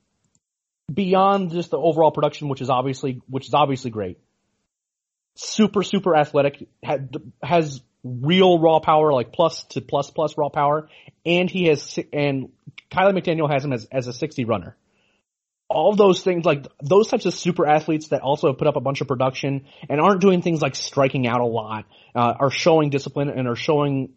beyond 0.92 1.50
just 1.52 1.70
the 1.70 1.78
overall 1.78 2.10
production, 2.10 2.48
which 2.48 2.60
is 2.60 2.70
obviously 2.70 3.20
which 3.28 3.46
is 3.46 3.54
obviously 3.54 3.90
great. 3.90 4.18
Super 5.36 5.82
super 5.82 6.16
athletic 6.16 6.68
has 7.42 7.82
real 8.04 8.58
raw 8.58 8.80
power, 8.80 9.12
like 9.12 9.32
plus 9.32 9.64
to 9.64 9.80
plus 9.80 10.10
plus 10.10 10.36
raw 10.36 10.48
power, 10.48 10.88
and 11.24 11.50
he 11.50 11.66
has 11.68 11.98
and 12.12 12.50
Kiley 12.90 13.18
McDaniel 13.18 13.50
has 13.50 13.64
him 13.64 13.72
as 13.72 13.86
as 13.90 14.06
a 14.06 14.12
60 14.12 14.44
runner. 14.44 14.76
All 15.68 15.96
those 15.96 16.22
things, 16.22 16.44
like 16.44 16.66
those 16.82 17.08
types 17.08 17.24
of 17.24 17.34
super 17.34 17.66
athletes 17.66 18.08
that 18.08 18.20
also 18.20 18.52
put 18.52 18.68
up 18.68 18.76
a 18.76 18.80
bunch 18.80 19.00
of 19.00 19.08
production 19.08 19.64
and 19.88 20.00
aren't 20.00 20.20
doing 20.20 20.42
things 20.42 20.60
like 20.60 20.76
striking 20.76 21.26
out 21.26 21.40
a 21.40 21.46
lot, 21.46 21.86
uh, 22.14 22.34
are 22.38 22.50
showing 22.50 22.90
discipline 22.90 23.30
and 23.30 23.48
are 23.48 23.56
showing 23.56 24.10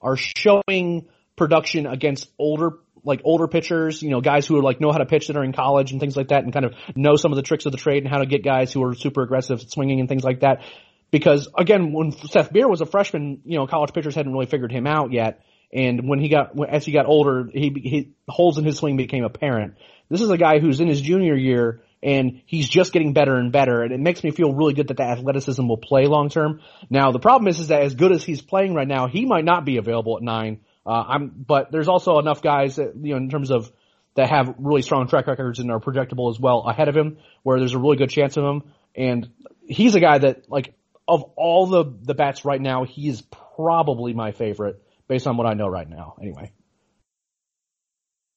are 0.00 0.16
showing 0.16 1.06
production 1.36 1.86
against 1.86 2.30
older 2.38 2.78
like 3.04 3.20
older 3.24 3.46
pitchers, 3.46 4.02
you 4.02 4.10
know, 4.10 4.20
guys 4.20 4.46
who 4.46 4.60
like 4.60 4.80
know 4.80 4.90
how 4.90 4.98
to 4.98 5.06
pitch 5.06 5.28
that 5.28 5.36
are 5.36 5.44
in 5.44 5.52
college 5.52 5.92
and 5.92 6.00
things 6.00 6.16
like 6.16 6.28
that 6.28 6.44
and 6.44 6.52
kind 6.52 6.64
of 6.64 6.74
know 6.96 7.16
some 7.16 7.32
of 7.32 7.36
the 7.36 7.42
tricks 7.42 7.66
of 7.66 7.72
the 7.72 7.78
trade 7.78 8.02
and 8.02 8.12
how 8.12 8.18
to 8.18 8.26
get 8.26 8.42
guys 8.42 8.72
who 8.72 8.82
are 8.82 8.94
super 8.94 9.22
aggressive 9.22 9.62
swinging 9.68 10.00
and 10.00 10.08
things 10.08 10.24
like 10.24 10.40
that. 10.40 10.62
Because 11.10 11.48
again, 11.56 11.92
when 11.92 12.12
Seth 12.12 12.52
Beer 12.52 12.66
was 12.66 12.80
a 12.80 12.86
freshman, 12.86 13.42
you 13.44 13.58
know, 13.58 13.66
college 13.66 13.92
pitchers 13.92 14.14
hadn't 14.14 14.32
really 14.32 14.46
figured 14.46 14.72
him 14.72 14.86
out 14.86 15.12
yet. 15.12 15.42
And 15.72 16.08
when 16.08 16.18
he 16.18 16.28
got, 16.28 16.52
as 16.68 16.84
he 16.84 16.92
got 16.92 17.06
older, 17.06 17.48
he, 17.52 17.72
he 17.82 18.14
holes 18.28 18.58
in 18.58 18.64
his 18.64 18.78
swing 18.78 18.96
became 18.96 19.24
apparent. 19.24 19.74
This 20.08 20.20
is 20.20 20.30
a 20.30 20.38
guy 20.38 20.58
who's 20.58 20.80
in 20.80 20.88
his 20.88 21.00
junior 21.00 21.36
year 21.36 21.82
and 22.02 22.42
he's 22.46 22.68
just 22.68 22.92
getting 22.92 23.12
better 23.12 23.36
and 23.36 23.50
better. 23.50 23.82
And 23.82 23.92
it 23.92 24.00
makes 24.00 24.22
me 24.22 24.30
feel 24.30 24.52
really 24.52 24.74
good 24.74 24.88
that 24.88 24.98
the 24.98 25.04
athleticism 25.04 25.66
will 25.66 25.78
play 25.78 26.06
long 26.06 26.28
term. 26.28 26.60
Now 26.90 27.12
the 27.12 27.18
problem 27.18 27.48
is, 27.48 27.60
is 27.60 27.68
that 27.68 27.82
as 27.82 27.94
good 27.94 28.12
as 28.12 28.22
he's 28.22 28.42
playing 28.42 28.74
right 28.74 28.88
now, 28.88 29.08
he 29.08 29.24
might 29.24 29.44
not 29.44 29.64
be 29.64 29.78
available 29.78 30.16
at 30.16 30.22
nine 30.22 30.60
uh, 30.86 31.04
I'm, 31.08 31.28
but 31.28 31.70
there's 31.72 31.88
also 31.88 32.18
enough 32.18 32.42
guys 32.42 32.76
that, 32.76 32.94
you 32.96 33.12
know, 33.12 33.16
in 33.16 33.30
terms 33.30 33.50
of 33.50 33.70
that 34.16 34.30
have 34.30 34.54
really 34.58 34.82
strong 34.82 35.08
track 35.08 35.26
records 35.26 35.58
and 35.58 35.70
are 35.70 35.80
projectable 35.80 36.30
as 36.30 36.38
well 36.38 36.64
ahead 36.68 36.88
of 36.88 36.96
him, 36.96 37.18
where 37.42 37.58
there's 37.58 37.74
a 37.74 37.78
really 37.78 37.96
good 37.96 38.10
chance 38.10 38.36
of 38.36 38.44
him. 38.44 38.62
And 38.94 39.28
he's 39.66 39.94
a 39.94 40.00
guy 40.00 40.18
that, 40.18 40.48
like, 40.48 40.74
of 41.06 41.22
all 41.36 41.66
the 41.66 41.84
the 42.02 42.14
bats 42.14 42.44
right 42.44 42.60
now, 42.60 42.84
he's 42.84 43.22
probably 43.56 44.14
my 44.14 44.32
favorite 44.32 44.82
based 45.08 45.26
on 45.26 45.36
what 45.36 45.46
I 45.46 45.54
know 45.54 45.66
right 45.66 45.88
now. 45.88 46.14
Anyway, 46.20 46.52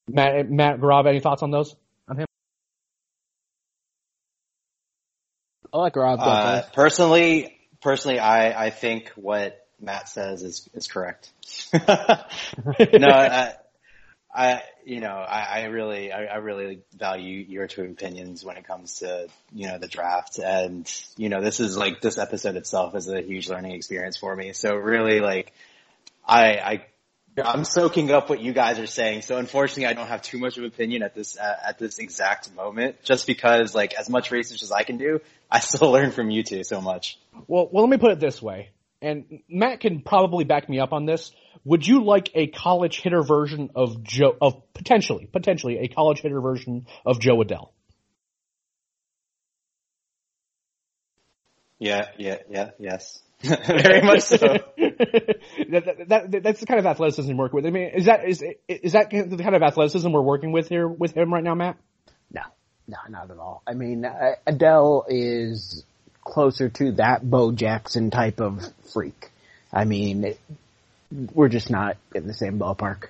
Matt 0.08 0.50
Matt 0.50 0.80
Gaurav, 0.80 1.08
any 1.08 1.20
thoughts 1.20 1.44
on 1.44 1.52
those 1.52 1.76
on 2.10 2.18
him? 2.18 2.26
I 5.72 5.78
like 5.78 5.96
Rob. 5.96 6.20
Uh, 6.22 6.64
personally, 6.74 7.58
personally, 7.82 8.20
I 8.20 8.66
I 8.66 8.70
think 8.70 9.12
what 9.16 9.67
Matt 9.80 10.10
says 10.10 10.42
is 10.44 10.70
is 10.74 10.88
correct. 10.88 11.30
no, 11.74 11.80
I, 13.08 13.54
I, 14.38 14.62
you 14.86 15.00
know, 15.00 15.08
I, 15.08 15.62
I 15.62 15.64
really, 15.66 16.12
I, 16.12 16.26
I, 16.26 16.36
really 16.36 16.82
value 16.96 17.44
your 17.50 17.66
two 17.66 17.84
opinions 17.86 18.46
when 18.46 18.56
it 18.56 18.68
comes 18.68 19.00
to, 19.00 19.28
you 19.52 19.68
know, 19.68 19.80
the 19.80 19.88
draft. 19.88 20.38
And, 20.38 20.88
you 21.18 21.30
know, 21.30 21.42
this 21.42 21.60
is 21.60 21.76
like, 21.76 22.02
this 22.02 22.20
episode 22.20 22.56
itself 22.56 22.94
is 22.96 23.10
a 23.10 23.20
huge 23.22 23.50
learning 23.50 23.72
experience 23.72 24.16
for 24.16 24.36
me. 24.36 24.54
So 24.54 24.76
really 24.76 25.22
like, 25.22 25.54
I, 26.24 26.52
I, 26.54 26.86
I'm 27.44 27.64
soaking 27.64 28.12
up 28.12 28.30
what 28.30 28.40
you 28.40 28.54
guys 28.54 28.78
are 28.78 28.86
saying. 28.86 29.24
So 29.24 29.38
unfortunately, 29.38 29.88
I 29.88 29.94
don't 29.94 30.08
have 30.08 30.22
too 30.22 30.38
much 30.38 30.58
of 30.58 30.64
an 30.64 30.70
opinion 30.70 31.02
at 31.02 31.16
this, 31.16 31.36
uh, 31.36 31.56
at 31.66 31.80
this 31.80 31.98
exact 31.98 32.54
moment, 32.56 33.02
just 33.04 33.26
because 33.26 33.74
like 33.74 33.96
as 33.96 34.08
much 34.08 34.30
research 34.30 34.62
as 34.62 34.72
I 34.72 34.84
can 34.84 34.98
do, 34.98 35.20
I 35.50 35.62
still 35.62 35.92
learn 35.92 36.12
from 36.12 36.30
you 36.30 36.44
two 36.44 36.64
so 36.64 36.80
much. 36.80 37.18
Well, 37.48 37.70
well, 37.72 37.84
let 37.86 37.90
me 37.90 37.98
put 37.98 38.12
it 38.12 38.20
this 38.20 38.40
way 38.40 38.70
and 39.02 39.42
Matt 39.48 39.80
can 39.80 40.02
probably 40.02 40.44
back 40.44 40.68
me 40.70 40.80
up 40.80 40.94
on 40.94 41.06
this. 41.06 41.32
Would 41.64 41.86
you 41.86 42.04
like 42.04 42.30
a 42.34 42.48
college 42.48 43.02
hitter 43.02 43.22
version 43.22 43.72
of 43.76 44.04
Jo, 44.04 44.36
of 44.42 44.62
potentially, 44.74 45.28
potentially 45.32 45.80
a 45.80 45.88
college 45.88 46.22
hitter 46.22 46.40
version 46.42 46.88
of 47.06 47.20
Jo 47.20 47.38
Adell? 47.38 47.70
Yeah, 51.80 52.08
yeah, 52.18 52.38
yeah, 52.50 52.72
yes. 52.80 53.22
Very 53.42 54.02
much 54.02 54.22
so. 54.22 54.38
that, 54.78 56.06
that, 56.08 56.32
that, 56.32 56.44
that's 56.44 56.60
the 56.60 56.66
kind 56.66 56.80
of 56.80 56.88
athleticism 56.88 57.30
we 57.30 57.36
work 57.36 57.54
with. 57.54 57.68
I 57.68 57.70
mean, 57.70 57.92
is 57.94 58.06
that, 58.06 58.28
is, 58.28 58.44
is 58.68 58.94
that 58.94 59.12
the 59.12 59.38
kind 59.38 59.56
of 59.56 59.62
athleticism 59.62 60.12
we're 60.12 60.22
working 60.22 60.52
with 60.52 60.70
here 60.70 60.88
with 60.88 61.16
him 61.16 61.32
right 61.32 61.44
now, 61.44 61.54
Matt? 61.54 61.78
No, 62.32 62.42
no, 62.88 62.98
not 63.10 63.30
at 63.30 63.38
all. 63.38 63.62
I 63.68 63.74
mean, 63.74 64.06
uh, 64.06 64.36
Adell 64.48 65.04
is 65.08 65.86
closer 66.28 66.70
to 66.70 66.92
that 66.94 67.28
Bo 67.28 67.52
Jackson 67.52 68.12
type 68.12 68.40
of 68.40 68.64
freak. 68.94 69.32
I 69.74 69.86
mean, 69.86 70.24
it, 70.24 70.40
we're 71.34 71.50
just 71.50 71.70
not 71.70 71.98
in 72.14 72.28
the 72.28 72.34
same 72.34 72.60
ballpark. 72.60 73.06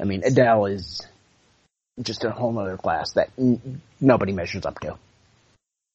I 0.00 0.04
mean, 0.04 0.22
Adell 0.22 0.72
is 0.72 1.06
just 2.00 2.24
a 2.24 2.30
whole 2.30 2.58
other 2.58 2.76
class 2.76 3.12
that 3.12 3.30
n- 3.38 3.82
nobody 4.00 4.32
measures 4.32 4.64
up 4.64 4.80
to. 4.80 4.96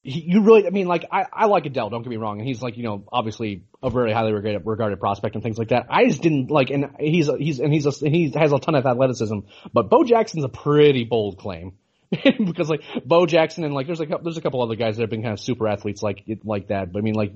You 0.07 0.41
really, 0.41 0.67
I 0.67 0.69
mean, 0.69 0.85
like, 0.85 1.05
I, 1.11 1.25
I 1.33 1.45
like 1.47 1.63
Adell. 1.63 1.89
don't 1.89 2.03
get 2.03 2.09
me 2.09 2.17
wrong, 2.17 2.37
and 2.37 2.47
he's 2.47 2.61
like, 2.61 2.77
you 2.77 2.83
know, 2.83 3.03
obviously 3.11 3.63
a 3.81 3.89
very 3.89 4.13
highly 4.13 4.33
regarded, 4.33 4.61
regarded 4.63 4.99
prospect 4.99 5.33
and 5.33 5.43
things 5.43 5.57
like 5.57 5.69
that. 5.69 5.87
I 5.89 6.05
just 6.05 6.21
didn't 6.21 6.51
like, 6.51 6.69
and 6.69 6.91
he's, 6.99 7.27
he's, 7.39 7.59
and 7.59 7.73
he's, 7.73 7.87
a, 7.87 7.91
he 8.07 8.31
has 8.35 8.51
a 8.51 8.59
ton 8.59 8.75
of 8.75 8.85
athleticism, 8.85 9.39
but 9.73 9.89
Bo 9.89 10.03
Jackson's 10.03 10.43
a 10.43 10.49
pretty 10.49 11.05
bold 11.05 11.39
claim. 11.39 11.73
because 12.45 12.69
like 12.69 12.81
Bo 13.03 13.25
Jackson 13.25 13.63
and 13.63 13.73
like 13.73 13.87
there's 13.87 14.01
a 14.01 14.05
there's 14.23 14.37
a 14.37 14.41
couple 14.41 14.61
other 14.61 14.75
guys 14.75 14.97
that 14.97 15.03
have 15.03 15.09
been 15.09 15.23
kind 15.23 15.33
of 15.33 15.39
super 15.39 15.67
athletes 15.67 16.01
like 16.01 16.23
like 16.43 16.67
that. 16.67 16.91
But 16.91 16.99
I 16.99 17.01
mean 17.01 17.15
like 17.15 17.31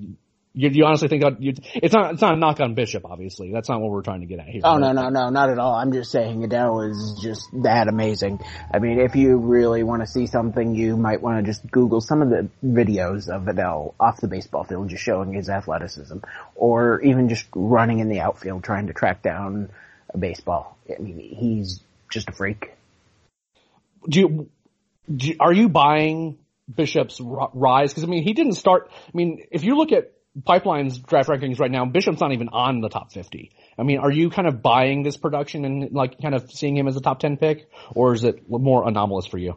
you, 0.52 0.68
you 0.68 0.84
honestly 0.84 1.08
think 1.08 1.22
you, 1.38 1.54
it's 1.74 1.94
not 1.94 2.12
it's 2.12 2.22
not 2.22 2.34
a 2.34 2.36
knock 2.36 2.60
on 2.60 2.74
Bishop 2.74 3.04
obviously. 3.04 3.52
That's 3.52 3.68
not 3.68 3.80
what 3.80 3.90
we're 3.90 4.02
trying 4.02 4.20
to 4.20 4.26
get 4.26 4.40
at 4.40 4.46
here. 4.46 4.62
Oh 4.64 4.78
no 4.78 4.92
no 4.92 5.08
no 5.08 5.30
not 5.30 5.50
at 5.50 5.58
all. 5.58 5.74
I'm 5.74 5.92
just 5.92 6.10
saying 6.10 6.42
Adell 6.42 6.88
is 6.90 7.20
just 7.22 7.48
that 7.62 7.88
amazing. 7.88 8.40
I 8.72 8.78
mean 8.78 9.00
if 9.00 9.16
you 9.16 9.36
really 9.36 9.82
want 9.82 10.02
to 10.02 10.06
see 10.06 10.26
something, 10.26 10.74
you 10.74 10.96
might 10.96 11.20
want 11.20 11.44
to 11.44 11.50
just 11.50 11.68
Google 11.70 12.00
some 12.00 12.22
of 12.22 12.30
the 12.30 12.48
videos 12.64 13.28
of 13.28 13.42
Adell 13.42 13.94
off 13.98 14.20
the 14.20 14.28
baseball 14.28 14.64
field, 14.64 14.88
just 14.88 15.02
showing 15.02 15.32
his 15.32 15.48
athleticism, 15.48 16.18
or 16.54 17.00
even 17.02 17.28
just 17.28 17.46
running 17.54 18.00
in 18.00 18.08
the 18.08 18.20
outfield 18.20 18.64
trying 18.64 18.86
to 18.88 18.92
track 18.92 19.22
down 19.22 19.70
a 20.12 20.18
baseball. 20.18 20.76
I 20.88 21.00
mean 21.00 21.18
he's 21.18 21.80
just 22.10 22.28
a 22.28 22.32
freak. 22.32 22.72
Do 24.08 24.20
you 24.20 24.28
do, 24.28 24.50
are 25.40 25.52
you 25.52 25.68
buying 25.68 26.38
Bishop's 26.72 27.20
rise? 27.20 27.92
Because 27.92 28.04
I 28.04 28.06
mean, 28.06 28.22
he 28.22 28.32
didn't 28.32 28.54
start. 28.54 28.90
I 28.92 29.10
mean, 29.14 29.44
if 29.50 29.64
you 29.64 29.76
look 29.76 29.92
at 29.92 30.12
Pipeline's 30.44 30.98
draft 30.98 31.28
rankings 31.28 31.58
right 31.58 31.70
now, 31.70 31.84
Bishop's 31.84 32.20
not 32.20 32.32
even 32.32 32.48
on 32.48 32.80
the 32.80 32.88
top 32.88 33.12
50. 33.12 33.50
I 33.78 33.82
mean, 33.82 33.98
are 33.98 34.10
you 34.10 34.30
kind 34.30 34.46
of 34.46 34.62
buying 34.62 35.02
this 35.02 35.16
production 35.16 35.64
and 35.64 35.92
like 35.92 36.20
kind 36.20 36.34
of 36.34 36.50
seeing 36.52 36.76
him 36.76 36.86
as 36.86 36.96
a 36.96 37.00
top 37.00 37.20
10 37.20 37.36
pick, 37.36 37.68
or 37.94 38.14
is 38.14 38.24
it 38.24 38.48
more 38.48 38.86
anomalous 38.86 39.26
for 39.26 39.38
you? 39.38 39.56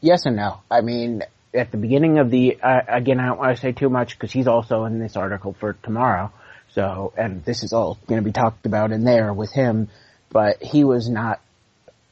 Yes 0.00 0.26
and 0.26 0.36
no. 0.36 0.60
I 0.70 0.80
mean, 0.80 1.22
at 1.52 1.70
the 1.70 1.76
beginning 1.76 2.18
of 2.18 2.30
the, 2.30 2.58
uh, 2.62 2.80
again, 2.88 3.20
I 3.20 3.26
don't 3.26 3.38
want 3.38 3.56
to 3.56 3.60
say 3.60 3.72
too 3.72 3.88
much 3.88 4.18
because 4.18 4.32
he's 4.32 4.46
also 4.46 4.84
in 4.84 4.98
this 4.98 5.16
article 5.16 5.54
for 5.58 5.74
tomorrow. 5.74 6.32
So, 6.72 7.12
and 7.16 7.44
this 7.44 7.62
is 7.62 7.72
all 7.72 7.98
going 8.06 8.20
to 8.20 8.24
be 8.24 8.32
talked 8.32 8.66
about 8.66 8.90
in 8.90 9.04
there 9.04 9.32
with 9.32 9.52
him, 9.52 9.88
but 10.30 10.62
he 10.62 10.84
was 10.84 11.08
not 11.08 11.40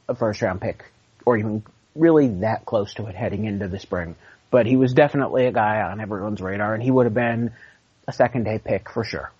a 0.07 0.15
first 0.15 0.41
round 0.41 0.61
pick 0.61 0.85
or 1.25 1.37
even 1.37 1.63
really 1.95 2.27
that 2.39 2.65
close 2.65 2.93
to 2.95 3.07
it 3.07 3.15
heading 3.15 3.45
into 3.45 3.67
the 3.67 3.79
spring. 3.79 4.15
But 4.51 4.65
he 4.65 4.75
was 4.75 4.93
definitely 4.93 5.45
a 5.47 5.51
guy 5.51 5.81
on 5.81 5.99
everyone's 5.99 6.41
radar, 6.41 6.73
and 6.73 6.83
he 6.83 6.91
would 6.91 7.05
have 7.05 7.13
been 7.13 7.51
a 8.07 8.13
second 8.13 8.43
day 8.43 8.59
pick 8.63 8.89
for 8.89 9.03
sure. 9.03 9.31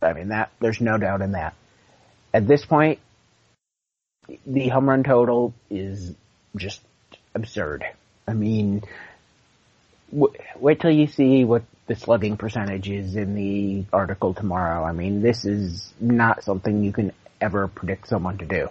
I 0.00 0.12
mean, 0.12 0.28
that 0.28 0.50
there's 0.60 0.80
no 0.80 0.98
doubt 0.98 1.22
in 1.22 1.32
that. 1.32 1.54
At 2.34 2.46
this 2.46 2.64
point, 2.64 2.98
the 4.46 4.68
home 4.68 4.88
run 4.88 5.02
total 5.02 5.54
is 5.70 6.14
just 6.56 6.80
absurd. 7.34 7.84
I 8.26 8.34
mean, 8.34 8.82
w- 10.12 10.34
wait 10.58 10.80
till 10.80 10.90
you 10.90 11.06
see 11.06 11.44
what 11.44 11.64
the 11.86 11.96
slugging 11.96 12.36
percentage 12.36 12.88
is 12.88 13.16
in 13.16 13.34
the 13.34 13.84
article 13.92 14.34
tomorrow. 14.34 14.84
I 14.84 14.92
mean, 14.92 15.22
this 15.22 15.44
is 15.44 15.92
not 16.00 16.44
something 16.44 16.84
you 16.84 16.92
can 16.92 17.12
ever 17.40 17.68
predict 17.68 18.08
someone 18.08 18.38
to 18.38 18.46
do. 18.46 18.68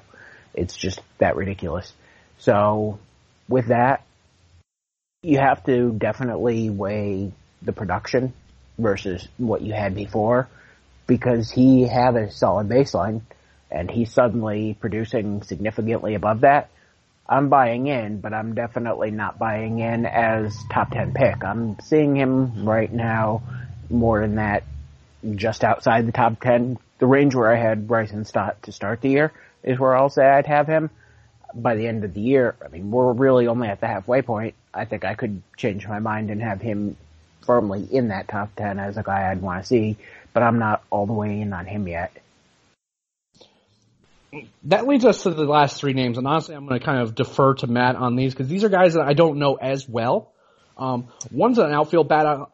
It's 0.54 0.76
just 0.76 1.02
that 1.18 1.36
ridiculous. 1.36 1.92
So 2.40 3.00
with 3.52 3.68
that, 3.68 4.04
you 5.22 5.38
have 5.38 5.64
to 5.66 5.92
definitely 5.92 6.70
weigh 6.70 7.32
the 7.62 7.74
production 7.74 8.34
versus 8.80 9.28
what 9.38 9.62
you 9.62 9.74
had 9.74 9.94
before 9.94 10.48
because 11.06 11.52
he 11.52 11.84
had 11.84 12.16
a 12.16 12.32
solid 12.32 12.68
baseline 12.68 13.22
and 13.70 13.92
he's 13.92 14.12
suddenly 14.12 14.76
producing 14.80 15.44
significantly 15.44 16.16
above 16.16 16.42
that. 16.42 16.70
I'm 17.28 17.50
buying 17.50 17.88
in, 17.88 18.20
but 18.20 18.34
I'm 18.34 18.56
definitely 18.56 19.12
not 19.12 19.38
buying 19.38 19.80
in 19.80 20.06
as 20.06 20.58
top 20.72 20.92
10 20.92 21.14
pick. 21.14 21.44
I'm 21.44 21.80
seeing 21.80 22.16
him 22.16 22.68
right 22.68 22.92
now 22.92 23.44
more 23.90 24.22
in 24.22 24.36
that 24.36 24.64
just 25.36 25.64
outside 25.64 26.08
the 26.08 26.12
top 26.12 26.42
10. 26.42 26.78
The 27.00 27.06
range 27.06 27.36
where 27.36 27.52
I 27.52 27.58
had 27.58 27.88
Bryson 27.88 28.26
Stott 28.26 28.62
to 28.64 28.72
start 28.72 29.02
the 29.02 29.10
year 29.10 29.32
is 29.64 29.80
where 29.80 29.96
I'll 29.96 30.10
say 30.10 30.26
I'd 30.26 30.48
have 30.48 30.68
him 30.68 30.90
by 31.54 31.76
the 31.76 31.88
end 31.88 32.04
of 32.04 32.14
the 32.14 32.22
year, 32.22 32.56
I 32.64 32.70
mean, 32.70 32.92
we're 32.92 33.14
really 33.14 33.48
only 33.48 33.68
at 33.68 33.82
the 33.82 33.88
halfway 33.88 34.22
point. 34.22 34.56
I 34.74 34.86
think 34.86 35.06
I 35.06 35.16
could 35.16 35.42
change 35.58 35.88
my 35.88 36.00
mind 36.00 36.30
and 36.30 36.42
have 36.42 36.62
him 36.62 36.98
firmly 37.46 37.88
in 37.92 38.10
that 38.10 38.28
top 38.28 38.56
10 38.56 38.80
as 38.80 38.98
a 38.98 39.04
guy 39.04 39.30
I'd 39.30 39.42
want 39.42 39.64
to 39.64 39.68
see, 39.68 39.98
but 40.34 40.44
I'm 40.44 40.60
not 40.60 40.84
all 40.90 41.06
the 41.06 41.14
way 41.14 41.42
in 41.42 41.54
on 41.54 41.66
him 41.66 41.88
yet. 41.88 42.12
That 44.64 44.88
leads 44.88 45.04
us 45.04 45.24
to 45.24 45.32
the 45.32 45.44
last 45.44 45.78
three 45.78 45.94
names, 45.94 46.18
and 46.18 46.26
honestly, 46.26 46.56
I'm 46.56 46.66
going 46.66 46.80
to 46.80 46.86
kind 46.86 47.02
of 47.02 47.16
defer 47.16 47.56
to 47.56 47.68
Matt 47.68 47.98
on 47.98 48.16
these 48.16 48.34
because 48.34 48.48
these 48.48 48.64
are 48.64 48.70
guys 48.70 48.94
that 48.94 49.06
I 49.06 49.14
don't 49.14 49.40
know 49.40 49.56
as 49.56 49.90
well. 49.90 50.32
Um, 50.78 51.08
one's 51.32 51.58
an 51.58 51.72
outfield 51.74 52.08
bat. 52.08 52.48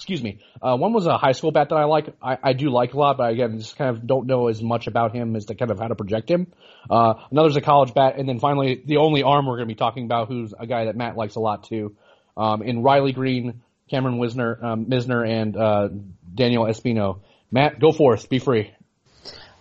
Excuse 0.00 0.22
me. 0.22 0.38
Uh, 0.62 0.78
one 0.78 0.94
was 0.94 1.04
a 1.04 1.18
high 1.18 1.32
school 1.32 1.52
bat 1.52 1.68
that 1.68 1.74
I 1.74 1.84
like. 1.84 2.08
I, 2.22 2.38
I 2.42 2.52
do 2.54 2.70
like 2.70 2.94
a 2.94 2.98
lot, 2.98 3.18
but 3.18 3.30
again, 3.32 3.58
just 3.58 3.76
kind 3.76 3.94
of 3.94 4.06
don't 4.06 4.26
know 4.26 4.48
as 4.48 4.62
much 4.62 4.86
about 4.86 5.14
him 5.14 5.36
as 5.36 5.44
to 5.46 5.54
kind 5.54 5.70
of 5.70 5.78
how 5.78 5.88
to 5.88 5.94
project 5.94 6.30
him. 6.30 6.46
Uh, 6.88 7.14
another's 7.30 7.56
a 7.56 7.60
college 7.60 7.92
bat, 7.92 8.14
and 8.16 8.26
then 8.26 8.38
finally, 8.38 8.82
the 8.82 8.96
only 8.96 9.22
arm 9.22 9.44
we're 9.44 9.56
going 9.56 9.68
to 9.68 9.74
be 9.74 9.78
talking 9.78 10.06
about, 10.06 10.28
who's 10.28 10.54
a 10.58 10.66
guy 10.66 10.86
that 10.86 10.96
Matt 10.96 11.18
likes 11.18 11.34
a 11.34 11.40
lot 11.40 11.64
too, 11.64 11.94
um, 12.34 12.62
in 12.62 12.82
Riley 12.82 13.12
Greene, 13.12 13.60
Cameron 13.90 14.16
Wisner, 14.16 14.58
um, 14.62 14.86
Misner, 14.86 15.28
and 15.28 15.54
uh, 15.54 15.88
Daniel 16.34 16.64
Espino. 16.64 17.20
Matt, 17.50 17.78
go 17.78 17.92
forth. 17.92 18.30
Be 18.30 18.38
free. 18.38 18.72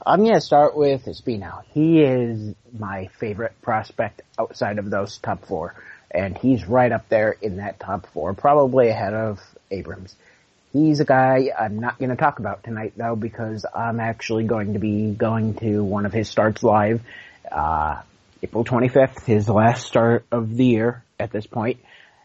I'm 0.06 0.22
going 0.22 0.36
to 0.36 0.42
start 0.42 0.78
with 0.78 1.04
Espino. 1.04 1.64
He 1.74 2.02
is 2.02 2.56
my 2.72 3.10
favorite 3.20 3.62
prospect 3.62 4.22
outside 4.40 4.80
of 4.80 4.90
those 4.90 5.18
top 5.18 5.46
four, 5.46 5.76
and 6.10 6.38
he's 6.38 6.66
right 6.66 6.92
up 6.94 7.10
there 7.10 7.36
in 7.42 7.58
that 7.58 7.82
top 7.82 8.08
four, 8.14 8.34
probably 8.34 8.88
ahead 8.88 9.14
of 9.14 9.42
Abrams. 9.70 10.16
He's 10.72 11.00
a 11.00 11.06
guy 11.06 11.50
I'm 11.58 11.80
not 11.80 11.98
going 11.98 12.12
to 12.12 12.16
talk 12.16 12.40
about 12.40 12.64
tonight 12.64 12.94
though 12.96 13.16
because 13.16 13.66
I'm 13.74 14.00
actually 14.00 14.44
going 14.44 14.74
to 14.74 14.80
be 14.80 15.12
going 15.12 15.56
to 15.56 15.84
one 15.84 16.06
of 16.06 16.14
his 16.14 16.30
starts 16.30 16.62
live, 16.62 17.02
uh, 17.52 18.02
April 18.44 18.64
25th, 18.64 19.26
his 19.26 19.50
last 19.50 19.86
start 19.88 20.26
of 20.32 20.56
the 20.56 20.66
year 20.66 21.04
at 21.20 21.32
this 21.32 21.48
point, 21.48 21.80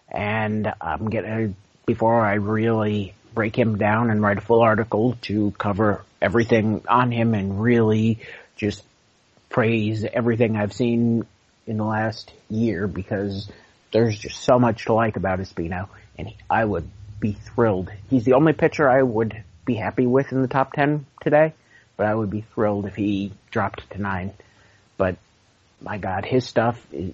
and 0.09 0.73
I'm 0.81 1.11
gonna 1.11 1.55
before 1.87 2.25
I 2.25 2.35
really 2.35 3.15
break 3.35 3.59
him 3.59 3.79
down 3.79 4.11
and 4.11 4.23
write 4.23 4.39
a 4.39 4.41
full 4.41 4.61
article 4.61 5.17
to 5.23 5.51
cover 5.53 6.05
everything 6.23 6.85
on 6.89 7.11
him 7.11 7.35
and 7.35 7.61
really 7.61 8.21
just 8.57 8.83
praise 9.49 10.05
everything 10.05 10.57
I've 10.57 10.73
seen 10.73 11.27
in 11.67 11.79
the 11.79 11.85
last 11.85 12.33
year 12.49 12.87
because 12.87 13.51
there's 13.93 14.19
just 14.19 14.41
so 14.41 14.59
much 14.59 14.85
to 14.85 14.93
like 14.93 15.17
about 15.17 15.41
Espino 15.41 15.89
and 16.17 16.33
I 16.49 16.65
would 16.65 16.89
be 17.21 17.33
thrilled. 17.33 17.91
He's 18.11 18.25
the 18.25 18.35
only 18.35 18.53
pitcher 18.53 18.89
I 18.89 19.03
would 19.03 19.43
be 19.65 19.75
happy 19.75 20.07
with 20.07 20.33
in 20.33 20.43
the 20.43 20.49
top 20.49 20.73
10 20.73 21.07
today, 21.23 21.55
but 21.97 22.07
I 22.07 22.15
would 22.15 22.31
be 22.31 22.43
thrilled 22.55 22.87
if 22.87 22.97
he 22.97 23.33
dropped 23.51 23.91
to 23.91 24.01
9. 24.01 24.33
But 24.97 25.17
my 25.81 25.99
god, 25.99 26.25
his 26.25 26.47
stuff 26.47 26.85
is, 26.93 27.13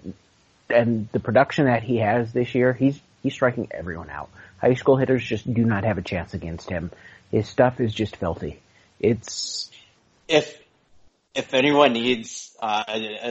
and 0.68 1.09
the 1.12 1.20
production 1.20 1.66
that 1.66 1.82
he 1.82 1.98
has 1.98 2.32
this 2.32 2.55
year, 2.55 2.72
he's 2.72 3.01
he's 3.22 3.34
striking 3.34 3.68
everyone 3.70 4.11
out. 4.11 4.30
High 4.59 4.74
school 4.74 4.96
hitters 4.96 5.24
just 5.24 5.53
do 5.53 5.64
not 5.64 5.84
have 5.84 5.98
a 5.98 6.03
chance 6.03 6.34
against 6.34 6.68
him. 6.68 6.90
His 7.30 7.48
stuff 7.48 7.80
is 7.80 7.92
just 7.92 8.16
filthy. 8.16 8.61
It's 9.01 9.70
if 10.28 10.61
if 11.34 11.55
anyone 11.55 11.92
needs 11.92 12.57
uh, 12.61 12.84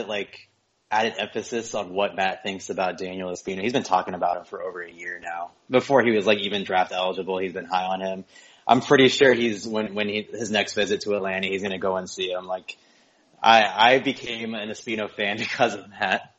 like 0.06 0.48
added 0.90 1.14
emphasis 1.18 1.74
on 1.74 1.92
what 1.92 2.16
Matt 2.16 2.42
thinks 2.42 2.68
about 2.70 2.98
Daniel 2.98 3.30
Espino, 3.30 3.60
he's 3.60 3.72
been 3.72 3.82
talking 3.82 4.14
about 4.14 4.38
him 4.38 4.44
for 4.44 4.62
over 4.62 4.82
a 4.82 4.90
year 4.90 5.20
now. 5.22 5.52
Before 5.70 6.02
he 6.02 6.10
was 6.10 6.26
like 6.26 6.38
even 6.38 6.64
draft 6.64 6.92
eligible, 6.92 7.38
he's 7.38 7.52
been 7.52 7.66
high 7.66 7.84
on 7.84 8.00
him. 8.00 8.24
I'm 8.66 8.80
pretty 8.80 9.08
sure 9.08 9.32
he's 9.32 9.66
when 9.66 9.94
when 9.94 10.08
he 10.08 10.22
his 10.22 10.50
next 10.50 10.74
visit 10.74 11.02
to 11.02 11.14
Atlanta, 11.14 11.48
he's 11.48 11.62
gonna 11.62 11.78
go 11.78 11.96
and 11.96 12.08
see 12.08 12.30
him. 12.30 12.46
Like 12.46 12.76
I 13.42 13.94
I 13.94 13.98
became 14.00 14.54
an 14.54 14.68
Espino 14.68 15.10
fan 15.10 15.36
because 15.38 15.74
of 15.74 15.84
that. 15.98 16.34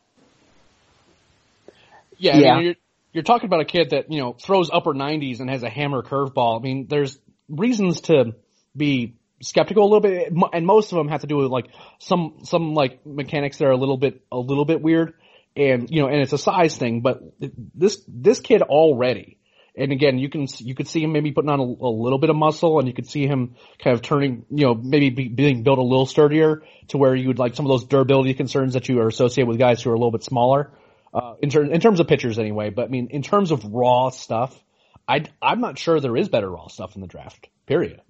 Yeah, 2.18 2.38
yeah. 2.38 2.52
I 2.52 2.56
mean, 2.56 2.66
you're, 2.66 2.76
you're 3.14 3.24
talking 3.24 3.48
about 3.48 3.62
a 3.62 3.66
kid 3.66 3.90
that, 3.90 4.12
you 4.12 4.20
know, 4.20 4.34
throws 4.34 4.70
upper 4.72 4.94
90s 4.94 5.40
and 5.40 5.50
has 5.50 5.64
a 5.64 5.70
hammer 5.70 6.04
curveball. 6.04 6.60
I 6.60 6.64
mean, 6.64 6.86
there's 6.88 7.18
reasons 7.50 8.02
to 8.02 8.36
be 8.78 9.16
skeptical 9.42 9.84
a 9.84 9.90
little 9.90 10.00
bit, 10.02 10.34
and 10.54 10.66
most 10.66 10.92
of 10.92 10.98
them 10.98 11.08
have 11.08 11.22
to 11.22 11.28
do 11.28 11.38
with 11.38 11.52
like 11.52 11.68
some, 12.00 12.40
some 12.44 12.74
like 12.74 13.06
mechanics 13.06 13.58
that 13.58 13.66
are 13.66 13.72
a 13.72 13.78
little 13.78 13.98
bit, 13.98 14.22
a 14.32 14.38
little 14.38 14.66
bit 14.66 14.82
weird. 14.82 15.14
And, 15.56 15.90
you 15.90 16.02
know, 16.02 16.08
and 16.08 16.22
it's 16.22 16.34
a 16.34 16.38
size 16.38 16.78
thing, 16.78 17.02
but 17.02 17.22
this, 17.76 18.02
this 18.08 18.40
kid 18.40 18.62
already, 18.62 19.38
and 19.76 19.92
again, 19.92 20.18
you 20.18 20.30
can, 20.30 20.48
you 20.60 20.76
could 20.76 20.88
see 20.88 21.04
him 21.04 21.12
maybe 21.12 21.32
putting 21.32 21.50
on 21.50 21.60
a, 21.60 21.64
a 21.64 21.92
little 21.92 22.20
bit 22.20 22.30
of 22.30 22.36
muscle 22.36 22.80
and 22.80 22.88
you 22.88 22.94
could 22.94 23.08
see 23.08 23.26
him 23.28 23.56
kind 23.80 23.94
of 23.94 24.02
turning, 24.02 24.46
you 24.50 24.66
know, 24.66 24.74
maybe 24.74 25.10
be, 25.10 25.28
being 25.28 25.64
built 25.64 25.78
a 25.78 25.84
little 25.84 26.06
sturdier 26.06 26.64
to 26.90 26.98
where 26.98 27.16
you 27.16 27.28
would 27.28 27.40
like 27.40 27.56
some 27.56 27.66
of 27.66 27.70
those 27.70 27.86
durability 27.86 28.34
concerns 28.34 28.74
that 28.74 28.88
you 28.90 29.00
are 29.00 29.08
associated 29.08 29.48
with 29.48 29.58
guys 29.58 29.82
who 29.82 29.90
are 29.90 29.94
a 29.94 29.98
little 29.98 30.12
bit 30.12 30.24
smaller 30.24 30.72
uh, 31.14 31.36
in, 31.42 31.50
ter- 31.50 31.64
in 31.64 31.80
terms 31.82 32.00
of 32.00 32.08
pitchers 32.08 32.40
anyway. 32.40 32.70
But 32.70 32.86
I 32.86 32.88
mean, 32.88 33.08
in 33.12 33.22
terms 33.22 33.52
of 33.52 33.66
raw 33.66 34.10
stuff, 34.10 34.58
I 35.08 35.26
I'm 35.42 35.60
not 35.62 35.78
sure 35.78 36.00
there 36.00 36.16
is 36.16 36.30
better 36.30 36.50
raw 36.50 36.68
stuff 36.68 36.96
in 36.96 37.02
the 37.02 37.08
draft. 37.08 37.50
Period. 37.66 38.02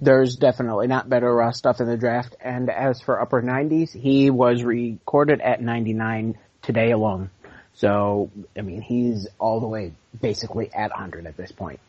There's 0.00 0.36
definitely 0.36 0.86
not 0.86 1.08
better 1.08 1.32
raw 1.34 1.50
stuff 1.50 1.80
in 1.80 1.86
the 1.86 1.96
draft. 1.96 2.36
And 2.40 2.70
as 2.70 3.00
for 3.00 3.20
upper 3.20 3.42
90s, 3.42 3.92
he 3.92 4.30
was 4.30 4.62
recorded 4.62 5.40
at 5.40 5.60
99 5.60 6.38
today 6.62 6.92
alone. 6.92 7.30
So, 7.74 8.30
I 8.56 8.62
mean, 8.62 8.80
he's 8.80 9.28
all 9.38 9.60
the 9.60 9.66
way 9.66 9.92
basically 10.20 10.72
at 10.72 10.90
100 10.90 11.26
at 11.26 11.36
this 11.36 11.52
point. 11.52 11.80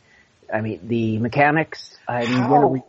I 0.51 0.61
mean, 0.61 0.87
the 0.87 1.19
mechanics, 1.19 1.95
I'm 2.07 2.25
how, 2.25 2.69
re- 2.69 2.83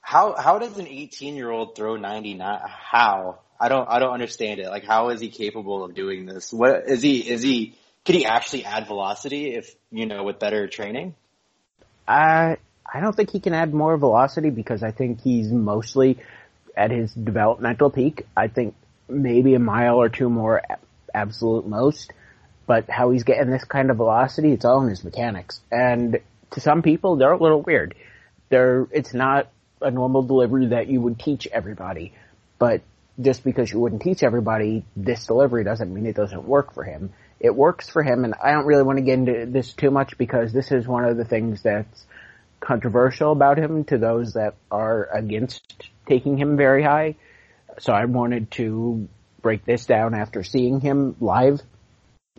how, 0.00 0.34
how 0.36 0.58
does 0.58 0.78
an 0.78 0.86
18 0.86 1.34
year 1.34 1.50
old 1.50 1.74
throw 1.74 1.96
99? 1.96 2.60
How? 2.66 3.40
I 3.60 3.68
don't 3.68 3.88
I 3.88 3.98
don't 3.98 4.12
understand 4.12 4.60
it. 4.60 4.68
Like 4.68 4.84
how 4.84 5.08
is 5.08 5.20
he 5.20 5.30
capable 5.30 5.84
of 5.84 5.94
doing 5.94 6.26
this? 6.26 6.52
What 6.52 6.88
is 6.88 7.02
he 7.02 7.18
is 7.18 7.42
he 7.42 7.74
could 8.04 8.14
he 8.14 8.24
actually 8.24 8.64
add 8.64 8.86
velocity 8.86 9.54
if 9.54 9.74
you 9.90 10.06
know 10.06 10.22
with 10.22 10.38
better 10.38 10.68
training? 10.68 11.14
I 12.06 12.58
I 12.92 13.00
don't 13.00 13.14
think 13.14 13.30
he 13.30 13.40
can 13.40 13.54
add 13.54 13.74
more 13.74 13.96
velocity 13.96 14.50
because 14.50 14.82
I 14.82 14.90
think 14.90 15.20
he's 15.20 15.50
mostly 15.50 16.18
at 16.76 16.90
his 16.90 17.12
developmental 17.12 17.90
peak. 17.90 18.26
I 18.36 18.48
think 18.48 18.74
maybe 19.08 19.54
a 19.54 19.58
mile 19.58 19.96
or 19.96 20.08
two 20.08 20.30
more 20.30 20.62
absolute 21.12 21.66
most. 21.66 22.12
But 22.66 22.88
how 22.90 23.10
he's 23.10 23.24
getting 23.24 23.50
this 23.50 23.64
kind 23.64 23.90
of 23.90 23.96
velocity, 23.96 24.52
it's 24.52 24.64
all 24.64 24.82
in 24.82 24.90
his 24.90 25.02
mechanics. 25.02 25.60
And 25.70 26.20
to 26.50 26.60
some 26.60 26.82
people, 26.82 27.16
they're 27.16 27.32
a 27.32 27.42
little 27.42 27.62
weird. 27.62 27.94
They're, 28.50 28.86
it's 28.90 29.14
not 29.14 29.50
a 29.80 29.90
normal 29.90 30.22
delivery 30.22 30.68
that 30.68 30.88
you 30.88 31.00
would 31.00 31.18
teach 31.18 31.46
everybody. 31.46 32.12
But 32.58 32.82
just 33.20 33.42
because 33.42 33.70
you 33.70 33.80
wouldn't 33.80 34.02
teach 34.02 34.22
everybody 34.22 34.84
this 34.96 35.26
delivery 35.26 35.64
doesn't 35.64 35.92
mean 35.92 36.06
it 36.06 36.16
doesn't 36.16 36.44
work 36.44 36.74
for 36.74 36.84
him. 36.84 37.12
It 37.40 37.54
works 37.54 37.88
for 37.88 38.02
him, 38.02 38.24
and 38.24 38.34
I 38.42 38.52
don't 38.52 38.66
really 38.66 38.82
want 38.82 38.98
to 38.98 39.02
get 39.02 39.18
into 39.18 39.46
this 39.46 39.72
too 39.72 39.90
much 39.90 40.18
because 40.18 40.52
this 40.52 40.72
is 40.72 40.86
one 40.86 41.04
of 41.04 41.16
the 41.16 41.24
things 41.24 41.62
that's 41.62 42.04
controversial 42.60 43.32
about 43.32 43.58
him 43.58 43.84
to 43.84 43.98
those 43.98 44.34
that 44.34 44.54
are 44.70 45.08
against 45.12 45.88
taking 46.06 46.36
him 46.36 46.56
very 46.56 46.82
high. 46.82 47.16
So 47.80 47.92
I 47.92 48.04
wanted 48.06 48.50
to 48.52 49.08
break 49.42 49.64
this 49.64 49.86
down 49.86 50.14
after 50.14 50.42
seeing 50.42 50.80
him 50.80 51.16
live, 51.20 51.60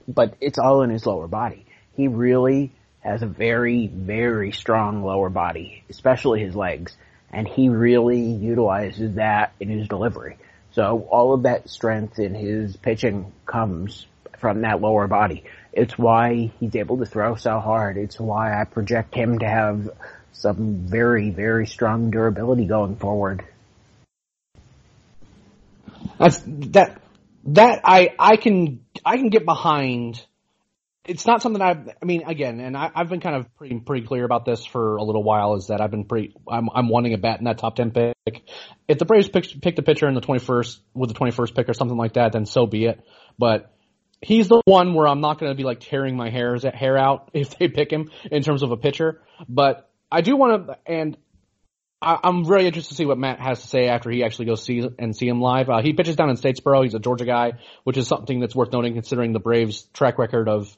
but 0.08 0.36
it's 0.42 0.60
all 0.60 0.82
in 0.82 0.90
his 0.90 1.06
lower 1.06 1.28
body. 1.28 1.66
He 1.96 2.08
really 2.08 2.72
has 3.00 3.22
a 3.22 3.28
very, 3.28 3.88
very 3.88 4.52
strong 4.52 5.04
lower 5.04 5.30
body, 5.30 5.84
especially 5.90 6.42
his 6.42 6.56
legs, 6.56 6.96
and 7.32 7.48
he 7.48 7.70
really 7.70 8.22
utilizes 8.22 9.16
that 9.16 9.54
in 9.60 9.70
his 9.70 9.88
delivery. 9.88 10.38
So 10.72 11.08
all 11.10 11.34
of 11.34 11.44
that 11.44 11.70
strength 11.70 12.20
in 12.20 12.36
his 12.36 12.76
pitching 12.76 13.32
comes 13.46 14.06
from 14.40 14.62
that 14.62 14.82
lower 14.82 15.08
body. 15.08 15.44
It's 15.72 15.98
why 15.98 16.52
he's 16.60 16.76
able 16.76 16.98
to 16.98 17.06
throw 17.06 17.36
so 17.36 17.60
hard. 17.60 17.98
It's 17.98 18.20
why 18.20 18.60
I 18.60 18.64
project 18.66 19.14
him 19.14 19.40
to 19.40 19.48
have 19.48 19.90
some 20.34 20.88
very, 20.88 21.30
very 21.30 21.68
strong 21.68 22.12
durability 22.12 22.66
going 22.66 22.96
forward. 22.96 23.46
That's 26.18 26.42
that 26.46 27.02
that 27.46 27.82
I 27.84 28.16
I 28.18 28.36
can 28.38 28.86
I 29.06 29.18
can 29.18 29.30
get 29.30 29.46
behind 29.46 30.24
it's 31.10 31.26
not 31.26 31.42
something 31.42 31.62
I've, 31.62 31.90
I 32.02 32.06
mean, 32.06 32.24
again, 32.28 32.60
and 32.60 32.78
I, 32.78 32.92
have 32.94 33.10
been 33.10 33.20
kind 33.20 33.36
of 33.36 33.56
pretty, 33.56 33.80
pretty 33.80 34.06
clear 34.06 34.24
about 34.24 34.46
this 34.46 34.64
for 34.64 34.98
a 34.98 35.04
little 35.04 35.24
while 35.24 35.56
is 35.56 35.68
that 35.68 35.82
I've 35.82 35.90
been 35.90 36.06
pretty, 36.06 36.36
I'm, 36.48 36.70
I'm 36.74 36.88
wanting 36.88 37.16
a 37.16 37.18
bat 37.18 37.40
in 37.40 37.46
that 37.46 37.58
top 37.58 37.76
10 37.76 37.92
pick. 37.92 38.44
If 38.88 39.00
the 39.00 39.06
Braves 39.06 39.28
pick, 39.28 39.46
pick 39.60 39.76
the 39.76 39.82
pitcher 39.82 40.08
in 40.08 40.14
the 40.14 40.22
21st, 40.22 40.80
with 40.94 41.10
the 41.10 41.16
21st 41.16 41.56
pick 41.56 41.68
or 41.68 41.74
something 41.74 41.98
like 41.98 42.14
that, 42.14 42.34
then 42.34 42.46
so 42.46 42.68
be 42.68 42.86
it. 42.86 43.04
But 43.40 43.74
he's 44.22 44.48
the 44.48 44.62
one 44.66 44.94
where 44.94 45.08
I'm 45.08 45.22
not 45.22 45.40
going 45.40 45.52
to 45.52 45.56
be 45.56 45.64
like 45.64 45.80
tearing 45.80 46.16
my 46.16 46.30
hairs, 46.30 46.64
hair 46.64 46.98
out 46.98 47.30
if 47.34 47.58
they 47.58 47.68
pick 47.68 47.92
him 47.92 48.12
in 48.32 48.44
terms 48.44 48.64
of 48.64 48.72
a 48.72 48.78
pitcher. 48.78 49.22
But 49.48 49.90
I 50.12 50.22
do 50.22 50.36
want 50.36 50.68
to, 50.68 50.78
and 50.86 51.18
I, 52.02 52.20
am 52.24 52.46
very 52.46 52.66
interested 52.66 52.92
to 52.92 52.96
see 52.96 53.06
what 53.06 53.18
Matt 53.18 53.40
has 53.40 53.62
to 53.62 53.68
say 53.68 53.88
after 53.88 54.10
he 54.10 54.24
actually 54.24 54.46
goes 54.46 54.64
see 54.64 54.88
and 54.98 55.16
see 55.16 55.28
him 55.28 55.42
live. 55.42 55.70
Uh, 55.70 55.82
he 55.82 55.94
pitches 55.94 56.16
down 56.16 56.30
in 56.30 56.38
Statesboro. 56.38 56.84
He's 56.84 56.94
a 56.94 57.00
Georgia 57.00 57.26
guy, 57.26 57.54
which 57.84 57.98
is 57.98 58.08
something 58.08 58.40
that's 58.40 58.56
worth 58.56 58.72
noting 58.72 58.94
considering 58.94 59.34
the 59.34 59.40
Braves 59.40 59.84
track 59.94 60.18
record 60.18 60.48
of 60.48 60.76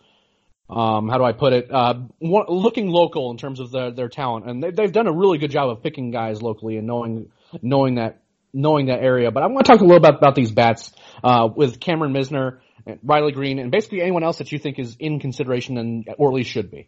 um, 0.69 1.09
how 1.09 1.17
do 1.17 1.25
I 1.25 1.33
put 1.33 1.51
it? 1.51 1.69
Uh, 1.69 1.95
looking 2.21 2.87
local 2.87 3.29
in 3.31 3.37
terms 3.37 3.59
of 3.59 3.71
their 3.71 3.91
their 3.91 4.07
talent, 4.07 4.49
and 4.49 4.63
they, 4.63 4.71
they've 4.71 4.91
done 4.91 5.07
a 5.07 5.11
really 5.11 5.37
good 5.37 5.51
job 5.51 5.69
of 5.69 5.83
picking 5.83 6.11
guys 6.11 6.41
locally 6.41 6.77
and 6.77 6.87
knowing 6.87 7.29
knowing 7.61 7.95
that 7.95 8.21
knowing 8.53 8.85
that 8.87 9.01
area. 9.01 9.31
But 9.31 9.43
I 9.43 9.47
want 9.47 9.65
to 9.65 9.71
talk 9.71 9.81
a 9.81 9.85
little 9.85 9.99
bit 9.99 10.15
about 10.15 10.33
these 10.33 10.51
bats 10.51 10.93
uh, 11.23 11.49
with 11.53 11.79
Cameron 11.79 12.13
Misner, 12.13 12.59
Riley 13.03 13.31
Greene, 13.31 13.59
and 13.59 13.71
basically 13.71 14.01
anyone 14.01 14.23
else 14.23 14.39
that 14.39 14.51
you 14.51 14.59
think 14.59 14.79
is 14.79 14.95
in 14.99 15.19
consideration 15.19 15.77
and 15.77 16.09
or 16.17 16.29
at 16.29 16.33
least 16.33 16.49
should 16.49 16.71
be. 16.71 16.87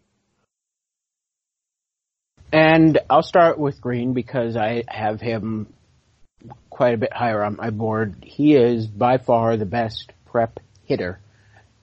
And 2.51 2.99
I'll 3.09 3.23
start 3.23 3.57
with 3.57 3.81
Greene 3.81 4.13
because 4.13 4.55
I 4.55 4.83
have 4.87 5.19
him 5.19 5.73
quite 6.69 6.93
a 6.93 6.97
bit 6.97 7.11
higher 7.11 7.43
on 7.43 7.55
my 7.55 7.71
board. 7.71 8.15
He 8.23 8.55
is 8.55 8.85
by 8.85 9.17
far 9.17 9.57
the 9.57 9.65
best 9.65 10.11
prep 10.25 10.59
hitter 10.85 11.19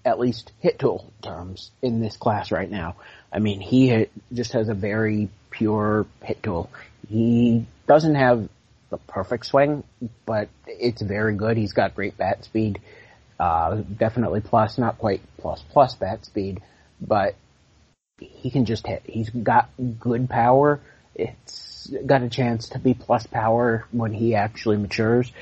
at 0.05 0.19
least 0.19 0.53
hit 0.61 0.79
tool 0.79 1.13
terms 1.23 1.71
in 1.83 2.01
this 2.01 2.17
class 2.17 2.51
right 2.51 2.71
now. 2.71 2.97
I 3.33 3.39
mean, 3.39 3.61
he 3.61 4.07
just 4.33 4.53
has 4.53 4.69
a 4.69 4.75
very 4.75 5.29
pure 5.51 6.07
hit 6.23 6.43
tool. 6.43 6.71
He 7.09 7.67
doesn't 7.87 8.15
have 8.15 8.49
the 8.91 8.97
perfect 8.97 9.47
swing, 9.47 9.85
but 10.27 10.49
it's 10.67 11.03
very 11.03 11.35
good. 11.35 11.57
He's 11.57 11.73
got 11.73 11.95
great 11.95 12.17
bat 12.17 12.45
speed. 12.45 12.81
Uh, 13.41 13.77
definitely 13.97 14.43
plus, 14.43 14.77
not 14.77 14.99
quite 14.99 15.23
plus 15.39 15.65
plus 15.71 15.95
bat 15.95 16.27
speed, 16.27 16.61
but 17.01 17.35
he 18.19 18.51
can 18.51 18.67
just 18.67 18.87
hit. 18.87 19.03
He's 19.07 19.31
got 19.31 19.71
good 19.99 20.29
power. 20.29 20.79
It's 21.15 21.91
got 22.05 22.23
a 22.23 22.29
chance 22.29 22.69
to 22.71 22.79
be 22.79 22.93
plus 22.93 23.27
power 23.27 23.87
when 23.93 24.13
he 24.13 24.35
actually 24.35 24.77
matures. 24.77 25.33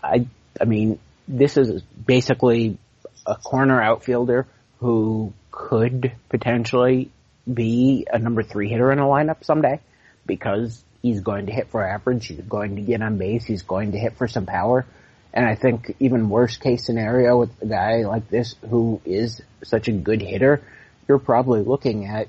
I, 0.00 0.28
I 0.60 0.64
mean, 0.66 1.00
this 1.26 1.56
is 1.56 1.82
basically 1.82 2.78
a 3.26 3.34
corner 3.34 3.82
outfielder 3.82 4.46
who 4.78 5.32
could 5.50 6.12
potentially 6.28 7.10
be 7.52 8.06
a 8.08 8.20
number 8.20 8.44
three 8.44 8.68
hitter 8.68 8.92
in 8.92 9.00
a 9.00 9.04
lineup 9.04 9.44
someday 9.44 9.80
because 10.26 10.80
he's 11.02 11.22
going 11.22 11.46
to 11.46 11.52
hit 11.52 11.70
for 11.70 11.84
average, 11.84 12.28
he's 12.28 12.40
going 12.40 12.76
to 12.76 12.82
get 12.82 13.02
on 13.02 13.18
base, 13.18 13.44
he's 13.44 13.62
going 13.62 13.92
to 13.92 13.98
hit 13.98 14.16
for 14.16 14.28
some 14.28 14.46
power. 14.46 14.86
And 15.34 15.46
I 15.46 15.54
think 15.54 15.96
even 15.98 16.28
worst 16.28 16.60
case 16.60 16.84
scenario 16.84 17.38
with 17.38 17.50
a 17.62 17.66
guy 17.66 18.02
like 18.04 18.28
this 18.28 18.54
who 18.68 19.00
is 19.04 19.40
such 19.64 19.88
a 19.88 19.92
good 19.92 20.20
hitter, 20.20 20.62
you're 21.08 21.18
probably 21.18 21.62
looking 21.62 22.06
at 22.06 22.28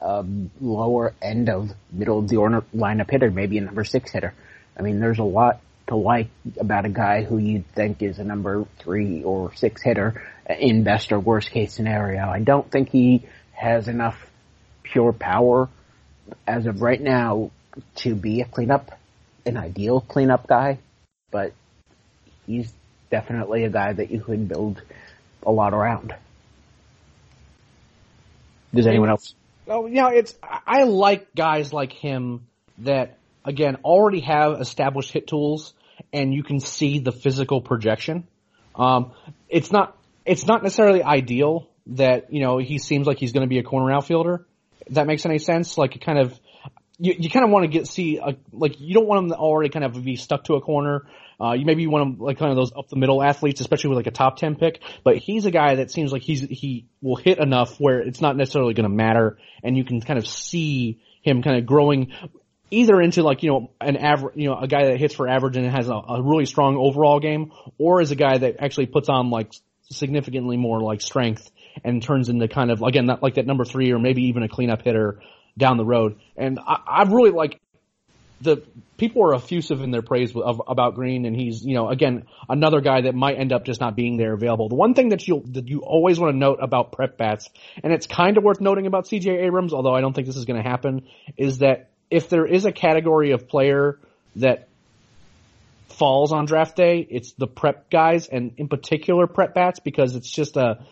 a 0.00 0.24
lower 0.60 1.14
end 1.22 1.48
of 1.48 1.70
middle 1.90 2.18
of 2.18 2.28
the 2.28 2.36
order 2.36 2.62
lineup 2.74 3.10
hitter, 3.10 3.30
maybe 3.30 3.56
a 3.58 3.62
number 3.62 3.84
six 3.84 4.10
hitter. 4.10 4.34
I 4.78 4.82
mean, 4.82 5.00
there's 5.00 5.18
a 5.18 5.24
lot 5.24 5.60
to 5.86 5.96
like 5.96 6.28
about 6.58 6.84
a 6.84 6.90
guy 6.90 7.22
who 7.22 7.38
you'd 7.38 7.66
think 7.74 8.02
is 8.02 8.18
a 8.18 8.24
number 8.24 8.66
three 8.78 9.22
or 9.22 9.54
six 9.54 9.82
hitter 9.82 10.22
in 10.48 10.82
best 10.82 11.12
or 11.12 11.20
worst 11.20 11.50
case 11.50 11.72
scenario. 11.72 12.28
I 12.28 12.40
don't 12.40 12.70
think 12.70 12.90
he 12.90 13.24
has 13.52 13.88
enough 13.88 14.18
pure 14.82 15.12
power 15.12 15.68
as 16.46 16.66
of 16.66 16.82
right 16.82 17.00
now 17.00 17.50
to 17.96 18.14
be 18.14 18.40
a 18.40 18.44
cleanup, 18.44 18.98
an 19.46 19.56
ideal 19.56 20.00
cleanup 20.00 20.46
guy, 20.46 20.78
but 21.30 21.52
he's 22.46 22.72
definitely 23.10 23.64
a 23.64 23.70
guy 23.70 23.92
that 23.92 24.10
you 24.10 24.20
could 24.20 24.48
build 24.48 24.82
a 25.44 25.52
lot 25.52 25.74
around. 25.74 26.14
Does 28.72 28.86
anyone 28.86 29.10
else? 29.10 29.34
Oh, 29.68 29.86
you 29.86 29.94
know, 29.94 30.08
it's 30.08 30.34
I 30.42 30.82
like 30.84 31.34
guys 31.34 31.72
like 31.72 31.92
him 31.92 32.46
that 32.78 33.18
again 33.44 33.76
already 33.84 34.20
have 34.20 34.60
established 34.60 35.12
hit 35.12 35.26
tools, 35.26 35.72
and 36.12 36.34
you 36.34 36.42
can 36.42 36.60
see 36.60 36.98
the 36.98 37.12
physical 37.12 37.60
projection. 37.60 38.26
Um, 38.74 39.12
it's 39.48 39.70
not 39.70 39.96
it's 40.26 40.46
not 40.46 40.62
necessarily 40.62 41.02
ideal 41.02 41.68
that 41.86 42.32
you 42.32 42.40
know 42.40 42.58
he 42.58 42.78
seems 42.78 43.06
like 43.06 43.18
he's 43.18 43.32
going 43.32 43.42
to 43.42 43.48
be 43.48 43.58
a 43.58 43.62
corner 43.62 43.92
outfielder. 43.92 44.44
If 44.86 44.94
that 44.94 45.06
makes 45.06 45.24
any 45.24 45.38
sense? 45.38 45.78
Like 45.78 45.98
kind 46.04 46.18
of 46.18 46.38
you, 46.98 47.14
you 47.18 47.30
kind 47.30 47.44
of 47.44 47.50
want 47.50 47.64
to 47.64 47.68
get 47.68 47.86
see 47.86 48.18
a, 48.18 48.36
like 48.52 48.80
you 48.80 48.94
don't 48.94 49.06
want 49.06 49.22
them 49.22 49.30
to 49.30 49.36
already 49.36 49.70
kind 49.70 49.84
of 49.84 50.02
be 50.04 50.16
stuck 50.16 50.44
to 50.44 50.54
a 50.54 50.60
corner. 50.60 51.06
Uh, 51.40 51.52
you 51.52 51.66
maybe 51.66 51.86
want 51.86 52.06
him 52.06 52.18
like 52.18 52.38
kind 52.38 52.50
of 52.50 52.56
those 52.56 52.72
up 52.72 52.88
the 52.88 52.96
middle 52.96 53.22
athletes, 53.22 53.60
especially 53.60 53.90
with 53.90 53.96
like 53.96 54.06
a 54.06 54.12
top 54.12 54.36
ten 54.36 54.54
pick. 54.54 54.80
But 55.02 55.18
he's 55.18 55.46
a 55.46 55.50
guy 55.50 55.76
that 55.76 55.90
seems 55.90 56.12
like 56.12 56.22
he's 56.22 56.42
he 56.42 56.86
will 57.02 57.16
hit 57.16 57.38
enough 57.38 57.78
where 57.80 58.00
it's 58.00 58.20
not 58.20 58.36
necessarily 58.36 58.74
going 58.74 58.88
to 58.88 58.94
matter, 58.94 59.38
and 59.62 59.76
you 59.76 59.84
can 59.84 60.00
kind 60.00 60.18
of 60.18 60.26
see 60.26 61.00
him 61.22 61.42
kind 61.42 61.58
of 61.58 61.66
growing 61.66 62.12
either 62.70 63.00
into 63.00 63.22
like 63.22 63.42
you 63.42 63.50
know 63.50 63.70
an 63.80 63.96
average 63.96 64.36
you 64.36 64.48
know 64.48 64.58
a 64.58 64.68
guy 64.68 64.86
that 64.86 64.98
hits 64.98 65.14
for 65.14 65.28
average 65.28 65.56
and 65.56 65.66
has 65.66 65.88
a, 65.88 65.94
a 65.94 66.22
really 66.22 66.46
strong 66.46 66.76
overall 66.76 67.18
game, 67.18 67.52
or 67.78 68.00
as 68.00 68.12
a 68.12 68.16
guy 68.16 68.38
that 68.38 68.56
actually 68.60 68.86
puts 68.86 69.08
on 69.08 69.30
like 69.30 69.52
significantly 69.90 70.56
more 70.56 70.80
like 70.80 71.00
strength 71.00 71.50
and 71.84 72.02
turns 72.02 72.28
into 72.28 72.46
kind 72.46 72.70
of 72.70 72.82
again 72.82 73.06
not 73.06 73.22
like 73.22 73.34
that 73.34 73.46
number 73.46 73.64
three 73.64 73.92
or 73.92 73.98
maybe 73.98 74.22
even 74.24 74.42
a 74.42 74.48
cleanup 74.48 74.82
hitter 74.82 75.20
down 75.56 75.76
the 75.76 75.84
road. 75.84 76.18
And 76.36 76.58
I, 76.58 76.80
I 76.86 77.02
really 77.04 77.30
like 77.30 77.60
the 78.40 78.62
people 78.96 79.22
are 79.24 79.34
effusive 79.34 79.80
in 79.80 79.90
their 79.90 80.02
praise 80.02 80.34
of, 80.36 80.62
about 80.66 80.94
Greene, 80.94 81.24
and 81.24 81.34
he's 81.34 81.64
you 81.64 81.74
know 81.74 81.88
again 81.88 82.26
another 82.48 82.80
guy 82.80 83.02
that 83.02 83.14
might 83.14 83.38
end 83.38 83.52
up 83.52 83.64
just 83.64 83.80
not 83.80 83.96
being 83.96 84.16
there 84.16 84.32
available. 84.32 84.68
The 84.68 84.74
one 84.74 84.94
thing 84.94 85.10
that 85.10 85.26
you 85.26 85.42
that 85.52 85.68
you 85.68 85.80
always 85.80 86.18
want 86.18 86.34
to 86.34 86.38
note 86.38 86.58
about 86.60 86.92
prep 86.92 87.16
bats, 87.16 87.48
and 87.82 87.92
it's 87.92 88.06
kind 88.06 88.36
of 88.36 88.44
worth 88.44 88.60
noting 88.60 88.86
about 88.86 89.06
C.J. 89.06 89.30
Abrams, 89.30 89.72
although 89.72 89.94
I 89.94 90.00
don't 90.00 90.12
think 90.12 90.26
this 90.26 90.36
is 90.36 90.44
going 90.44 90.62
to 90.62 90.68
happen, 90.68 91.06
is 91.36 91.58
that 91.58 91.90
if 92.10 92.28
there 92.28 92.46
is 92.46 92.64
a 92.64 92.72
category 92.72 93.32
of 93.32 93.48
player 93.48 93.98
that 94.36 94.68
falls 95.88 96.32
on 96.32 96.44
draft 96.44 96.76
day, 96.76 97.06
it's 97.08 97.32
the 97.32 97.46
prep 97.46 97.88
guys, 97.90 98.26
and 98.26 98.52
in 98.58 98.68
particular 98.68 99.26
prep 99.26 99.54
bats, 99.54 99.80
because 99.80 100.14
it's 100.16 100.30
just 100.30 100.56
a 100.56 100.84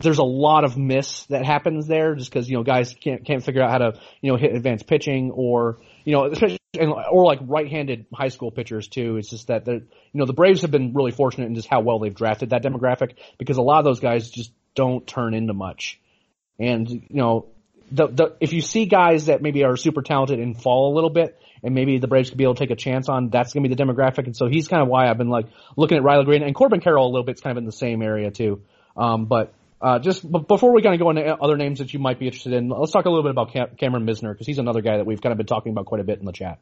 there's 0.00 0.18
a 0.18 0.24
lot 0.24 0.64
of 0.64 0.76
miss 0.76 1.24
that 1.26 1.44
happens 1.44 1.86
there 1.86 2.14
just 2.14 2.30
because 2.30 2.48
you 2.48 2.56
know 2.56 2.62
guys 2.62 2.94
can't 2.94 3.24
can't 3.24 3.44
figure 3.44 3.62
out 3.62 3.70
how 3.70 3.78
to 3.78 4.00
you 4.20 4.30
know 4.30 4.38
hit 4.38 4.54
advanced 4.54 4.86
pitching 4.86 5.30
or 5.32 5.78
you 6.04 6.12
know 6.12 6.26
especially 6.26 6.58
or 6.76 7.24
like 7.24 7.40
right-handed 7.42 8.06
high 8.12 8.28
school 8.28 8.50
pitchers 8.50 8.88
too. 8.88 9.16
It's 9.16 9.30
just 9.30 9.48
that 9.48 9.66
you 9.66 9.82
know 10.12 10.26
the 10.26 10.32
Braves 10.32 10.62
have 10.62 10.70
been 10.70 10.92
really 10.94 11.12
fortunate 11.12 11.46
in 11.46 11.54
just 11.54 11.68
how 11.68 11.80
well 11.80 11.98
they've 11.98 12.14
drafted 12.14 12.50
that 12.50 12.62
demographic 12.62 13.14
because 13.38 13.56
a 13.56 13.62
lot 13.62 13.78
of 13.78 13.84
those 13.84 14.00
guys 14.00 14.30
just 14.30 14.52
don't 14.74 15.06
turn 15.06 15.34
into 15.34 15.54
much. 15.54 16.00
And 16.58 16.88
you 16.90 17.02
know 17.10 17.46
the 17.90 18.06
the 18.08 18.36
if 18.40 18.52
you 18.52 18.60
see 18.60 18.86
guys 18.86 19.26
that 19.26 19.42
maybe 19.42 19.64
are 19.64 19.76
super 19.76 20.02
talented 20.02 20.38
and 20.38 20.60
fall 20.60 20.92
a 20.92 20.94
little 20.94 21.10
bit, 21.10 21.38
and 21.62 21.74
maybe 21.74 21.98
the 21.98 22.08
Braves 22.08 22.28
could 22.28 22.38
be 22.38 22.44
able 22.44 22.54
to 22.54 22.60
take 22.60 22.70
a 22.70 22.76
chance 22.76 23.08
on. 23.08 23.30
That's 23.30 23.52
going 23.52 23.62
to 23.62 23.68
be 23.68 23.74
the 23.74 23.82
demographic, 23.82 24.26
and 24.26 24.36
so 24.36 24.46
he's 24.46 24.68
kind 24.68 24.82
of 24.82 24.88
why 24.88 25.08
I've 25.08 25.18
been 25.18 25.30
like 25.30 25.46
looking 25.76 25.96
at 25.96 26.04
Riley 26.04 26.24
Greene 26.24 26.42
and 26.42 26.54
Corbin 26.54 26.80
Carroll 26.80 27.06
a 27.06 27.10
little 27.10 27.24
bit. 27.24 27.32
It's 27.32 27.40
kind 27.40 27.56
of 27.56 27.62
in 27.62 27.66
the 27.66 27.72
same 27.72 28.02
area 28.02 28.30
too. 28.30 28.62
Um, 28.96 29.24
but 29.26 29.54
uh, 29.80 29.98
just 29.98 30.30
b- 30.30 30.44
before 30.46 30.72
we 30.72 30.82
kind 30.82 30.94
of 30.94 31.00
go 31.00 31.10
into 31.10 31.24
other 31.36 31.56
names 31.56 31.78
that 31.78 31.92
you 31.92 31.98
might 31.98 32.18
be 32.18 32.26
interested 32.26 32.52
in, 32.52 32.68
let's 32.68 32.92
talk 32.92 33.04
a 33.04 33.08
little 33.08 33.22
bit 33.22 33.30
about 33.30 33.52
Cam- 33.52 33.76
Cameron 33.76 34.06
Misner 34.06 34.32
because 34.32 34.46
he's 34.46 34.58
another 34.58 34.80
guy 34.80 34.96
that 34.96 35.06
we've 35.06 35.20
kind 35.20 35.32
of 35.32 35.38
been 35.38 35.46
talking 35.46 35.72
about 35.72 35.86
quite 35.86 36.00
a 36.00 36.04
bit 36.04 36.18
in 36.18 36.24
the 36.24 36.32
chat. 36.32 36.58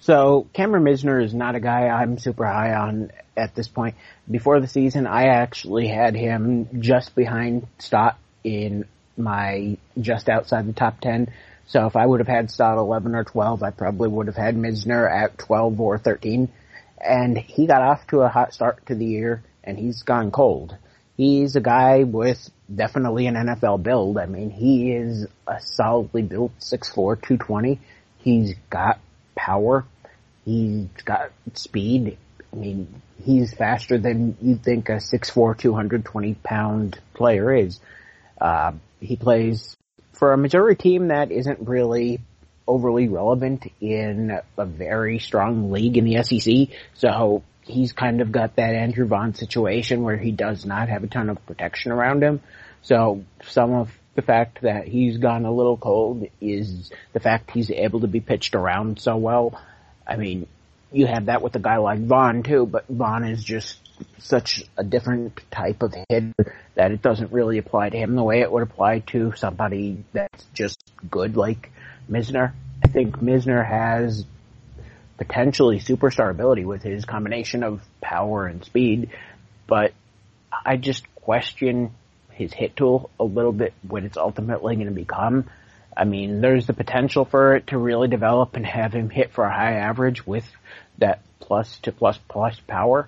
So 0.00 0.46
Cameron 0.52 0.84
Misner 0.84 1.22
is 1.22 1.34
not 1.34 1.56
a 1.56 1.60
guy 1.60 1.88
I'm 1.88 2.18
super 2.18 2.46
high 2.46 2.72
on 2.72 3.10
at 3.36 3.54
this 3.54 3.68
point. 3.68 3.96
Before 4.30 4.60
the 4.60 4.68
season, 4.68 5.06
I 5.06 5.26
actually 5.26 5.88
had 5.88 6.14
him 6.14 6.80
just 6.80 7.14
behind 7.14 7.66
Stott 7.78 8.18
in 8.42 8.86
my 9.16 9.76
just 10.00 10.28
outside 10.28 10.66
the 10.66 10.72
top 10.72 11.00
10. 11.00 11.30
So 11.66 11.86
if 11.86 11.96
I 11.96 12.06
would 12.06 12.20
have 12.20 12.28
had 12.28 12.50
Stott 12.50 12.78
11 12.78 13.14
or 13.14 13.24
12, 13.24 13.62
I 13.62 13.70
probably 13.70 14.08
would 14.08 14.28
have 14.28 14.36
had 14.36 14.56
Misner 14.56 15.10
at 15.10 15.36
12 15.36 15.80
or 15.80 15.98
13. 15.98 16.48
And 16.98 17.36
he 17.36 17.66
got 17.66 17.82
off 17.82 18.06
to 18.08 18.20
a 18.20 18.28
hot 18.28 18.54
start 18.54 18.86
to 18.86 18.94
the 18.94 19.04
year 19.04 19.42
and 19.62 19.78
he's 19.78 20.02
gone 20.02 20.30
cold 20.30 20.76
he's 21.20 21.54
a 21.54 21.60
guy 21.60 22.04
with 22.04 22.48
definitely 22.74 23.26
an 23.26 23.34
NFL 23.34 23.82
build. 23.82 24.16
I 24.16 24.24
mean, 24.24 24.48
he 24.48 24.92
is 24.92 25.26
a 25.46 25.60
solidly 25.60 26.22
built 26.22 26.58
6'4", 26.60 26.94
220. 26.94 27.78
He's 28.16 28.54
got 28.70 28.98
power. 29.34 29.84
He's 30.46 30.88
got 31.04 31.30
speed. 31.52 32.16
I 32.50 32.56
mean, 32.56 33.02
he's 33.22 33.52
faster 33.52 33.98
than 33.98 34.38
you'd 34.40 34.64
think 34.64 34.88
a 34.88 34.92
6'4", 34.92 35.58
220 35.58 36.34
pound 36.42 36.98
player 37.12 37.54
is. 37.54 37.78
Uh, 38.40 38.72
he 39.00 39.16
plays 39.16 39.76
for 40.14 40.32
a 40.32 40.38
Missouri 40.38 40.74
team 40.74 41.08
that 41.08 41.30
isn't 41.30 41.68
really 41.68 42.20
overly 42.66 43.08
relevant 43.08 43.70
in 43.78 44.40
a 44.56 44.64
very 44.64 45.18
strong 45.18 45.70
league 45.70 45.98
in 45.98 46.04
the 46.06 46.22
SEC. 46.22 46.74
So 46.94 47.42
he's 47.62 47.92
kind 47.92 48.20
of 48.20 48.32
got 48.32 48.56
that 48.56 48.74
Andrew 48.74 49.06
Vaughn 49.06 49.34
situation 49.34 50.02
where 50.02 50.16
he 50.16 50.32
does 50.32 50.64
not 50.64 50.88
have 50.88 51.04
a 51.04 51.06
ton 51.06 51.30
of 51.30 51.44
protection 51.46 51.92
around 51.92 52.22
him. 52.22 52.40
So 52.82 53.24
some 53.44 53.72
of 53.72 53.90
the 54.14 54.22
fact 54.22 54.62
that 54.62 54.86
he's 54.88 55.18
gone 55.18 55.44
a 55.44 55.52
little 55.52 55.76
cold 55.76 56.26
is 56.40 56.90
the 57.12 57.20
fact 57.20 57.50
he's 57.50 57.70
able 57.70 58.00
to 58.00 58.08
be 58.08 58.20
pitched 58.20 58.54
around 58.54 58.98
so 58.98 59.16
well. 59.16 59.60
I 60.06 60.16
mean, 60.16 60.46
you 60.92 61.06
have 61.06 61.26
that 61.26 61.42
with 61.42 61.54
a 61.54 61.60
guy 61.60 61.76
like 61.76 62.00
Vaughn 62.00 62.42
too, 62.42 62.66
but 62.66 62.86
Vaughn 62.88 63.24
is 63.24 63.44
just 63.44 63.78
such 64.18 64.64
a 64.76 64.82
different 64.82 65.40
type 65.50 65.82
of 65.82 65.94
hitter 66.08 66.56
that 66.74 66.90
it 66.90 67.02
doesn't 67.02 67.32
really 67.32 67.58
apply 67.58 67.90
to 67.90 67.98
him 67.98 68.16
the 68.16 68.22
way 68.22 68.40
it 68.40 68.50
would 68.50 68.62
apply 68.62 69.00
to 69.00 69.32
somebody 69.36 70.04
that's 70.12 70.44
just 70.54 70.82
good 71.10 71.36
like 71.36 71.70
Misner. 72.10 72.52
I 72.82 72.88
think 72.88 73.18
Misner 73.18 73.66
has 73.66 74.24
potentially 75.20 75.78
superstar 75.78 76.30
ability 76.30 76.64
with 76.64 76.82
his 76.82 77.04
combination 77.04 77.62
of 77.62 77.82
power 78.00 78.46
and 78.46 78.64
speed, 78.64 79.10
but 79.66 79.92
I 80.64 80.78
just 80.78 81.14
question 81.14 81.90
his 82.30 82.54
hit 82.54 82.74
tool 82.74 83.10
a 83.20 83.24
little 83.24 83.52
bit 83.52 83.74
what 83.86 84.02
it's 84.02 84.16
ultimately 84.16 84.76
going 84.76 84.88
to 84.88 84.94
become. 84.94 85.44
I 85.94 86.04
mean, 86.04 86.40
there's 86.40 86.66
the 86.66 86.72
potential 86.72 87.26
for 87.26 87.56
it 87.56 87.66
to 87.66 87.76
really 87.76 88.08
develop 88.08 88.56
and 88.56 88.64
have 88.64 88.94
him 88.94 89.10
hit 89.10 89.32
for 89.32 89.44
a 89.44 89.54
high 89.54 89.74
average 89.74 90.26
with 90.26 90.46
that 90.98 91.20
plus 91.38 91.78
to 91.80 91.92
plus 91.92 92.18
plus 92.26 92.58
power. 92.66 93.06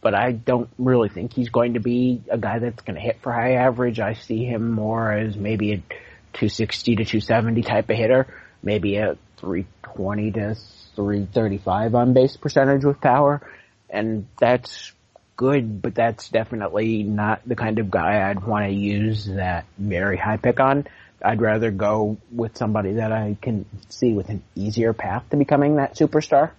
But 0.00 0.14
I 0.14 0.32
don't 0.32 0.68
really 0.76 1.08
think 1.08 1.32
he's 1.32 1.50
going 1.50 1.74
to 1.74 1.80
be 1.80 2.20
a 2.28 2.38
guy 2.38 2.58
that's 2.58 2.82
going 2.82 2.96
to 2.96 3.00
hit 3.00 3.20
for 3.22 3.32
high 3.32 3.54
average. 3.54 4.00
I 4.00 4.14
see 4.14 4.44
him 4.44 4.72
more 4.72 5.12
as 5.12 5.36
maybe 5.36 5.72
a 5.72 5.76
260 5.76 6.96
to 6.96 7.04
270 7.04 7.62
type 7.62 7.90
of 7.90 7.96
hitter, 7.96 8.26
maybe 8.60 8.96
a 8.96 9.16
320 9.36 10.32
to 10.32 10.56
335 10.98 11.94
on 11.94 12.12
base 12.12 12.36
percentage 12.36 12.84
with 12.84 13.00
power, 13.00 13.40
and 13.88 14.26
that's 14.40 14.92
good, 15.36 15.80
but 15.80 15.94
that's 15.94 16.28
definitely 16.28 17.04
not 17.04 17.40
the 17.46 17.54
kind 17.54 17.78
of 17.78 17.88
guy 17.88 18.28
I'd 18.28 18.44
want 18.44 18.66
to 18.66 18.72
use 18.72 19.26
that 19.26 19.64
very 19.78 20.16
high 20.16 20.38
pick 20.38 20.58
on. 20.58 20.88
I'd 21.24 21.40
rather 21.40 21.70
go 21.70 22.18
with 22.32 22.56
somebody 22.56 22.94
that 22.94 23.12
I 23.12 23.36
can 23.40 23.64
see 23.88 24.12
with 24.12 24.28
an 24.28 24.42
easier 24.56 24.92
path 24.92 25.30
to 25.30 25.36
becoming 25.36 25.76
that 25.76 25.94
superstar. 25.94 26.50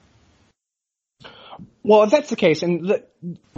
Well, 1.84 2.04
if 2.04 2.12
that's 2.12 2.30
the 2.30 2.38
case, 2.38 2.64
and 2.64 2.88
the, 2.88 3.04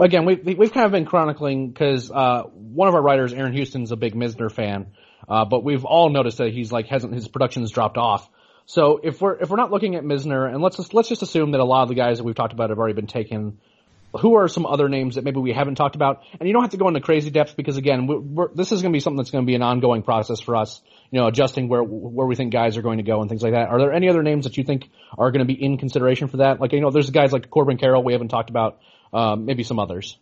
again, 0.00 0.24
we've 0.24 0.44
we've 0.58 0.72
kind 0.72 0.86
of 0.86 0.92
been 0.92 1.06
chronicling 1.06 1.68
because 1.68 2.10
uh, 2.10 2.42
one 2.42 2.88
of 2.88 2.94
our 2.94 3.02
writers, 3.02 3.32
Aaron 3.32 3.52
Houston's 3.52 3.92
a 3.92 3.96
big 3.96 4.14
Misner 4.14 4.50
fan, 4.50 4.88
uh, 5.28 5.44
but 5.44 5.62
we've 5.62 5.84
all 5.84 6.10
noticed 6.10 6.38
that 6.38 6.52
he's 6.52 6.72
like 6.72 6.86
hasn't 6.86 7.14
his 7.14 7.28
production's 7.28 7.70
dropped 7.70 7.98
off. 7.98 8.28
So 8.66 9.00
if 9.02 9.20
we're 9.20 9.36
if 9.36 9.50
we're 9.50 9.56
not 9.56 9.70
looking 9.70 9.96
at 9.96 10.04
Misner, 10.04 10.52
and 10.52 10.62
let's 10.62 10.76
just 10.76 10.94
let's 10.94 11.08
just 11.08 11.22
assume 11.22 11.52
that 11.52 11.60
a 11.60 11.64
lot 11.64 11.82
of 11.82 11.88
the 11.88 11.94
guys 11.94 12.18
that 12.18 12.24
we've 12.24 12.34
talked 12.34 12.52
about 12.52 12.70
have 12.70 12.78
already 12.78 12.94
been 12.94 13.06
taken. 13.06 13.58
Who 14.20 14.34
are 14.34 14.46
some 14.46 14.66
other 14.66 14.90
names 14.90 15.14
that 15.14 15.24
maybe 15.24 15.40
we 15.40 15.54
haven't 15.54 15.76
talked 15.76 15.94
about? 15.94 16.22
And 16.38 16.46
you 16.46 16.52
don't 16.52 16.60
have 16.60 16.72
to 16.72 16.76
go 16.76 16.86
into 16.86 17.00
crazy 17.00 17.30
depth 17.30 17.56
because 17.56 17.78
again, 17.78 18.06
this 18.54 18.70
is 18.70 18.82
going 18.82 18.92
to 18.92 18.96
be 18.96 19.00
something 19.00 19.16
that's 19.16 19.30
going 19.30 19.42
to 19.42 19.46
be 19.46 19.54
an 19.54 19.62
ongoing 19.62 20.02
process 20.02 20.38
for 20.38 20.54
us. 20.54 20.82
You 21.10 21.18
know, 21.18 21.28
adjusting 21.28 21.68
where 21.68 21.82
where 21.82 22.26
we 22.26 22.36
think 22.36 22.52
guys 22.52 22.76
are 22.76 22.82
going 22.82 22.98
to 22.98 23.04
go 23.04 23.20
and 23.22 23.30
things 23.30 23.42
like 23.42 23.52
that. 23.52 23.68
Are 23.68 23.78
there 23.78 23.92
any 23.92 24.10
other 24.10 24.22
names 24.22 24.44
that 24.44 24.58
you 24.58 24.64
think 24.64 24.90
are 25.16 25.30
going 25.30 25.46
to 25.46 25.46
be 25.46 25.54
in 25.54 25.78
consideration 25.78 26.28
for 26.28 26.38
that? 26.38 26.60
Like 26.60 26.72
you 26.72 26.80
know, 26.80 26.90
there's 26.90 27.08
guys 27.08 27.32
like 27.32 27.48
Corbin 27.48 27.78
Carroll 27.78 28.02
we 28.02 28.12
haven't 28.12 28.28
talked 28.28 28.50
about. 28.50 28.78
Um, 29.14 29.44
maybe 29.44 29.62
some 29.62 29.78
others. 29.78 30.16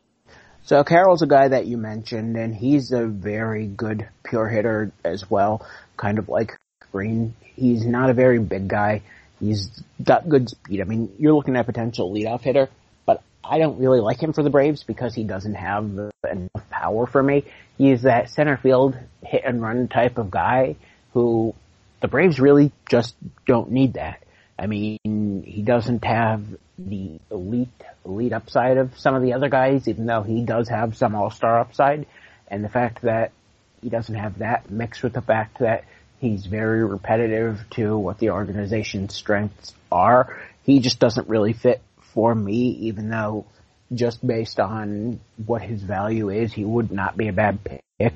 So 0.64 0.84
Carroll's 0.84 1.22
a 1.22 1.26
guy 1.26 1.48
that 1.48 1.66
you 1.66 1.76
mentioned, 1.76 2.36
and 2.36 2.54
he's 2.54 2.92
a 2.92 3.06
very 3.06 3.66
good 3.66 4.08
pure 4.24 4.48
hitter 4.48 4.92
as 5.04 5.30
well, 5.30 5.66
kind 5.96 6.18
of 6.18 6.28
like 6.28 6.56
He's 6.92 7.84
not 7.84 8.10
a 8.10 8.14
very 8.14 8.38
big 8.38 8.68
guy. 8.68 9.02
He's 9.38 9.70
got 10.02 10.28
good 10.28 10.48
speed. 10.48 10.80
I 10.80 10.84
mean, 10.84 11.12
you're 11.18 11.32
looking 11.32 11.56
at 11.56 11.66
potential 11.66 12.12
leadoff 12.12 12.42
hitter, 12.42 12.68
but 13.06 13.22
I 13.42 13.58
don't 13.58 13.78
really 13.78 14.00
like 14.00 14.22
him 14.22 14.32
for 14.32 14.42
the 14.42 14.50
Braves 14.50 14.84
because 14.84 15.14
he 15.14 15.24
doesn't 15.24 15.54
have 15.54 15.84
enough 16.30 16.70
power 16.70 17.06
for 17.06 17.22
me. 17.22 17.44
He's 17.78 18.02
that 18.02 18.30
center 18.30 18.56
field 18.56 18.96
hit 19.22 19.42
and 19.44 19.62
run 19.62 19.88
type 19.88 20.18
of 20.18 20.30
guy 20.30 20.76
who 21.14 21.54
the 22.00 22.08
Braves 22.08 22.38
really 22.38 22.72
just 22.88 23.14
don't 23.46 23.70
need 23.70 23.94
that. 23.94 24.22
I 24.58 24.66
mean, 24.66 25.42
he 25.46 25.62
doesn't 25.62 26.04
have 26.04 26.44
the 26.78 27.18
elite, 27.30 27.68
elite 28.04 28.32
upside 28.32 28.76
of 28.76 28.98
some 28.98 29.14
of 29.14 29.22
the 29.22 29.32
other 29.32 29.48
guys, 29.48 29.88
even 29.88 30.06
though 30.06 30.22
he 30.22 30.44
does 30.44 30.68
have 30.68 30.96
some 30.96 31.14
all-star 31.14 31.60
upside. 31.60 32.06
And 32.48 32.62
the 32.62 32.68
fact 32.68 33.02
that 33.02 33.32
he 33.80 33.88
doesn't 33.88 34.14
have 34.14 34.38
that 34.38 34.70
mixed 34.70 35.02
with 35.02 35.14
the 35.14 35.22
fact 35.22 35.60
that 35.60 35.84
he's 36.20 36.46
very 36.46 36.84
repetitive 36.84 37.64
to 37.70 37.96
what 37.96 38.18
the 38.18 38.30
organization's 38.30 39.14
strengths 39.14 39.74
are, 39.90 40.40
he 40.64 40.80
just 40.80 40.98
doesn't 40.98 41.28
really 41.28 41.52
fit 41.52 41.80
for 42.12 42.34
me, 42.34 42.70
even 42.80 43.08
though 43.10 43.46
just 43.92 44.24
based 44.24 44.60
on 44.60 45.20
what 45.44 45.62
his 45.62 45.82
value 45.82 46.28
is, 46.28 46.52
he 46.52 46.64
would 46.64 46.92
not 46.92 47.16
be 47.16 47.28
a 47.28 47.32
bad 47.32 47.58
pick. 47.64 48.14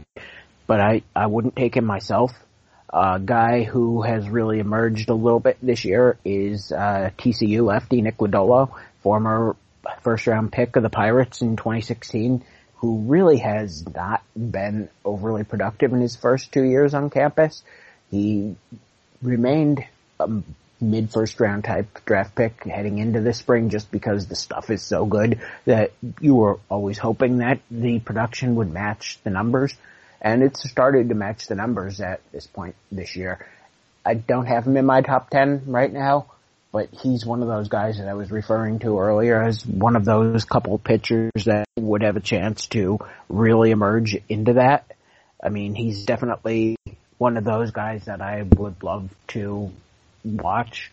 But 0.66 0.80
I, 0.80 1.02
I 1.14 1.26
wouldn't 1.26 1.57
take 1.57 1.76
him 1.76 1.84
myself. 1.84 2.32
A 2.92 3.20
guy 3.22 3.64
who 3.64 4.02
has 4.02 4.28
really 4.28 4.61
emerged 4.61 5.09
a 5.09 5.14
little 5.14 5.40
bit 5.40 5.59
this 5.61 5.84
year 5.84 6.16
is 6.24 6.70
uh, 6.70 7.11
TCU 7.18 7.64
lefty 7.64 8.02
Nick 8.02 8.18
Lodolo, 8.18 8.70
former 9.02 9.57
first 10.02 10.26
round 10.26 10.52
pick 10.52 10.76
of 10.76 10.82
the 10.82 10.90
Pirates 10.90 11.42
in 11.42 11.57
2016, 11.57 12.44
who 12.76 12.98
really 13.00 13.38
has 13.38 13.84
not 13.94 14.22
been 14.36 14.88
overly 15.05 15.44
productive 15.44 15.92
in 15.92 16.00
his 16.00 16.16
first 16.16 16.52
two 16.52 16.62
years 16.62 16.94
on 16.94 17.11
campus. 17.11 17.62
He 18.11 18.57
remained 19.22 19.84
a 20.20 20.42
mid 20.80 21.11
first 21.11 21.40
round 21.40 21.64
type 21.64 22.05
draft 22.05 22.34
pick 22.34 22.64
heading 22.64 22.98
into 22.98 23.20
this 23.20 23.38
spring 23.38 23.70
just 23.70 23.90
because 23.90 24.26
the 24.26 24.36
stuff 24.36 24.70
is 24.70 24.82
so 24.82 25.07
good 25.07 25.40
that 25.64 25.92
you 26.20 26.34
were 26.34 26.59
always 26.68 26.98
hoping 26.98 27.38
that 27.38 27.61
the 27.70 27.98
production 28.00 28.57
would 28.57 28.70
match 28.70 29.18
the 29.24 29.30
numbers 29.30 29.74
and 30.24 30.42
it's 30.42 30.68
started 30.68 31.11
to 31.11 31.14
match 31.14 31.46
the 31.46 31.55
numbers 31.55 32.00
at 32.00 32.20
this 32.32 32.46
point 32.46 32.74
this 32.90 33.14
year. 33.14 33.46
I 34.05 34.14
don't 34.14 34.46
have 34.46 34.66
him 34.66 34.76
in 34.76 34.86
my 34.86 35.02
top 35.02 35.30
10 35.30 35.64
right 35.66 35.92
now, 35.92 36.26
but 36.72 36.88
he's 37.02 37.26
one 37.26 37.42
of 37.42 37.48
those 37.48 37.68
guys 37.68 37.98
that 37.98 38.09
I 38.09 38.14
was 38.14 38.30
referring 38.30 38.78
to 38.80 38.98
earlier 38.98 39.42
as 39.42 39.64
one 39.66 39.96
of 39.96 40.05
those 40.05 40.44
couple 40.44 40.78
pitchers 40.78 41.44
that 41.44 41.66
would 41.76 42.02
have 42.02 42.16
a 42.16 42.20
chance 42.20 42.66
to 42.68 42.98
really 43.28 43.70
emerge 43.70 44.16
into 44.28 44.55
that. 44.55 44.90
I 45.42 45.50
mean, 45.50 45.74
he's 45.74 46.05
definitely 46.07 46.76
one 47.24 47.38
of 47.38 47.44
those 47.44 47.70
guys 47.70 48.04
that 48.04 48.20
I 48.20 48.42
would 48.42 48.82
love 48.82 49.08
to 49.28 49.72
watch 50.22 50.92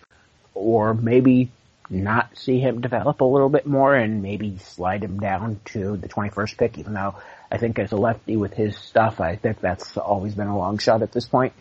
or 0.53 0.93
maybe 0.93 1.51
not 1.89 2.37
see 2.37 2.57
him 2.57 2.79
develop 2.79 3.19
a 3.19 3.25
little 3.25 3.49
bit 3.49 3.67
more 3.67 3.93
and 3.93 4.23
maybe 4.23 4.57
slide 4.59 5.03
him 5.03 5.19
down 5.19 5.59
to 5.65 5.97
the 5.97 6.07
21st 6.07 6.57
pick, 6.57 6.77
even 6.77 6.93
though 6.93 7.15
I 7.51 7.57
think 7.57 7.77
as 7.79 7.91
a 7.91 7.97
lefty 7.97 8.37
with 8.37 8.53
his 8.53 8.77
stuff, 8.77 9.19
I 9.19 9.35
think 9.35 9.59
that's 9.59 9.97
always 9.97 10.33
been 10.33 10.47
a 10.47 10.57
long 10.57 10.77
shot 10.77 11.01
at 11.01 11.11
this 11.11 11.27
point. 11.27 11.51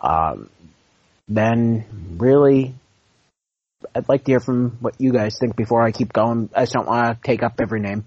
Um, 0.00 0.50
then 1.28 1.84
really, 2.18 2.74
I'd 3.94 4.08
like 4.08 4.24
to 4.24 4.32
hear 4.32 4.40
from 4.40 4.78
what 4.80 5.00
you 5.00 5.12
guys 5.12 5.38
think 5.38 5.54
before 5.54 5.82
I 5.82 5.92
keep 5.92 6.12
going. 6.12 6.50
I 6.52 6.62
just 6.62 6.72
don't 6.72 6.88
want 6.88 7.16
to 7.16 7.22
take 7.22 7.44
up 7.44 7.60
every 7.60 7.78
name. 7.78 8.06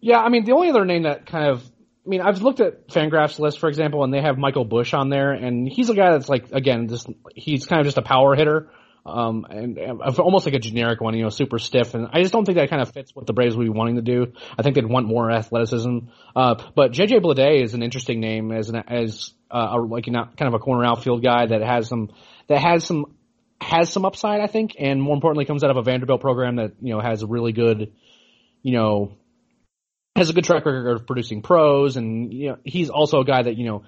Yeah, 0.00 0.18
I 0.18 0.28
mean, 0.28 0.44
the 0.44 0.52
only 0.52 0.70
other 0.70 0.84
name 0.84 1.04
that 1.04 1.24
kind 1.24 1.46
of, 1.46 1.64
I 2.04 2.08
mean, 2.08 2.20
I've 2.20 2.42
looked 2.42 2.60
at 2.60 2.88
Fangraphs 2.88 3.38
list, 3.38 3.58
for 3.58 3.68
example, 3.68 4.04
and 4.04 4.12
they 4.12 4.20
have 4.20 4.36
Michael 4.36 4.64
Busch 4.64 4.92
on 4.92 5.08
there, 5.08 5.32
and 5.32 5.66
he's 5.66 5.88
a 5.88 5.94
guy 5.94 6.12
that's 6.12 6.28
like, 6.28 6.52
again, 6.52 6.88
just, 6.88 7.08
he's 7.34 7.66
kind 7.66 7.80
of 7.80 7.86
just 7.86 7.96
a 7.96 8.02
power 8.02 8.34
hitter 8.34 8.70
um, 9.06 9.46
and, 9.48 9.76
and, 9.76 10.00
almost 10.18 10.46
like 10.46 10.54
a 10.54 10.58
generic 10.58 11.00
one, 11.00 11.14
you 11.14 11.22
know, 11.22 11.28
super 11.28 11.58
stiff. 11.58 11.94
And 11.94 12.08
I 12.12 12.20
just 12.20 12.32
don't 12.32 12.44
think 12.44 12.56
that 12.58 12.70
kind 12.70 12.80
of 12.80 12.90
fits 12.92 13.14
what 13.14 13.26
the 13.26 13.32
Braves 13.32 13.56
would 13.56 13.64
be 13.64 13.70
wanting 13.70 13.96
to 13.96 14.02
do. 14.02 14.32
I 14.58 14.62
think 14.62 14.74
they'd 14.74 14.86
want 14.86 15.06
more 15.06 15.30
athleticism. 15.30 15.98
Uh, 16.34 16.54
but 16.74 16.92
JJ 16.92 17.22
Bleday 17.22 17.62
is 17.62 17.74
an 17.74 17.82
interesting 17.82 18.20
name 18.20 18.50
as 18.50 18.70
an, 18.70 18.76
as, 18.88 19.32
uh, 19.50 19.68
a, 19.72 19.76
like, 19.78 20.06
know, 20.06 20.24
kind 20.36 20.48
of 20.48 20.54
a 20.54 20.58
corner 20.58 20.84
outfield 20.86 21.22
guy 21.22 21.46
that 21.46 21.60
has 21.60 21.88
some, 21.88 22.10
that 22.48 22.60
has 22.60 22.84
some, 22.84 23.14
has 23.60 23.90
some 23.90 24.06
upside, 24.06 24.40
I 24.40 24.46
think, 24.46 24.72
and 24.78 25.02
more 25.02 25.14
importantly 25.14 25.44
comes 25.44 25.64
out 25.64 25.70
of 25.70 25.76
a 25.76 25.82
Vanderbilt 25.82 26.22
program 26.22 26.56
that, 26.56 26.72
you 26.80 26.94
know, 26.94 27.00
has 27.00 27.22
a 27.22 27.26
really 27.26 27.52
good, 27.52 27.92
you 28.62 28.72
know, 28.72 29.16
has 30.16 30.30
a 30.30 30.32
good 30.32 30.44
track 30.44 30.64
record 30.64 30.96
of 30.96 31.06
producing 31.06 31.42
pros 31.42 31.96
and, 31.96 32.32
you 32.32 32.50
know, 32.50 32.58
he's 32.64 32.90
also 32.90 33.20
a 33.20 33.24
guy 33.24 33.42
that, 33.42 33.56
you 33.56 33.64
know, 33.64 33.84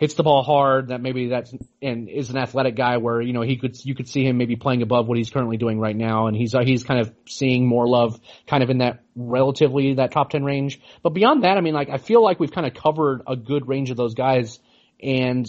hits 0.00 0.14
the 0.14 0.22
ball 0.22 0.42
hard, 0.42 0.88
that 0.88 1.02
maybe 1.02 1.28
that's 1.28 1.54
and 1.82 2.08
is 2.08 2.30
an 2.30 2.38
athletic 2.38 2.74
guy 2.74 2.96
where 2.96 3.20
you 3.20 3.34
know 3.34 3.42
he 3.42 3.56
could 3.56 3.76
you 3.84 3.94
could 3.94 4.08
see 4.08 4.24
him 4.24 4.38
maybe 4.38 4.56
playing 4.56 4.80
above 4.80 5.06
what 5.06 5.18
he's 5.18 5.30
currently 5.30 5.58
doing 5.58 5.78
right 5.78 5.94
now, 5.94 6.26
and 6.26 6.34
he's 6.34 6.54
uh, 6.54 6.64
he's 6.64 6.82
kind 6.82 7.00
of 7.00 7.14
seeing 7.28 7.66
more 7.66 7.86
love 7.86 8.18
kind 8.46 8.62
of 8.62 8.70
in 8.70 8.78
that 8.78 9.04
relatively 9.14 9.94
that 9.94 10.10
top 10.10 10.30
ten 10.30 10.42
range. 10.42 10.80
But 11.02 11.10
beyond 11.10 11.44
that, 11.44 11.58
I 11.58 11.60
mean, 11.60 11.74
like 11.74 11.90
I 11.90 11.98
feel 11.98 12.24
like 12.24 12.40
we've 12.40 12.50
kind 12.50 12.66
of 12.66 12.72
covered 12.72 13.22
a 13.26 13.36
good 13.36 13.68
range 13.68 13.90
of 13.90 13.98
those 13.98 14.14
guys, 14.14 14.58
and 15.02 15.46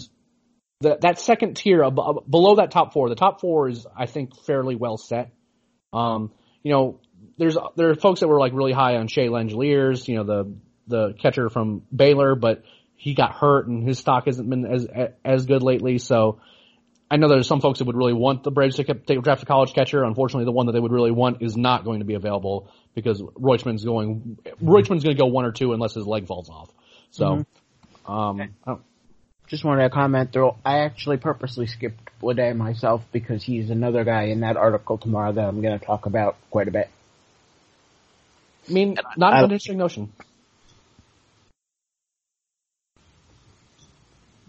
that 0.82 1.00
that 1.00 1.18
second 1.18 1.56
tier 1.56 1.82
ab- 1.82 2.30
below 2.30 2.56
that 2.56 2.70
top 2.70 2.92
four, 2.92 3.08
the 3.08 3.14
top 3.14 3.40
four 3.40 3.70
is 3.70 3.86
I 3.96 4.04
think 4.04 4.36
fairly 4.44 4.76
well 4.76 4.98
set. 4.98 5.32
Um, 5.94 6.30
you 6.62 6.72
know, 6.72 7.00
there's 7.38 7.56
there 7.76 7.90
are 7.90 7.94
folks 7.94 8.20
that 8.20 8.28
were 8.28 8.38
like 8.38 8.52
really 8.52 8.72
high 8.72 8.96
on 8.96 9.08
Shea 9.08 9.28
Langeliers, 9.28 10.06
you 10.08 10.16
know 10.16 10.24
the 10.24 10.54
the 10.86 11.14
catcher 11.14 11.48
from 11.48 11.82
Baylor, 11.94 12.34
but 12.34 12.64
he 12.96 13.14
got 13.14 13.32
hurt 13.32 13.66
and 13.66 13.86
his 13.86 13.98
stock 13.98 14.26
hasn't 14.26 14.48
been 14.48 14.64
as 14.64 14.86
as 15.24 15.46
good 15.46 15.62
lately. 15.62 15.98
So 15.98 16.40
I 17.10 17.16
know 17.16 17.28
there's 17.28 17.46
some 17.46 17.60
folks 17.60 17.80
that 17.80 17.84
would 17.84 17.96
really 17.96 18.14
want 18.14 18.42
the 18.42 18.50
Braves 18.50 18.76
to 18.76 18.84
take, 18.84 19.22
draft 19.22 19.42
a 19.42 19.46
college 19.46 19.74
catcher. 19.74 20.02
Unfortunately, 20.02 20.46
the 20.46 20.52
one 20.52 20.64
that 20.66 20.72
they 20.72 20.80
would 20.80 20.92
really 20.92 21.10
want 21.10 21.42
is 21.42 21.58
not 21.58 21.84
going 21.84 21.98
to 21.98 22.06
be 22.06 22.14
available 22.14 22.70
because 22.94 23.20
Rutschman's 23.20 23.84
going 23.84 24.38
Rutschman's 24.62 25.04
going 25.04 25.14
to 25.16 25.22
go 25.22 25.26
one 25.26 25.44
or 25.44 25.52
two 25.52 25.74
unless 25.74 25.92
his 25.92 26.06
leg 26.06 26.26
falls 26.26 26.48
off. 26.48 26.70
So, 27.10 27.44
mm-hmm. 28.06 28.10
um, 28.10 28.54
okay. 28.66 28.80
just 29.48 29.62
wanted 29.62 29.82
to 29.82 29.90
comment 29.90 30.32
though. 30.32 30.56
I 30.64 30.78
actually 30.78 31.18
purposely 31.18 31.66
skipped 31.66 31.98
Bleday 32.22 32.56
myself 32.56 33.04
because 33.12 33.42
he's 33.44 33.68
another 33.68 34.04
guy 34.04 34.28
in 34.28 34.40
that 34.40 34.56
article 34.56 34.96
tomorrow 34.96 35.32
that 35.32 35.44
I'm 35.44 35.60
going 35.60 35.78
to 35.78 35.84
talk 35.84 36.06
about 36.06 36.36
quite 36.50 36.68
a 36.68 36.70
bit. 36.70 36.88
I 38.68 38.72
mean, 38.72 38.96
not 39.16 39.34
an 39.34 39.44
interesting 39.44 39.78
notion. 39.78 40.12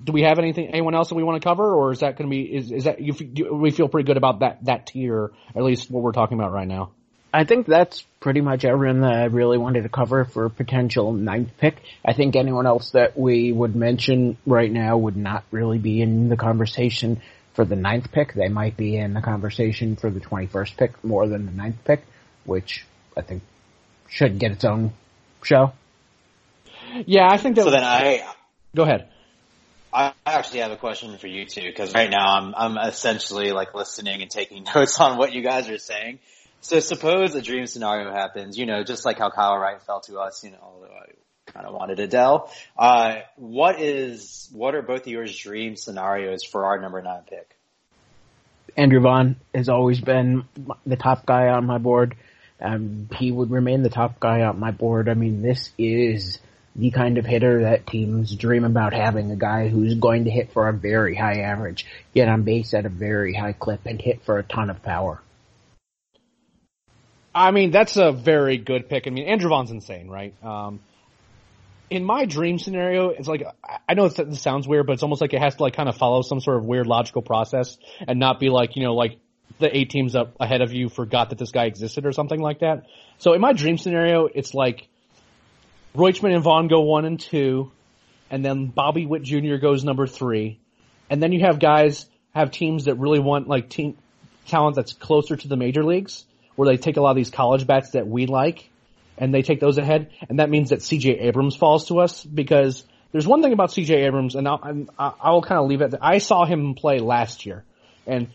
do 0.04 0.12
we 0.12 0.24
have 0.24 0.38
anything, 0.38 0.68
anyone 0.68 0.96
else 0.96 1.10
that 1.10 1.16
we 1.16 1.24
want 1.24 1.42
to 1.42 1.48
cover, 1.48 1.74
or 1.74 1.92
is 1.92 2.00
that 2.00 2.18
going 2.18 2.30
to 2.30 2.36
be 2.36 2.42
is 2.42 2.72
is 2.72 2.84
that 2.84 3.00
you 3.00 3.14
do 3.14 3.54
we 3.54 3.72
feel 3.72 3.88
pretty 3.88 4.06
good 4.06 4.18
about 4.18 4.40
that 4.40 4.64
that 4.66 4.88
tier, 4.88 5.32
at 5.56 5.64
least 5.64 5.90
what 5.90 6.04
we're 6.04 6.12
talking 6.12 6.38
about 6.38 6.52
right 6.52 6.68
now? 6.68 6.92
I 7.36 7.46
think 7.46 7.66
that's 7.66 8.06
pretty 8.20 8.42
much 8.42 8.64
everyone 8.64 9.02
that 9.02 9.14
I 9.14 9.24
really 9.26 9.58
wanted 9.58 9.84
to 9.84 9.90
cover 9.90 10.24
for 10.24 10.50
potential 10.50 11.14
ninth 11.14 11.50
pick. 11.58 11.82
I 12.06 12.14
think 12.14 12.36
anyone 12.36 12.68
else 12.68 12.92
that 12.92 13.18
we 13.18 13.52
would 13.52 13.76
mention 13.76 14.38
right 14.46 14.72
now 14.72 14.98
would 14.98 15.18
not 15.18 15.44
really 15.50 15.80
be 15.80 16.02
in 16.02 16.30
the 16.30 16.38
conversation 16.38 17.22
for 17.56 17.66
the 17.66 17.76
ninth 17.76 18.12
pick. 18.12 18.34
They 18.34 18.50
might 18.50 18.78
be 18.78 18.98
in 18.98 19.16
the 19.16 19.22
conversation 19.22 19.96
for 19.96 20.12
the 20.12 20.20
21st 20.20 20.78
pick 20.78 21.04
more 21.04 21.28
than 21.28 21.48
the 21.48 21.52
ninth 21.52 21.84
pick, 21.86 22.06
which 22.46 22.86
I 23.18 23.22
think 23.22 23.42
should 24.14 24.38
get 24.38 24.52
its 24.52 24.64
own 24.64 24.94
show. 25.42 25.74
Yeah, 27.08 27.28
I 27.30 27.38
think 27.38 27.56
that. 27.56 27.64
So 27.64 27.72
then 27.72 27.84
I. 27.84 28.24
Go 28.76 28.84
ahead. 28.84 29.10
I 29.92 30.14
actually 30.26 30.60
have 30.60 30.72
a 30.72 30.78
question 30.78 31.18
for 31.18 31.28
you 31.28 31.46
too, 31.46 31.64
because 31.64 31.94
right 31.94 32.10
now 32.10 32.38
I'm 32.38 32.56
I'm 32.56 32.78
essentially 32.78 33.52
like 33.52 33.74
listening 33.74 34.22
and 34.22 34.30
taking 34.30 34.66
notes 34.76 35.00
on 35.00 35.18
what 35.18 35.34
you 35.34 35.42
guys 35.42 35.70
are 35.70 35.80
saying. 35.80 36.20
So 36.62 36.80
suppose 36.80 37.36
a 37.36 37.42
dream 37.42 37.68
scenario 37.68 38.12
happens, 38.12 38.58
you 38.58 38.66
know, 38.66 38.84
just 38.84 39.04
like 39.04 39.20
how 39.20 39.30
Kyle 39.30 39.58
Wright 39.58 39.82
fell 39.82 40.00
to 40.02 40.20
us, 40.20 40.44
you 40.44 40.52
know, 40.52 40.60
although 40.62 40.88
I 40.88 41.52
kind 41.52 41.66
of 41.66 41.74
wanted 41.74 41.98
Adell. 41.98 42.50
Uh, 42.78 43.16
what 43.36 43.82
is, 43.82 44.50
what 44.54 44.74
are 44.74 44.82
both 44.82 45.02
of 45.02 45.08
yours 45.08 45.38
dream 45.38 45.76
scenarios 45.76 46.46
for 46.46 46.66
our 46.66 46.80
number 46.80 47.02
nine 47.02 47.24
pick? 47.30 47.58
Andrew 48.78 49.02
Vaughn 49.02 49.36
has 49.54 49.68
always 49.68 50.00
been 50.00 50.46
the 50.86 50.96
top 50.96 51.26
guy 51.26 51.50
on 51.50 51.66
my 51.66 51.80
board. 51.80 52.16
Um, 52.64 53.10
he 53.16 53.32
would 53.32 53.52
remain 53.52 53.84
the 53.84 53.90
top 53.90 54.20
guy 54.20 54.42
on 54.42 54.60
my 54.60 54.72
board. 54.72 55.10
I 55.10 55.14
mean, 55.14 55.42
this 55.42 55.72
is 55.78 56.40
the 56.76 56.92
kind 56.92 57.18
of 57.18 57.26
hitter 57.26 57.64
that 57.64 57.86
teams 57.86 58.36
dream 58.36 58.64
about 58.64 58.94
having 58.94 59.32
a 59.32 59.36
guy 59.36 59.68
who's 59.68 59.96
going 59.96 60.26
to 60.26 60.32
hit 60.32 60.52
for 60.54 60.68
a 60.68 60.74
very 60.74 61.16
high 61.16 61.42
average, 61.42 61.86
get 62.16 62.28
on 62.28 62.44
base 62.44 62.74
at 62.74 62.86
a 62.86 62.90
very 62.90 63.34
high 63.34 63.54
clip, 63.54 63.86
and 63.86 64.02
hit 64.02 64.24
for 64.24 64.40
a 64.40 64.44
ton 64.44 64.70
of 64.70 64.82
power. 64.82 65.22
I 67.36 67.52
mean, 67.52 67.72
that's 67.72 67.98
a 67.98 68.12
very 68.12 68.58
good 68.58 68.90
pick. 68.90 69.08
I 69.08 69.10
mean, 69.10 69.28
Andrew 69.28 69.50
Vaughn's 69.50 69.72
insane, 69.72 70.08
right? 70.08 70.34
Um, 70.44 70.80
in 71.90 72.04
my 72.04 72.26
dream 72.26 72.58
scenario, 72.58 73.10
it's 73.10 73.28
like 73.28 73.44
I 73.88 73.94
know 73.94 74.06
it 74.06 74.36
sounds 74.36 74.68
weird, 74.68 74.88
but 74.88 74.94
it's 74.94 75.04
almost 75.04 75.22
like 75.22 75.34
it 75.34 75.42
has 75.42 75.56
to 75.56 75.64
like 75.64 75.76
kind 75.76 75.90
of 75.90 75.96
follow 75.96 76.22
some 76.22 76.40
sort 76.40 76.58
of 76.58 76.66
weird 76.66 76.88
logical 76.88 77.22
process 77.22 77.78
and 78.08 78.20
not 78.20 78.40
be 78.40 78.50
like 78.50 78.76
you 78.76 78.84
know 78.84 78.96
like 78.96 79.18
the 79.60 79.76
eight 79.76 79.90
teams 79.90 80.16
up 80.16 80.36
ahead 80.40 80.62
of 80.62 80.74
you 80.74 80.90
forgot 80.90 81.30
that 81.30 81.38
this 81.38 81.52
guy 81.52 81.66
existed 81.66 82.06
or 82.06 82.12
something 82.12 82.40
like 82.40 82.60
that. 82.60 82.86
So 83.18 83.34
in 83.34 83.42
my 83.42 83.54
dream 83.54 83.78
scenario, 83.78 84.26
it's 84.26 84.54
like 84.54 84.88
Rutschman 85.96 86.34
and 86.34 86.44
Vaughn 86.44 86.68
go 86.68 86.82
one 86.82 87.06
and 87.06 87.20
two, 87.20 87.72
and 88.30 88.44
then 88.44 88.68
Bobby 88.68 89.06
Witt 89.06 89.24
Jr. 89.24 89.58
goes 89.58 89.84
number 89.84 90.08
three, 90.08 90.60
and 91.10 91.22
then 91.22 91.32
you 91.32 91.42
have 91.42 91.60
guys 91.60 92.08
have 92.34 92.52
teams 92.52 92.86
that 92.86 92.96
really 92.96 93.20
want 93.20 93.48
like 93.48 93.70
team 93.70 93.98
talent 94.48 94.76
that's 94.76 94.94
closer 94.94 95.36
to 95.36 95.48
the 95.48 95.56
major 95.56 95.84
leagues, 95.84 96.26
where 96.56 96.68
they 96.68 96.78
take 96.78 96.98
a 96.98 97.02
lot 97.02 97.12
of 97.12 97.16
these 97.16 97.30
college 97.30 97.68
bats 97.68 97.92
that 97.92 98.08
we 98.08 98.26
like, 98.26 98.70
and 99.18 99.34
they 99.34 99.44
take 99.44 99.60
those 99.60 99.78
ahead, 99.78 100.10
and 100.28 100.40
that 100.40 100.50
means 100.50 100.72
that 100.72 100.82
C.J. 100.82 101.20
Abrams 101.20 101.56
falls 101.56 101.88
to 101.88 102.00
us 102.00 102.24
because 102.24 102.84
there's 103.12 103.28
one 103.28 103.44
thing 103.44 103.54
about 103.54 103.72
C.J. 103.72 104.04
Abrams, 104.06 104.34
and 104.34 104.48
I'll, 104.48 104.86
I'll 104.98 105.42
kind 105.44 105.60
of 105.60 105.68
leave 105.68 105.82
it. 105.82 105.94
I 106.02 106.18
saw 106.18 106.46
him 106.46 106.74
play 106.74 107.00
last 107.00 107.46
year, 107.46 107.64
and 108.08 108.30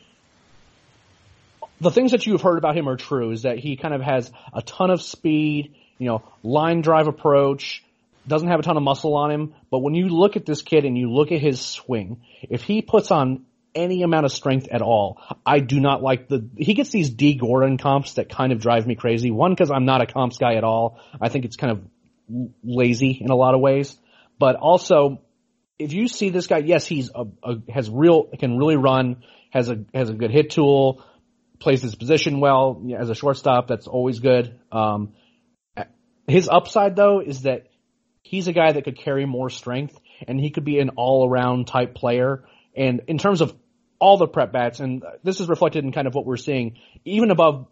the 1.80 1.90
things 1.90 2.12
that 2.12 2.26
you've 2.26 2.42
heard 2.42 2.58
about 2.58 2.76
him 2.76 2.88
are 2.88 2.96
true. 2.96 3.30
Is 3.30 3.42
that 3.42 3.58
he 3.58 3.76
kind 3.76 3.94
of 3.94 4.00
has 4.00 4.30
a 4.52 4.62
ton 4.62 4.90
of 4.90 5.02
speed 5.02 5.74
you 5.98 6.06
know, 6.06 6.22
line 6.42 6.80
drive 6.80 7.08
approach, 7.08 7.84
doesn't 8.26 8.48
have 8.48 8.60
a 8.60 8.62
ton 8.62 8.76
of 8.76 8.82
muscle 8.82 9.14
on 9.14 9.30
him, 9.30 9.54
but 9.70 9.80
when 9.80 9.94
you 9.94 10.08
look 10.08 10.36
at 10.36 10.46
this 10.46 10.62
kid 10.62 10.84
and 10.84 10.96
you 10.96 11.10
look 11.10 11.32
at 11.32 11.40
his 11.40 11.60
swing, 11.60 12.22
if 12.42 12.62
he 12.62 12.82
puts 12.82 13.10
on 13.10 13.44
any 13.74 14.02
amount 14.02 14.24
of 14.24 14.32
strength 14.32 14.68
at 14.70 14.82
all, 14.82 15.20
I 15.44 15.60
do 15.60 15.80
not 15.80 16.02
like 16.02 16.28
the, 16.28 16.48
he 16.56 16.74
gets 16.74 16.90
these 16.90 17.10
Dee 17.10 17.34
Gordon 17.34 17.78
comps 17.78 18.14
that 18.14 18.28
kind 18.28 18.52
of 18.52 18.60
drive 18.60 18.86
me 18.86 18.94
crazy. 18.94 19.30
One, 19.30 19.54
cause 19.56 19.70
I'm 19.70 19.84
not 19.84 20.00
a 20.00 20.06
comps 20.06 20.38
guy 20.38 20.54
at 20.54 20.64
all. 20.64 21.00
I 21.20 21.28
think 21.28 21.44
it's 21.44 21.56
kind 21.56 21.72
of 21.72 22.50
lazy 22.62 23.18
in 23.20 23.30
a 23.30 23.36
lot 23.36 23.54
of 23.54 23.60
ways, 23.60 23.96
but 24.38 24.56
also, 24.56 25.20
if 25.78 25.92
you 25.92 26.08
see 26.08 26.30
this 26.30 26.46
guy, 26.48 26.58
yes, 26.58 26.86
he's 26.86 27.10
a, 27.14 27.24
a 27.42 27.72
has 27.72 27.88
real, 27.88 28.24
can 28.38 28.58
really 28.58 28.76
run, 28.76 29.22
has 29.50 29.68
a, 29.70 29.84
has 29.94 30.10
a 30.10 30.14
good 30.14 30.30
hit 30.30 30.50
tool, 30.50 31.04
plays 31.60 31.82
his 31.82 31.94
position 31.94 32.40
well 32.40 32.82
as 32.96 33.10
a 33.10 33.14
shortstop. 33.14 33.68
That's 33.68 33.86
always 33.86 34.20
good. 34.20 34.58
Um, 34.70 35.14
his 36.26 36.48
upside 36.48 36.94
though 36.94 37.20
is 37.20 37.42
that 37.42 37.68
he's 38.22 38.48
a 38.48 38.52
guy 38.52 38.72
that 38.72 38.84
could 38.84 38.98
carry 38.98 39.26
more 39.26 39.50
strength 39.50 39.98
and 40.26 40.38
he 40.38 40.50
could 40.50 40.64
be 40.64 40.78
an 40.78 40.90
all 40.90 41.28
around 41.28 41.66
type 41.66 41.94
player. 41.94 42.44
And 42.76 43.02
in 43.08 43.18
terms 43.18 43.40
of 43.40 43.54
all 43.98 44.18
the 44.18 44.28
prep 44.28 44.52
bats, 44.52 44.80
and 44.80 45.02
this 45.24 45.40
is 45.40 45.48
reflected 45.48 45.84
in 45.84 45.92
kind 45.92 46.06
of 46.06 46.14
what 46.14 46.26
we're 46.26 46.36
seeing, 46.36 46.76
even 47.04 47.30
above 47.30 47.66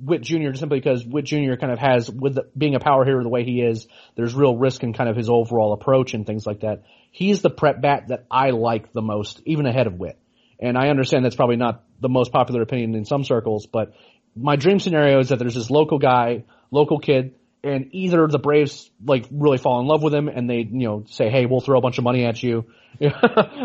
Witt 0.00 0.22
Jr. 0.22 0.48
Just 0.48 0.60
simply 0.60 0.80
because 0.80 1.04
Witt 1.04 1.26
Jr. 1.26 1.54
kind 1.60 1.72
of 1.72 1.78
has, 1.78 2.10
with 2.10 2.34
the, 2.34 2.48
being 2.56 2.74
a 2.74 2.80
power 2.80 3.04
hitter 3.04 3.22
the 3.22 3.28
way 3.28 3.44
he 3.44 3.60
is, 3.60 3.86
there's 4.16 4.34
real 4.34 4.56
risk 4.56 4.82
in 4.82 4.92
kind 4.92 5.10
of 5.10 5.16
his 5.16 5.28
overall 5.28 5.72
approach 5.72 6.14
and 6.14 6.26
things 6.26 6.46
like 6.46 6.60
that. 6.60 6.84
He's 7.10 7.42
the 7.42 7.50
prep 7.50 7.80
bat 7.80 8.08
that 8.08 8.24
I 8.30 8.50
like 8.50 8.92
the 8.92 9.02
most, 9.02 9.42
even 9.44 9.66
ahead 9.66 9.86
of 9.86 9.94
Witt. 9.94 10.18
And 10.58 10.76
I 10.76 10.88
understand 10.88 11.24
that's 11.24 11.36
probably 11.36 11.56
not 11.56 11.84
the 12.00 12.08
most 12.08 12.32
popular 12.32 12.62
opinion 12.62 12.94
in 12.94 13.04
some 13.04 13.24
circles, 13.24 13.66
but 13.66 13.94
my 14.36 14.56
dream 14.56 14.80
scenario 14.80 15.20
is 15.20 15.30
that 15.30 15.38
there's 15.38 15.54
this 15.54 15.70
local 15.70 15.98
guy, 15.98 16.44
local 16.70 16.98
kid 16.98 17.34
and 17.62 17.90
either 17.92 18.26
the 18.26 18.38
Braves 18.38 18.90
like 19.04 19.26
really 19.30 19.58
fall 19.58 19.80
in 19.80 19.86
love 19.86 20.02
with 20.02 20.14
him 20.14 20.28
and 20.28 20.48
they 20.48 20.60
you 20.60 20.88
know 20.88 21.04
say 21.08 21.28
hey 21.28 21.46
we'll 21.46 21.60
throw 21.60 21.78
a 21.78 21.82
bunch 21.82 21.98
of 21.98 22.04
money 22.04 22.24
at 22.24 22.42
you 22.42 22.64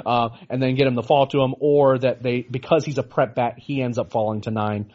uh, 0.06 0.30
and 0.50 0.62
then 0.62 0.76
get 0.76 0.88
him 0.88 0.96
to 0.96 1.04
fall 1.04 1.28
to 1.28 1.42
him 1.42 1.56
or 1.60 1.98
that 2.00 2.22
they 2.22 2.42
because 2.42 2.86
he's 2.86 2.98
a 2.98 3.04
prep 3.04 3.36
bat 3.36 3.58
he 3.58 3.82
ends 3.82 3.98
up 3.98 4.12
falling 4.12 4.42
to 4.42 4.52
nine. 4.52 4.92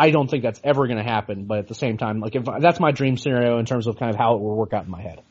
I 0.00 0.10
don't 0.10 0.30
think 0.30 0.44
that's 0.44 0.60
ever 0.62 0.86
going 0.86 0.98
to 0.98 1.02
happen, 1.02 1.44
but 1.46 1.58
at 1.58 1.66
the 1.66 1.74
same 1.74 1.96
time, 1.98 2.20
like 2.20 2.36
if 2.36 2.44
that's 2.60 2.78
my 2.78 2.92
dream 2.92 3.16
scenario 3.16 3.58
in 3.58 3.66
terms 3.66 3.88
of 3.88 3.98
kind 3.98 4.10
of 4.10 4.16
how 4.16 4.36
it 4.36 4.40
will 4.40 4.54
work 4.54 4.72
out 4.72 4.84
in 4.84 4.90
my 4.90 5.02
head. 5.02 5.22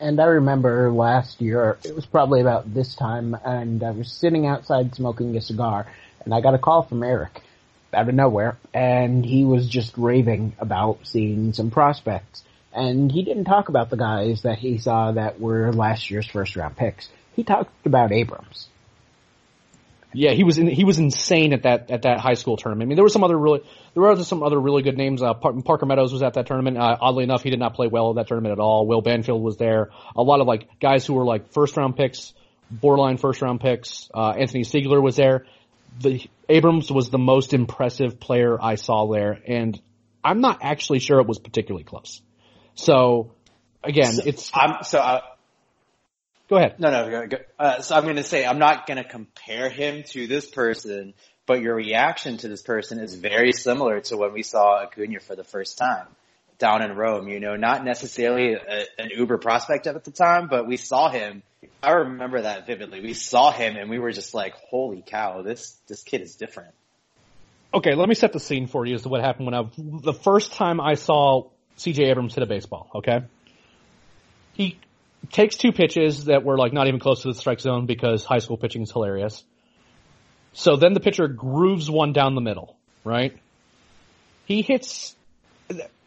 And 0.00 0.18
I 0.18 0.26
remember 0.26 0.90
last 0.90 1.42
year, 1.42 1.76
it 1.84 1.94
was 1.94 2.06
probably 2.06 2.40
about 2.40 2.72
this 2.72 2.94
time, 2.94 3.36
and 3.44 3.82
I 3.82 3.90
was 3.90 4.10
sitting 4.10 4.46
outside 4.46 4.94
smoking 4.94 5.36
a 5.36 5.42
cigar, 5.42 5.88
and 6.24 6.34
I 6.34 6.40
got 6.40 6.54
a 6.54 6.58
call 6.58 6.82
from 6.82 7.02
Eric 7.02 7.42
out 7.92 8.08
of 8.08 8.14
nowhere, 8.14 8.58
and 8.74 9.24
he 9.24 9.44
was 9.44 9.68
just 9.68 9.96
raving 9.96 10.54
about 10.58 11.00
seeing 11.04 11.52
some 11.52 11.70
prospects. 11.70 12.42
And 12.72 13.10
he 13.10 13.22
didn't 13.22 13.44
talk 13.44 13.68
about 13.68 13.90
the 13.90 13.96
guys 13.96 14.42
that 14.42 14.58
he 14.58 14.78
saw 14.78 15.12
that 15.12 15.40
were 15.40 15.72
last 15.72 16.10
year's 16.10 16.26
first 16.26 16.54
round 16.54 16.76
picks. 16.76 17.08
He 17.34 17.44
talked 17.44 17.86
about 17.86 18.12
Abrams. 18.12 18.68
Yeah, 20.14 20.32
he 20.32 20.42
was 20.42 20.56
in, 20.56 20.66
he 20.68 20.84
was 20.84 20.98
insane 20.98 21.52
at 21.52 21.64
that 21.64 21.90
at 21.90 22.02
that 22.02 22.18
high 22.18 22.34
school 22.34 22.56
tournament. 22.56 22.86
I 22.86 22.88
mean, 22.88 22.96
there 22.96 23.04
were 23.04 23.10
some 23.10 23.24
other 23.24 23.38
really 23.38 23.60
there 23.92 24.02
were 24.02 24.16
some 24.24 24.42
other 24.42 24.58
really 24.58 24.82
good 24.82 24.96
names. 24.96 25.22
Uh, 25.22 25.34
Parker 25.34 25.84
Meadows 25.84 26.12
was 26.12 26.22
at 26.22 26.34
that 26.34 26.46
tournament. 26.46 26.78
Uh, 26.78 26.96
oddly 27.00 27.24
enough, 27.24 27.42
he 27.42 27.50
did 27.50 27.58
not 27.58 27.74
play 27.74 27.88
well 27.88 28.10
at 28.10 28.16
that 28.16 28.26
tournament 28.26 28.52
at 28.52 28.58
all. 28.58 28.86
Will 28.86 29.02
Banfield 29.02 29.42
was 29.42 29.58
there. 29.58 29.90
A 30.16 30.22
lot 30.22 30.40
of 30.40 30.46
like 30.46 30.66
guys 30.80 31.04
who 31.04 31.12
were 31.12 31.24
like 31.24 31.52
first 31.52 31.76
round 31.76 31.96
picks, 31.96 32.32
borderline 32.70 33.18
first 33.18 33.42
round 33.42 33.60
picks. 33.60 34.08
Uh, 34.14 34.30
Anthony 34.30 34.62
Seigler 34.62 35.02
was 35.02 35.16
there. 35.16 35.44
The 36.00 36.28
Abrams 36.48 36.90
was 36.90 37.10
the 37.10 37.18
most 37.18 37.54
impressive 37.54 38.20
player 38.20 38.56
I 38.60 38.76
saw 38.76 39.10
there, 39.12 39.38
and 39.46 39.80
I'm 40.22 40.40
not 40.40 40.58
actually 40.62 41.00
sure 41.00 41.20
it 41.20 41.26
was 41.26 41.38
particularly 41.38 41.84
close. 41.84 42.22
So 42.74 43.32
again, 43.82 44.14
so, 44.14 44.22
it's 44.24 44.50
I'm 44.54 44.82
so. 44.82 45.00
I, 45.00 45.22
go 46.48 46.56
ahead. 46.56 46.78
No, 46.78 46.90
no. 46.90 47.10
Go, 47.10 47.26
go. 47.26 47.36
Uh, 47.58 47.80
so 47.80 47.96
I'm 47.96 48.04
going 48.04 48.16
to 48.16 48.22
say 48.22 48.46
I'm 48.46 48.58
not 48.58 48.86
going 48.86 49.02
to 49.02 49.08
compare 49.08 49.68
him 49.68 50.04
to 50.10 50.26
this 50.26 50.48
person, 50.48 51.14
but 51.46 51.60
your 51.60 51.74
reaction 51.74 52.36
to 52.38 52.48
this 52.48 52.62
person 52.62 53.00
is 53.00 53.14
very 53.14 53.52
similar 53.52 54.00
to 54.02 54.16
when 54.16 54.32
we 54.32 54.42
saw 54.42 54.82
Acuna 54.82 55.20
for 55.20 55.34
the 55.34 55.44
first 55.44 55.78
time 55.78 56.06
down 56.58 56.82
in 56.82 56.96
Rome. 56.96 57.28
You 57.28 57.40
know, 57.40 57.56
not 57.56 57.84
necessarily 57.84 58.54
a, 58.54 58.84
an 58.98 59.10
Uber 59.16 59.38
prospect 59.38 59.86
at 59.86 60.04
the 60.04 60.10
time, 60.10 60.48
but 60.48 60.66
we 60.66 60.76
saw 60.76 61.08
him. 61.08 61.42
I 61.82 61.90
remember 61.92 62.42
that 62.42 62.66
vividly. 62.66 63.00
We 63.00 63.14
saw 63.14 63.50
him 63.50 63.76
and 63.76 63.90
we 63.90 63.98
were 63.98 64.12
just 64.12 64.34
like, 64.34 64.54
"Holy 64.70 65.02
cow! 65.04 65.42
This 65.42 65.78
this 65.86 66.02
kid 66.02 66.20
is 66.22 66.36
different." 66.36 66.74
Okay, 67.74 67.94
let 67.94 68.08
me 68.08 68.14
set 68.14 68.32
the 68.32 68.40
scene 68.40 68.66
for 68.66 68.86
you 68.86 68.94
as 68.94 69.02
to 69.02 69.08
what 69.08 69.20
happened 69.20 69.46
when 69.46 69.54
I 69.54 69.68
the 69.76 70.14
first 70.14 70.52
time 70.52 70.80
I 70.80 70.94
saw 70.94 71.50
CJ 71.76 72.10
Abrams 72.10 72.34
hit 72.34 72.42
a 72.42 72.46
baseball, 72.46 72.90
okay? 72.96 73.24
He 74.54 74.78
takes 75.30 75.56
two 75.56 75.72
pitches 75.72 76.26
that 76.26 76.44
were 76.44 76.56
like 76.56 76.72
not 76.72 76.88
even 76.88 77.00
close 77.00 77.22
to 77.22 77.28
the 77.28 77.34
strike 77.34 77.60
zone 77.60 77.86
because 77.86 78.24
high 78.24 78.38
school 78.38 78.56
pitching 78.56 78.82
is 78.82 78.90
hilarious. 78.90 79.44
So 80.52 80.76
then 80.76 80.92
the 80.92 81.00
pitcher 81.00 81.28
grooves 81.28 81.90
one 81.90 82.12
down 82.12 82.34
the 82.34 82.40
middle, 82.40 82.76
right? 83.04 83.38
He 84.46 84.62
hits, 84.62 85.14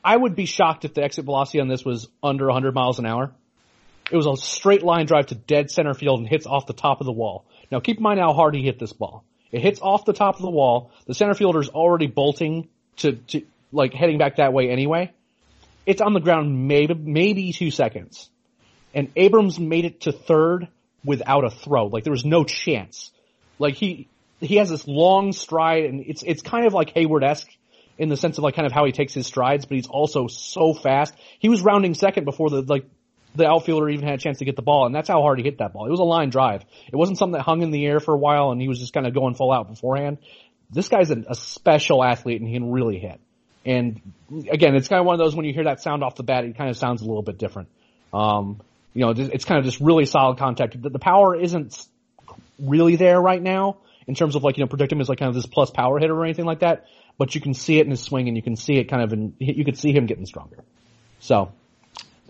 I 0.04 0.18
would 0.18 0.36
be 0.36 0.46
shocked 0.46 0.84
if 0.84 0.94
the 0.94 1.04
exit 1.04 1.26
velocity 1.26 1.62
on 1.62 1.68
this 1.68 1.86
was 1.86 2.08
under 2.24 2.48
100 2.48 2.74
miles 2.74 3.00
an 3.00 3.06
hour. 3.06 3.32
It 4.12 4.18
was 4.18 4.28
a 4.28 4.36
straight 4.36 4.84
line 4.84 5.06
drive 5.06 5.28
to 5.28 5.36
dead 5.36 5.72
center 5.72 5.94
field 5.94 6.20
and 6.20 6.28
hits 6.28 6.46
off 6.46 6.68
the 6.68 6.74
top 6.74 7.00
of 7.00 7.06
the 7.06 7.12
wall. 7.12 7.46
Now 7.72 7.80
keep 7.80 7.98
in 7.98 8.04
mind 8.04 8.20
how 8.20 8.34
hard 8.34 8.56
he 8.56 8.62
hit 8.62 8.78
this 8.78 8.92
ball. 8.92 9.24
It 9.52 9.62
hits 9.62 9.80
off 9.82 10.06
the 10.06 10.14
top 10.14 10.36
of 10.36 10.42
the 10.42 10.50
wall. 10.50 10.92
The 11.08 11.14
center 11.14 11.34
fielder's 11.34 11.70
already 11.70 12.08
bolting 12.08 12.68
to, 12.98 13.14
to 13.14 13.44
like 13.72 13.94
heading 13.94 14.18
back 14.18 14.38
that 14.38 14.54
way 14.54 14.70
anyway. 14.70 15.14
It's 15.86 16.02
on 16.02 16.14
the 16.14 16.20
ground 16.20 16.68
maybe, 16.68 16.94
maybe 16.94 17.54
two 17.54 17.72
seconds. 17.72 18.30
And 18.94 19.10
Abrams 19.16 19.60
made 19.60 19.86
it 19.86 20.02
to 20.02 20.12
third 20.12 20.68
without 21.06 21.46
a 21.46 21.50
throw. 21.50 21.88
Like 21.88 22.04
there 22.04 22.12
was 22.12 22.26
no 22.26 22.44
chance. 22.44 23.12
Like 23.60 23.76
he, 23.76 24.10
he 24.42 24.58
has 24.58 24.70
this 24.70 24.88
long 24.88 25.32
stride 25.32 25.86
and 25.86 26.04
it's, 26.06 26.24
it's 26.24 26.42
kind 26.42 26.66
of 26.66 26.74
like 26.74 26.94
Heyward-esque 26.94 27.50
in 27.98 28.10
the 28.10 28.18
sense 28.18 28.38
of 28.38 28.44
like 28.44 28.56
kind 28.56 28.66
of 28.66 28.74
how 28.74 28.86
he 28.86 28.92
takes 28.92 29.14
his 29.14 29.26
strides, 29.26 29.66
but 29.66 29.76
he's 29.76 29.88
also 29.88 30.28
so 30.28 30.74
fast. 30.74 31.14
He 31.40 31.48
was 31.48 31.62
rounding 31.62 31.94
second 31.94 32.26
before 32.26 32.50
the, 32.50 32.62
like, 32.62 32.86
the 33.36 33.48
outfielder 33.48 33.90
even 33.90 34.06
had 34.06 34.16
a 34.16 34.22
chance 34.22 34.40
to 34.40 34.46
get 34.46 34.56
the 34.56 34.62
ball, 34.62 34.86
and 34.86 34.94
that's 34.94 35.08
how 35.08 35.22
hard 35.22 35.40
he 35.40 35.44
hit 35.46 35.60
that 35.60 35.74
ball. 35.74 35.86
It 35.86 35.92
was 35.92 36.00
a 36.00 36.04
line 36.04 36.30
drive. 36.30 36.66
It 36.92 36.96
wasn't 36.96 37.18
something 37.18 37.34
that 37.34 37.44
hung 37.44 37.62
in 37.62 37.72
the 37.72 37.86
air 37.86 38.00
for 38.00 38.14
a 38.14 38.18
while 38.18 38.52
and 38.52 38.62
he 38.62 38.68
was 38.68 38.80
just 38.80 38.94
kind 38.94 39.08
of 39.08 39.14
going 39.14 39.36
full 39.36 39.52
out 39.52 39.70
beforehand. 39.70 40.18
This 40.70 40.90
guy's 40.90 41.12
a, 41.12 41.24
a 41.28 41.36
special 41.36 42.04
athlete 42.04 42.42
and 42.42 42.48
he 42.48 42.56
can 42.56 42.72
really 42.72 43.00
hit. 43.00 43.20
And 43.66 44.02
again, 44.50 44.76
it's 44.76 44.88
kind 44.88 45.00
of 45.00 45.06
one 45.06 45.14
of 45.14 45.20
those 45.20 45.36
when 45.36 45.46
you 45.46 45.54
hear 45.54 45.66
that 45.66 45.82
sound 45.82 46.04
off 46.04 46.16
the 46.16 46.24
bat, 46.24 46.46
it 46.46 46.58
kind 46.58 46.70
of 46.70 46.78
sounds 46.78 47.02
a 47.02 47.06
little 47.06 47.22
bit 47.22 47.38
different. 47.38 47.70
Um, 48.14 48.60
you 48.94 49.06
know, 49.06 49.14
it's 49.16 49.46
kind 49.46 49.60
of 49.60 49.66
just 49.66 49.80
really 49.80 50.06
solid 50.06 50.38
contact. 50.38 50.82
The, 50.82 50.90
the 50.90 51.00
power 51.00 51.36
isn't 51.36 51.86
really 52.60 52.96
there 52.96 53.20
right 53.20 53.42
now. 53.42 53.78
in 54.08 54.16
terms 54.16 54.36
of 54.36 54.44
like 54.44 54.58
you 54.58 54.64
know 54.64 54.68
project 54.68 54.92
him 54.92 55.00
as 55.00 55.10
like 55.10 55.20
kind 55.20 55.30
of 55.30 55.36
this 55.36 55.46
plus 55.46 55.70
power 55.70 56.00
hitter 56.00 56.14
or 56.14 56.26
anything 56.26 56.46
like 56.46 56.60
that. 56.60 56.88
But 57.18 57.36
you 57.36 57.42
can 57.42 57.54
see 57.54 57.78
it 57.78 57.86
in 57.86 57.92
his 57.92 58.02
swing, 58.02 58.28
and 58.28 58.36
you 58.36 58.44
can 58.44 58.56
see 58.56 58.74
it 58.74 58.86
kind 58.86 59.04
of 59.04 59.14
in 59.14 59.34
you 59.40 59.64
can 59.64 59.76
see 59.76 59.92
him 59.94 60.06
getting 60.06 60.26
stronger. 60.26 60.64
So 61.20 61.52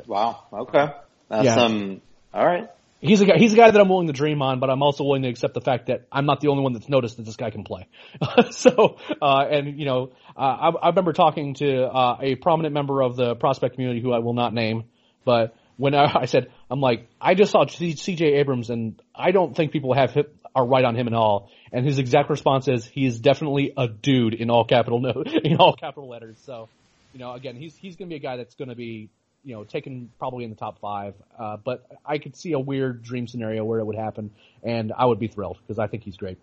Wow. 0.07 0.43
Okay. 0.53 0.87
That's 1.29 1.45
Yeah. 1.45 1.55
um. 1.55 2.01
All 2.33 2.45
right. 2.45 2.69
he's 3.01 3.19
a 3.21 3.25
guy. 3.25 3.37
He's 3.37 3.53
a 3.53 3.55
guy 3.55 3.71
that 3.71 3.79
I'm 3.79 3.89
willing 3.89 4.07
to 4.07 4.13
dream 4.13 4.41
on, 4.41 4.59
but 4.59 4.69
I'm 4.69 4.81
also 4.83 5.03
willing 5.03 5.23
to 5.23 5.29
accept 5.29 5.53
the 5.53 5.61
fact 5.61 5.87
that 5.87 6.07
I'm 6.11 6.25
not 6.25 6.39
the 6.39 6.49
only 6.49 6.63
one 6.63 6.73
that's 6.73 6.87
noticed 6.87 7.17
that 7.17 7.23
this 7.23 7.35
guy 7.35 7.49
can 7.49 7.63
play. 7.63 7.87
so, 8.51 8.97
uh, 9.21 9.45
and 9.49 9.79
you 9.79 9.85
know, 9.85 10.11
uh, 10.37 10.39
I, 10.39 10.69
I 10.69 10.87
remember 10.89 11.13
talking 11.13 11.55
to 11.55 11.83
uh, 11.83 12.17
a 12.21 12.35
prominent 12.35 12.73
member 12.73 13.01
of 13.01 13.15
the 13.15 13.35
prospect 13.35 13.75
community 13.75 14.01
who 14.01 14.13
I 14.13 14.19
will 14.19 14.33
not 14.33 14.53
name, 14.53 14.83
but 15.25 15.55
when 15.77 15.95
I, 15.95 16.21
I 16.21 16.25
said, 16.25 16.51
I'm 16.69 16.79
like, 16.79 17.07
I 17.19 17.33
just 17.33 17.51
saw 17.51 17.65
C.J. 17.65 18.23
Abrams, 18.23 18.69
and 18.69 19.01
I 19.15 19.31
don't 19.31 19.55
think 19.55 19.71
people 19.71 19.93
have 19.95 20.11
hit, 20.11 20.33
are 20.55 20.65
right 20.65 20.85
on 20.85 20.95
him 20.95 21.07
at 21.07 21.13
all. 21.13 21.49
And 21.71 21.85
his 21.85 21.97
exact 21.97 22.29
response 22.29 22.67
is, 22.67 22.85
he 22.85 23.05
is 23.05 23.19
definitely 23.19 23.73
a 23.75 23.87
dude 23.87 24.35
in 24.35 24.51
all 24.51 24.63
capital 24.63 24.99
no, 24.99 25.23
in 25.43 25.57
all 25.57 25.73
capital 25.73 26.07
letters. 26.07 26.37
So, 26.45 26.69
you 27.13 27.19
know, 27.19 27.33
again, 27.33 27.55
he's 27.55 27.75
he's 27.75 27.95
going 27.95 28.09
to 28.09 28.13
be 28.13 28.17
a 28.17 28.21
guy 28.21 28.37
that's 28.37 28.55
going 28.55 28.69
to 28.69 28.75
be 28.75 29.09
you 29.43 29.55
know, 29.55 29.63
taken 29.63 30.11
probably 30.19 30.43
in 30.43 30.49
the 30.49 30.55
top 30.55 30.79
five. 30.79 31.13
Uh, 31.37 31.57
but 31.57 31.85
I 32.05 32.17
could 32.17 32.35
see 32.35 32.53
a 32.53 32.59
weird 32.59 33.03
dream 33.03 33.27
scenario 33.27 33.63
where 33.63 33.79
it 33.79 33.85
would 33.85 33.95
happen, 33.95 34.31
and 34.63 34.91
I 34.95 35.05
would 35.05 35.19
be 35.19 35.27
thrilled 35.27 35.57
because 35.61 35.79
I 35.79 35.87
think 35.87 36.03
he's 36.03 36.17
great. 36.17 36.37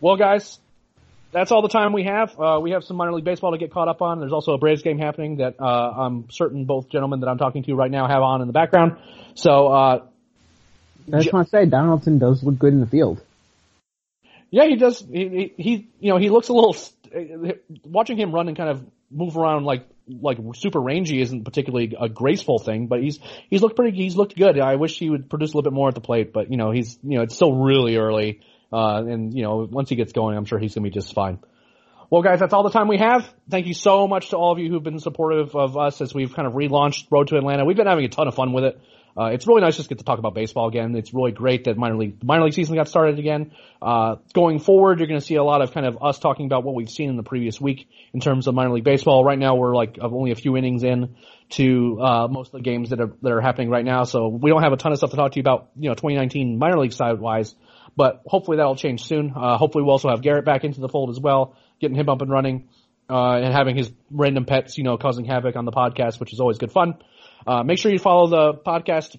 Well, 0.00 0.16
guys, 0.16 0.58
that's 1.32 1.50
all 1.50 1.62
the 1.62 1.68
time 1.68 1.92
we 1.92 2.04
have. 2.04 2.38
Uh, 2.38 2.60
we 2.62 2.70
have 2.70 2.84
some 2.84 2.96
minor 2.96 3.12
league 3.12 3.24
baseball 3.24 3.52
to 3.52 3.58
get 3.58 3.72
caught 3.72 3.88
up 3.88 4.02
on. 4.02 4.20
There's 4.20 4.32
also 4.32 4.52
a 4.52 4.58
Braves 4.58 4.82
game 4.82 4.98
happening 4.98 5.36
that 5.38 5.60
uh, 5.60 5.64
I'm 5.64 6.30
certain 6.30 6.64
both 6.64 6.88
gentlemen 6.88 7.20
that 7.20 7.28
I'm 7.28 7.38
talking 7.38 7.62
to 7.64 7.74
right 7.74 7.90
now 7.90 8.06
have 8.06 8.22
on 8.22 8.40
in 8.40 8.46
the 8.46 8.52
background. 8.52 8.96
So, 9.34 9.68
uh, 9.68 10.04
I 11.12 11.18
just 11.18 11.32
want 11.32 11.48
to 11.48 11.50
say 11.50 11.66
Donaldson 11.66 12.18
does 12.18 12.42
look 12.42 12.58
good 12.58 12.72
in 12.72 12.80
the 12.80 12.86
field. 12.86 13.20
yeah, 14.50 14.64
he 14.64 14.76
does. 14.76 15.00
He, 15.00 15.28
he, 15.28 15.62
he 15.62 15.88
you 16.00 16.10
know, 16.10 16.16
he 16.16 16.30
looks 16.30 16.48
a 16.48 16.52
little. 16.52 16.76
Watching 17.84 18.16
him 18.16 18.32
run 18.32 18.48
and 18.48 18.56
kind 18.56 18.70
of 18.70 18.84
move 19.10 19.36
around 19.36 19.64
like 19.64 19.86
like 20.08 20.38
super 20.54 20.80
rangy 20.80 21.20
isn't 21.20 21.44
particularly 21.44 21.94
a 21.98 22.08
graceful 22.08 22.58
thing, 22.58 22.86
but 22.86 23.02
he's 23.02 23.18
he's 23.48 23.62
looked 23.62 23.76
pretty. 23.76 23.96
He's 23.96 24.16
looked 24.16 24.36
good. 24.36 24.58
I 24.60 24.76
wish 24.76 24.98
he 24.98 25.08
would 25.08 25.30
produce 25.30 25.52
a 25.52 25.56
little 25.56 25.70
bit 25.70 25.74
more 25.74 25.88
at 25.88 25.94
the 25.94 26.00
plate, 26.00 26.32
but 26.32 26.50
you 26.50 26.56
know 26.56 26.70
he's 26.70 26.98
you 27.02 27.16
know 27.18 27.22
it's 27.22 27.34
still 27.34 27.54
really 27.54 27.96
early, 27.96 28.40
uh, 28.72 29.02
and 29.06 29.34
you 29.34 29.42
know 29.42 29.66
once 29.70 29.88
he 29.88 29.96
gets 29.96 30.12
going, 30.12 30.36
I'm 30.36 30.44
sure 30.44 30.58
he's 30.58 30.74
gonna 30.74 30.84
be 30.84 30.90
just 30.90 31.14
fine. 31.14 31.38
Well, 32.10 32.22
guys, 32.22 32.40
that's 32.40 32.52
all 32.52 32.62
the 32.62 32.70
time 32.70 32.88
we 32.88 32.98
have. 32.98 33.32
Thank 33.48 33.66
you 33.66 33.74
so 33.74 34.06
much 34.06 34.30
to 34.30 34.36
all 34.36 34.52
of 34.52 34.58
you 34.58 34.70
who've 34.70 34.82
been 34.82 34.98
supportive 34.98 35.56
of 35.56 35.76
us 35.76 36.00
as 36.00 36.14
we've 36.14 36.34
kind 36.34 36.46
of 36.46 36.54
relaunched 36.54 37.06
Road 37.10 37.28
to 37.28 37.36
Atlanta. 37.36 37.64
We've 37.64 37.76
been 37.76 37.86
having 37.86 38.04
a 38.04 38.08
ton 38.08 38.28
of 38.28 38.34
fun 38.34 38.52
with 38.52 38.64
it. 38.64 38.80
Uh, 39.16 39.26
it's 39.26 39.46
really 39.46 39.60
nice 39.60 39.76
just 39.76 39.88
to 39.88 39.94
get 39.94 39.98
to 40.00 40.04
talk 40.04 40.18
about 40.18 40.34
baseball 40.34 40.66
again. 40.66 40.94
It's 40.96 41.14
really 41.14 41.30
great 41.30 41.64
that 41.64 41.76
minor 41.76 41.96
league 41.96 42.22
minor 42.24 42.44
league 42.44 42.52
season 42.52 42.74
got 42.74 42.88
started 42.88 43.20
again. 43.20 43.52
Uh, 43.80 44.16
going 44.32 44.58
forward, 44.58 44.98
you're 44.98 45.06
going 45.06 45.20
to 45.20 45.24
see 45.24 45.36
a 45.36 45.44
lot 45.44 45.62
of 45.62 45.72
kind 45.72 45.86
of 45.86 45.98
us 46.02 46.18
talking 46.18 46.46
about 46.46 46.64
what 46.64 46.74
we've 46.74 46.90
seen 46.90 47.10
in 47.10 47.16
the 47.16 47.22
previous 47.22 47.60
week 47.60 47.88
in 48.12 48.18
terms 48.18 48.48
of 48.48 48.54
minor 48.56 48.72
league 48.72 48.82
baseball. 48.82 49.24
Right 49.24 49.38
now, 49.38 49.54
we're 49.54 49.76
like 49.76 49.98
only 50.00 50.32
a 50.32 50.34
few 50.34 50.56
innings 50.56 50.82
in 50.82 51.14
to 51.50 52.00
uh, 52.00 52.28
most 52.28 52.48
of 52.48 52.52
the 52.58 52.62
games 52.62 52.90
that 52.90 53.00
are 53.00 53.12
that 53.22 53.32
are 53.32 53.40
happening 53.40 53.70
right 53.70 53.84
now, 53.84 54.02
so 54.02 54.26
we 54.26 54.50
don't 54.50 54.62
have 54.62 54.72
a 54.72 54.76
ton 54.76 54.90
of 54.90 54.98
stuff 54.98 55.10
to 55.10 55.16
talk 55.16 55.32
to 55.32 55.36
you 55.36 55.42
about. 55.42 55.70
You 55.76 55.90
know, 55.90 55.94
2019 55.94 56.58
minor 56.58 56.80
league 56.80 56.92
side 56.92 57.20
wise, 57.20 57.54
but 57.96 58.22
hopefully 58.26 58.56
that'll 58.56 58.74
change 58.74 59.04
soon. 59.04 59.32
Uh, 59.36 59.58
hopefully 59.58 59.84
we'll 59.84 59.92
also 59.92 60.08
have 60.08 60.22
Garrett 60.22 60.44
back 60.44 60.64
into 60.64 60.80
the 60.80 60.88
fold 60.88 61.10
as 61.10 61.20
well, 61.20 61.56
getting 61.84 61.96
him 61.96 62.08
up 62.08 62.22
and 62.22 62.30
running. 62.30 62.68
Uh, 63.08 63.36
and 63.36 63.52
having 63.52 63.76
his 63.76 63.92
random 64.10 64.46
pets, 64.46 64.78
you 64.78 64.84
know, 64.84 64.96
causing 64.96 65.26
havoc 65.26 65.56
on 65.56 65.66
the 65.66 65.72
podcast, 65.72 66.18
which 66.18 66.32
is 66.32 66.40
always 66.40 66.56
good 66.56 66.72
fun. 66.72 66.94
Uh, 67.46 67.62
make 67.62 67.78
sure 67.78 67.92
you 67.92 67.98
follow 67.98 68.28
the 68.28 68.54
podcast 68.54 69.14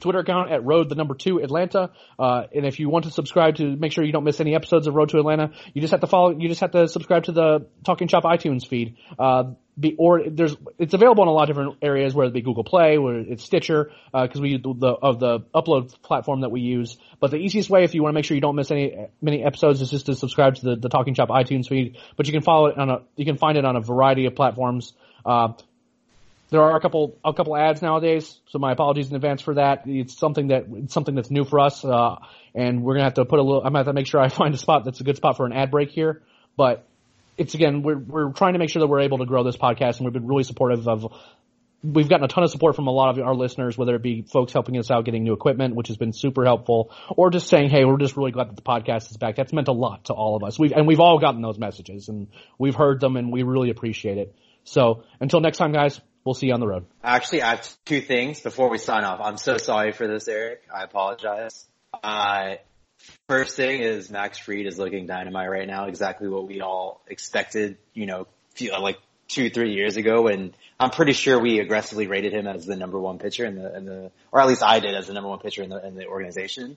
Twitter 0.00 0.20
account 0.20 0.50
at 0.50 0.64
Road 0.64 0.88
the 0.88 0.94
number 0.94 1.14
two 1.14 1.40
Atlanta. 1.40 1.90
Uh, 2.18 2.44
and 2.54 2.64
if 2.64 2.78
you 2.78 2.88
want 2.88 3.04
to 3.04 3.10
subscribe 3.10 3.56
to 3.56 3.76
make 3.76 3.92
sure 3.92 4.04
you 4.04 4.12
don't 4.12 4.24
miss 4.24 4.40
any 4.40 4.54
episodes 4.54 4.86
of 4.86 4.94
Road 4.94 5.08
to 5.10 5.18
Atlanta, 5.18 5.52
you 5.74 5.80
just 5.80 5.90
have 5.90 6.00
to 6.00 6.06
follow. 6.06 6.30
You 6.30 6.48
just 6.48 6.60
have 6.60 6.72
to 6.72 6.88
subscribe 6.88 7.24
to 7.24 7.32
the 7.32 7.66
Talking 7.84 8.08
Chop 8.08 8.24
iTunes 8.24 8.66
feed. 8.66 8.96
Uh, 9.18 9.54
be, 9.78 9.94
or 9.96 10.22
there's 10.28 10.56
it's 10.78 10.94
available 10.94 11.22
in 11.22 11.28
a 11.28 11.32
lot 11.32 11.42
of 11.42 11.48
different 11.48 11.76
areas, 11.82 12.14
whether 12.14 12.28
it 12.28 12.34
be 12.34 12.40
Google 12.40 12.64
Play, 12.64 12.98
where 12.98 13.18
it's 13.18 13.44
Stitcher, 13.44 13.90
because 14.12 14.40
we 14.40 14.50
use 14.50 14.60
the 14.62 14.88
of 14.88 15.20
the 15.20 15.40
upload 15.54 16.00
platform 16.02 16.40
that 16.40 16.50
we 16.50 16.60
use. 16.60 16.96
But 17.20 17.30
the 17.30 17.36
easiest 17.36 17.70
way, 17.70 17.84
if 17.84 17.94
you 17.94 18.02
want 18.02 18.12
to 18.12 18.14
make 18.14 18.24
sure 18.24 18.34
you 18.34 18.40
don't 18.40 18.56
miss 18.56 18.70
any 18.70 19.06
many 19.20 19.44
episodes, 19.44 19.80
is 19.80 19.90
just 19.90 20.06
to 20.06 20.14
subscribe 20.14 20.56
to 20.56 20.62
the, 20.62 20.76
the 20.76 20.88
Talking 20.88 21.14
Chop 21.14 21.28
iTunes 21.28 21.68
feed. 21.68 21.96
But 22.16 22.26
you 22.26 22.32
can 22.32 22.42
follow 22.42 22.66
it 22.66 22.78
on 22.78 22.90
a 22.90 23.02
you 23.16 23.24
can 23.24 23.36
find 23.36 23.56
it 23.56 23.64
on 23.64 23.76
a 23.76 23.80
variety 23.80 24.26
of 24.26 24.34
platforms. 24.34 24.94
Uh, 25.24 25.52
there 26.50 26.62
are 26.62 26.76
a 26.76 26.80
couple 26.80 27.18
a 27.24 27.32
couple 27.34 27.56
ads 27.56 27.82
nowadays, 27.82 28.38
so 28.46 28.58
my 28.58 28.72
apologies 28.72 29.10
in 29.10 29.16
advance 29.16 29.42
for 29.42 29.54
that. 29.54 29.82
It's 29.86 30.16
something 30.16 30.48
that 30.48 30.64
it's 30.70 30.94
something 30.94 31.14
that's 31.14 31.30
new 31.30 31.44
for 31.44 31.60
us, 31.60 31.84
uh, 31.84 32.16
and 32.54 32.82
we're 32.82 32.94
gonna 32.94 33.04
have 33.04 33.14
to 33.14 33.24
put 33.26 33.38
a 33.38 33.42
little. 33.42 33.60
I'm 33.60 33.72
gonna 33.72 33.80
have 33.80 33.86
to 33.86 33.92
make 33.92 34.06
sure 34.06 34.20
I 34.20 34.28
find 34.42 34.54
a 34.54 34.58
spot 34.58 34.84
that's 34.84 35.00
a 35.00 35.04
good 35.04 35.16
spot 35.16 35.36
for 35.36 35.44
an 35.44 35.52
ad 35.52 35.70
break 35.70 35.90
here. 35.90 36.22
But 36.56 36.86
it's 37.36 37.54
again, 37.54 37.82
we're 37.82 37.98
we're 37.98 38.32
trying 38.32 38.54
to 38.54 38.58
make 38.58 38.70
sure 38.70 38.80
that 38.80 38.86
we're 38.86 39.00
able 39.00 39.18
to 39.18 39.26
grow 39.26 39.44
this 39.44 39.56
podcast, 39.56 39.98
and 39.98 40.06
we've 40.06 40.12
been 40.12 40.26
really 40.26 40.44
supportive 40.44 40.88
of. 40.88 41.12
We've 41.80 42.08
gotten 42.08 42.24
a 42.24 42.28
ton 42.28 42.42
of 42.42 42.50
support 42.50 42.74
from 42.74 42.88
a 42.88 42.90
lot 42.90 43.16
of 43.16 43.24
our 43.24 43.36
listeners, 43.36 43.78
whether 43.78 43.94
it 43.94 44.02
be 44.02 44.22
folks 44.22 44.52
helping 44.52 44.76
us 44.78 44.90
out 44.90 45.04
getting 45.04 45.22
new 45.22 45.32
equipment, 45.32 45.76
which 45.76 45.86
has 45.86 45.96
been 45.96 46.12
super 46.12 46.44
helpful, 46.44 46.90
or 47.10 47.30
just 47.30 47.46
saying, 47.46 47.70
"Hey, 47.70 47.84
we're 47.84 47.98
just 47.98 48.16
really 48.16 48.32
glad 48.32 48.48
that 48.48 48.56
the 48.56 48.62
podcast 48.62 49.12
is 49.12 49.16
back." 49.16 49.36
That's 49.36 49.52
meant 49.52 49.68
a 49.68 49.72
lot 49.72 50.06
to 50.06 50.12
all 50.12 50.34
of 50.34 50.42
us. 50.42 50.58
We've 50.58 50.72
and 50.72 50.88
we've 50.88 50.98
all 50.98 51.20
gotten 51.20 51.40
those 51.40 51.58
messages, 51.58 52.08
and 52.08 52.26
we've 52.58 52.74
heard 52.74 53.00
them, 53.00 53.16
and 53.16 53.30
we 53.30 53.44
really 53.44 53.70
appreciate 53.70 54.18
it. 54.18 54.34
So 54.64 55.04
until 55.20 55.40
next 55.40 55.58
time, 55.58 55.72
guys, 55.72 56.00
we'll 56.28 56.34
see 56.34 56.48
you 56.48 56.52
on 56.52 56.60
the 56.60 56.66
road. 56.66 56.84
Actually, 57.02 57.40
I 57.40 57.54
have 57.54 57.66
two 57.86 58.02
things 58.02 58.40
before 58.40 58.68
we 58.68 58.76
sign 58.76 59.02
off. 59.02 59.18
I'm 59.22 59.38
so 59.38 59.56
sorry 59.56 59.92
for 59.92 60.06
this, 60.06 60.28
Eric. 60.28 60.60
I 60.72 60.82
apologize. 60.82 61.66
Uh, 62.02 62.56
first 63.28 63.56
thing 63.56 63.80
is 63.80 64.10
Max 64.10 64.36
Fried 64.36 64.66
is 64.66 64.78
looking 64.78 65.06
dynamite 65.06 65.48
right 65.48 65.66
now. 65.66 65.86
Exactly 65.86 66.28
what 66.28 66.46
we 66.46 66.60
all 66.60 67.00
expected, 67.06 67.78
you 67.94 68.04
know, 68.04 68.26
few, 68.54 68.72
like 68.72 68.98
two, 69.26 69.48
three 69.48 69.72
years 69.72 69.96
ago. 69.96 70.28
And 70.28 70.54
I'm 70.78 70.90
pretty 70.90 71.14
sure 71.14 71.40
we 71.40 71.60
aggressively 71.60 72.08
rated 72.08 72.34
him 72.34 72.46
as 72.46 72.66
the 72.66 72.76
number 72.76 73.00
one 73.00 73.18
pitcher 73.18 73.46
in 73.46 73.54
the, 73.54 73.74
in 73.74 73.86
the, 73.86 74.10
or 74.30 74.42
at 74.42 74.48
least 74.48 74.62
I 74.62 74.80
did 74.80 74.94
as 74.94 75.06
the 75.06 75.14
number 75.14 75.30
one 75.30 75.38
pitcher 75.38 75.62
in 75.62 75.70
the, 75.70 75.82
in 75.82 75.94
the 75.94 76.08
organization. 76.08 76.76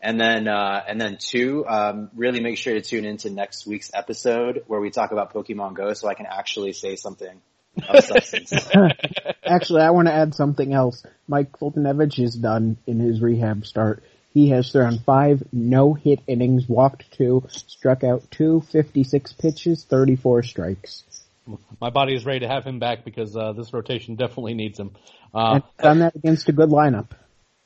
And 0.00 0.20
then, 0.20 0.46
uh, 0.46 0.84
and 0.86 1.00
then 1.00 1.18
two, 1.18 1.66
um, 1.66 2.10
really 2.14 2.40
make 2.40 2.58
sure 2.58 2.74
to 2.74 2.80
tune 2.80 3.04
into 3.04 3.28
next 3.28 3.66
week's 3.66 3.90
episode 3.92 4.62
where 4.68 4.78
we 4.78 4.90
talk 4.90 5.10
about 5.10 5.34
Pokemon 5.34 5.74
Go 5.74 5.94
so 5.94 6.06
I 6.06 6.14
can 6.14 6.26
actually 6.26 6.74
say 6.74 6.94
something 6.94 7.40
of 7.88 8.04
substance. 8.04 8.70
Actually, 9.44 9.82
I 9.82 9.90
want 9.90 10.08
to 10.08 10.14
add 10.14 10.34
something 10.34 10.72
else. 10.72 11.02
Mike 11.28 11.58
Foltynewicz 11.58 12.18
is 12.18 12.34
done 12.34 12.78
in 12.86 13.00
his 13.00 13.20
rehab 13.20 13.66
start. 13.66 14.02
He 14.32 14.48
has 14.50 14.72
thrown 14.72 14.98
five 14.98 15.44
no-hit 15.52 16.20
innings, 16.26 16.68
walked 16.68 17.12
two, 17.12 17.44
struck 17.48 18.02
out 18.02 18.28
two, 18.32 18.62
56 18.72 19.32
pitches, 19.34 19.84
34 19.84 20.42
strikes. 20.42 21.04
My 21.80 21.90
body 21.90 22.14
is 22.14 22.24
ready 22.24 22.40
to 22.40 22.48
have 22.48 22.64
him 22.64 22.78
back 22.78 23.04
because 23.04 23.36
uh, 23.36 23.52
this 23.52 23.72
rotation 23.72 24.16
definitely 24.16 24.54
needs 24.54 24.78
him. 24.78 24.92
Uh, 25.32 25.60
done 25.78 26.00
that 26.00 26.16
against 26.16 26.48
a 26.48 26.52
good 26.52 26.70
lineup. 26.70 27.10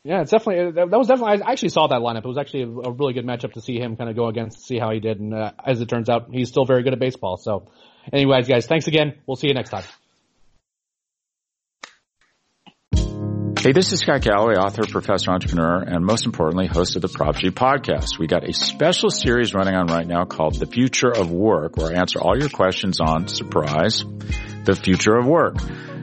yeah, 0.04 0.20
it's 0.22 0.30
definitely 0.30 0.72
that 0.72 0.90
that 0.90 0.98
was 0.98 1.06
definitely. 1.06 1.42
I 1.42 1.52
actually 1.52 1.68
saw 1.70 1.86
that 1.86 2.00
lineup. 2.00 2.24
It 2.24 2.28
was 2.28 2.38
actually 2.38 2.62
a, 2.62 2.68
a 2.68 2.92
really 2.92 3.12
good 3.12 3.24
matchup 3.24 3.52
to 3.52 3.60
see 3.60 3.78
him 3.78 3.96
kind 3.96 4.10
of 4.10 4.16
go 4.16 4.26
against, 4.26 4.66
see 4.66 4.78
how 4.78 4.90
he 4.90 5.00
did. 5.00 5.20
And 5.20 5.32
uh, 5.32 5.52
as 5.64 5.80
it 5.80 5.88
turns 5.88 6.08
out, 6.08 6.28
he's 6.32 6.48
still 6.48 6.64
very 6.64 6.82
good 6.82 6.92
at 6.92 6.98
baseball. 6.98 7.36
So, 7.36 7.70
anyways, 8.12 8.48
guys, 8.48 8.66
thanks 8.66 8.86
again. 8.86 9.14
We'll 9.26 9.36
see 9.36 9.48
you 9.48 9.54
next 9.54 9.70
time. 9.70 9.84
Hey, 13.60 13.72
this 13.72 13.92
is 13.92 13.98
Scott 14.00 14.22
Galloway, 14.22 14.54
author, 14.54 14.86
professor, 14.86 15.32
entrepreneur, 15.32 15.82
and 15.82 16.04
most 16.04 16.26
importantly, 16.26 16.68
host 16.68 16.94
of 16.94 17.02
the 17.02 17.08
Prop 17.08 17.34
G 17.36 17.50
podcast. 17.50 18.16
We 18.16 18.28
got 18.28 18.48
a 18.48 18.52
special 18.52 19.10
series 19.10 19.52
running 19.52 19.74
on 19.74 19.88
right 19.88 20.06
now 20.06 20.24
called 20.26 20.54
The 20.54 20.66
Future 20.66 21.10
of 21.10 21.32
Work, 21.32 21.76
where 21.76 21.92
I 21.92 21.98
answer 22.00 22.20
all 22.20 22.38
your 22.38 22.50
questions 22.50 23.00
on, 23.00 23.26
surprise, 23.26 24.04
the 24.62 24.76
future 24.76 25.16
of 25.16 25.26
work. 25.26 25.56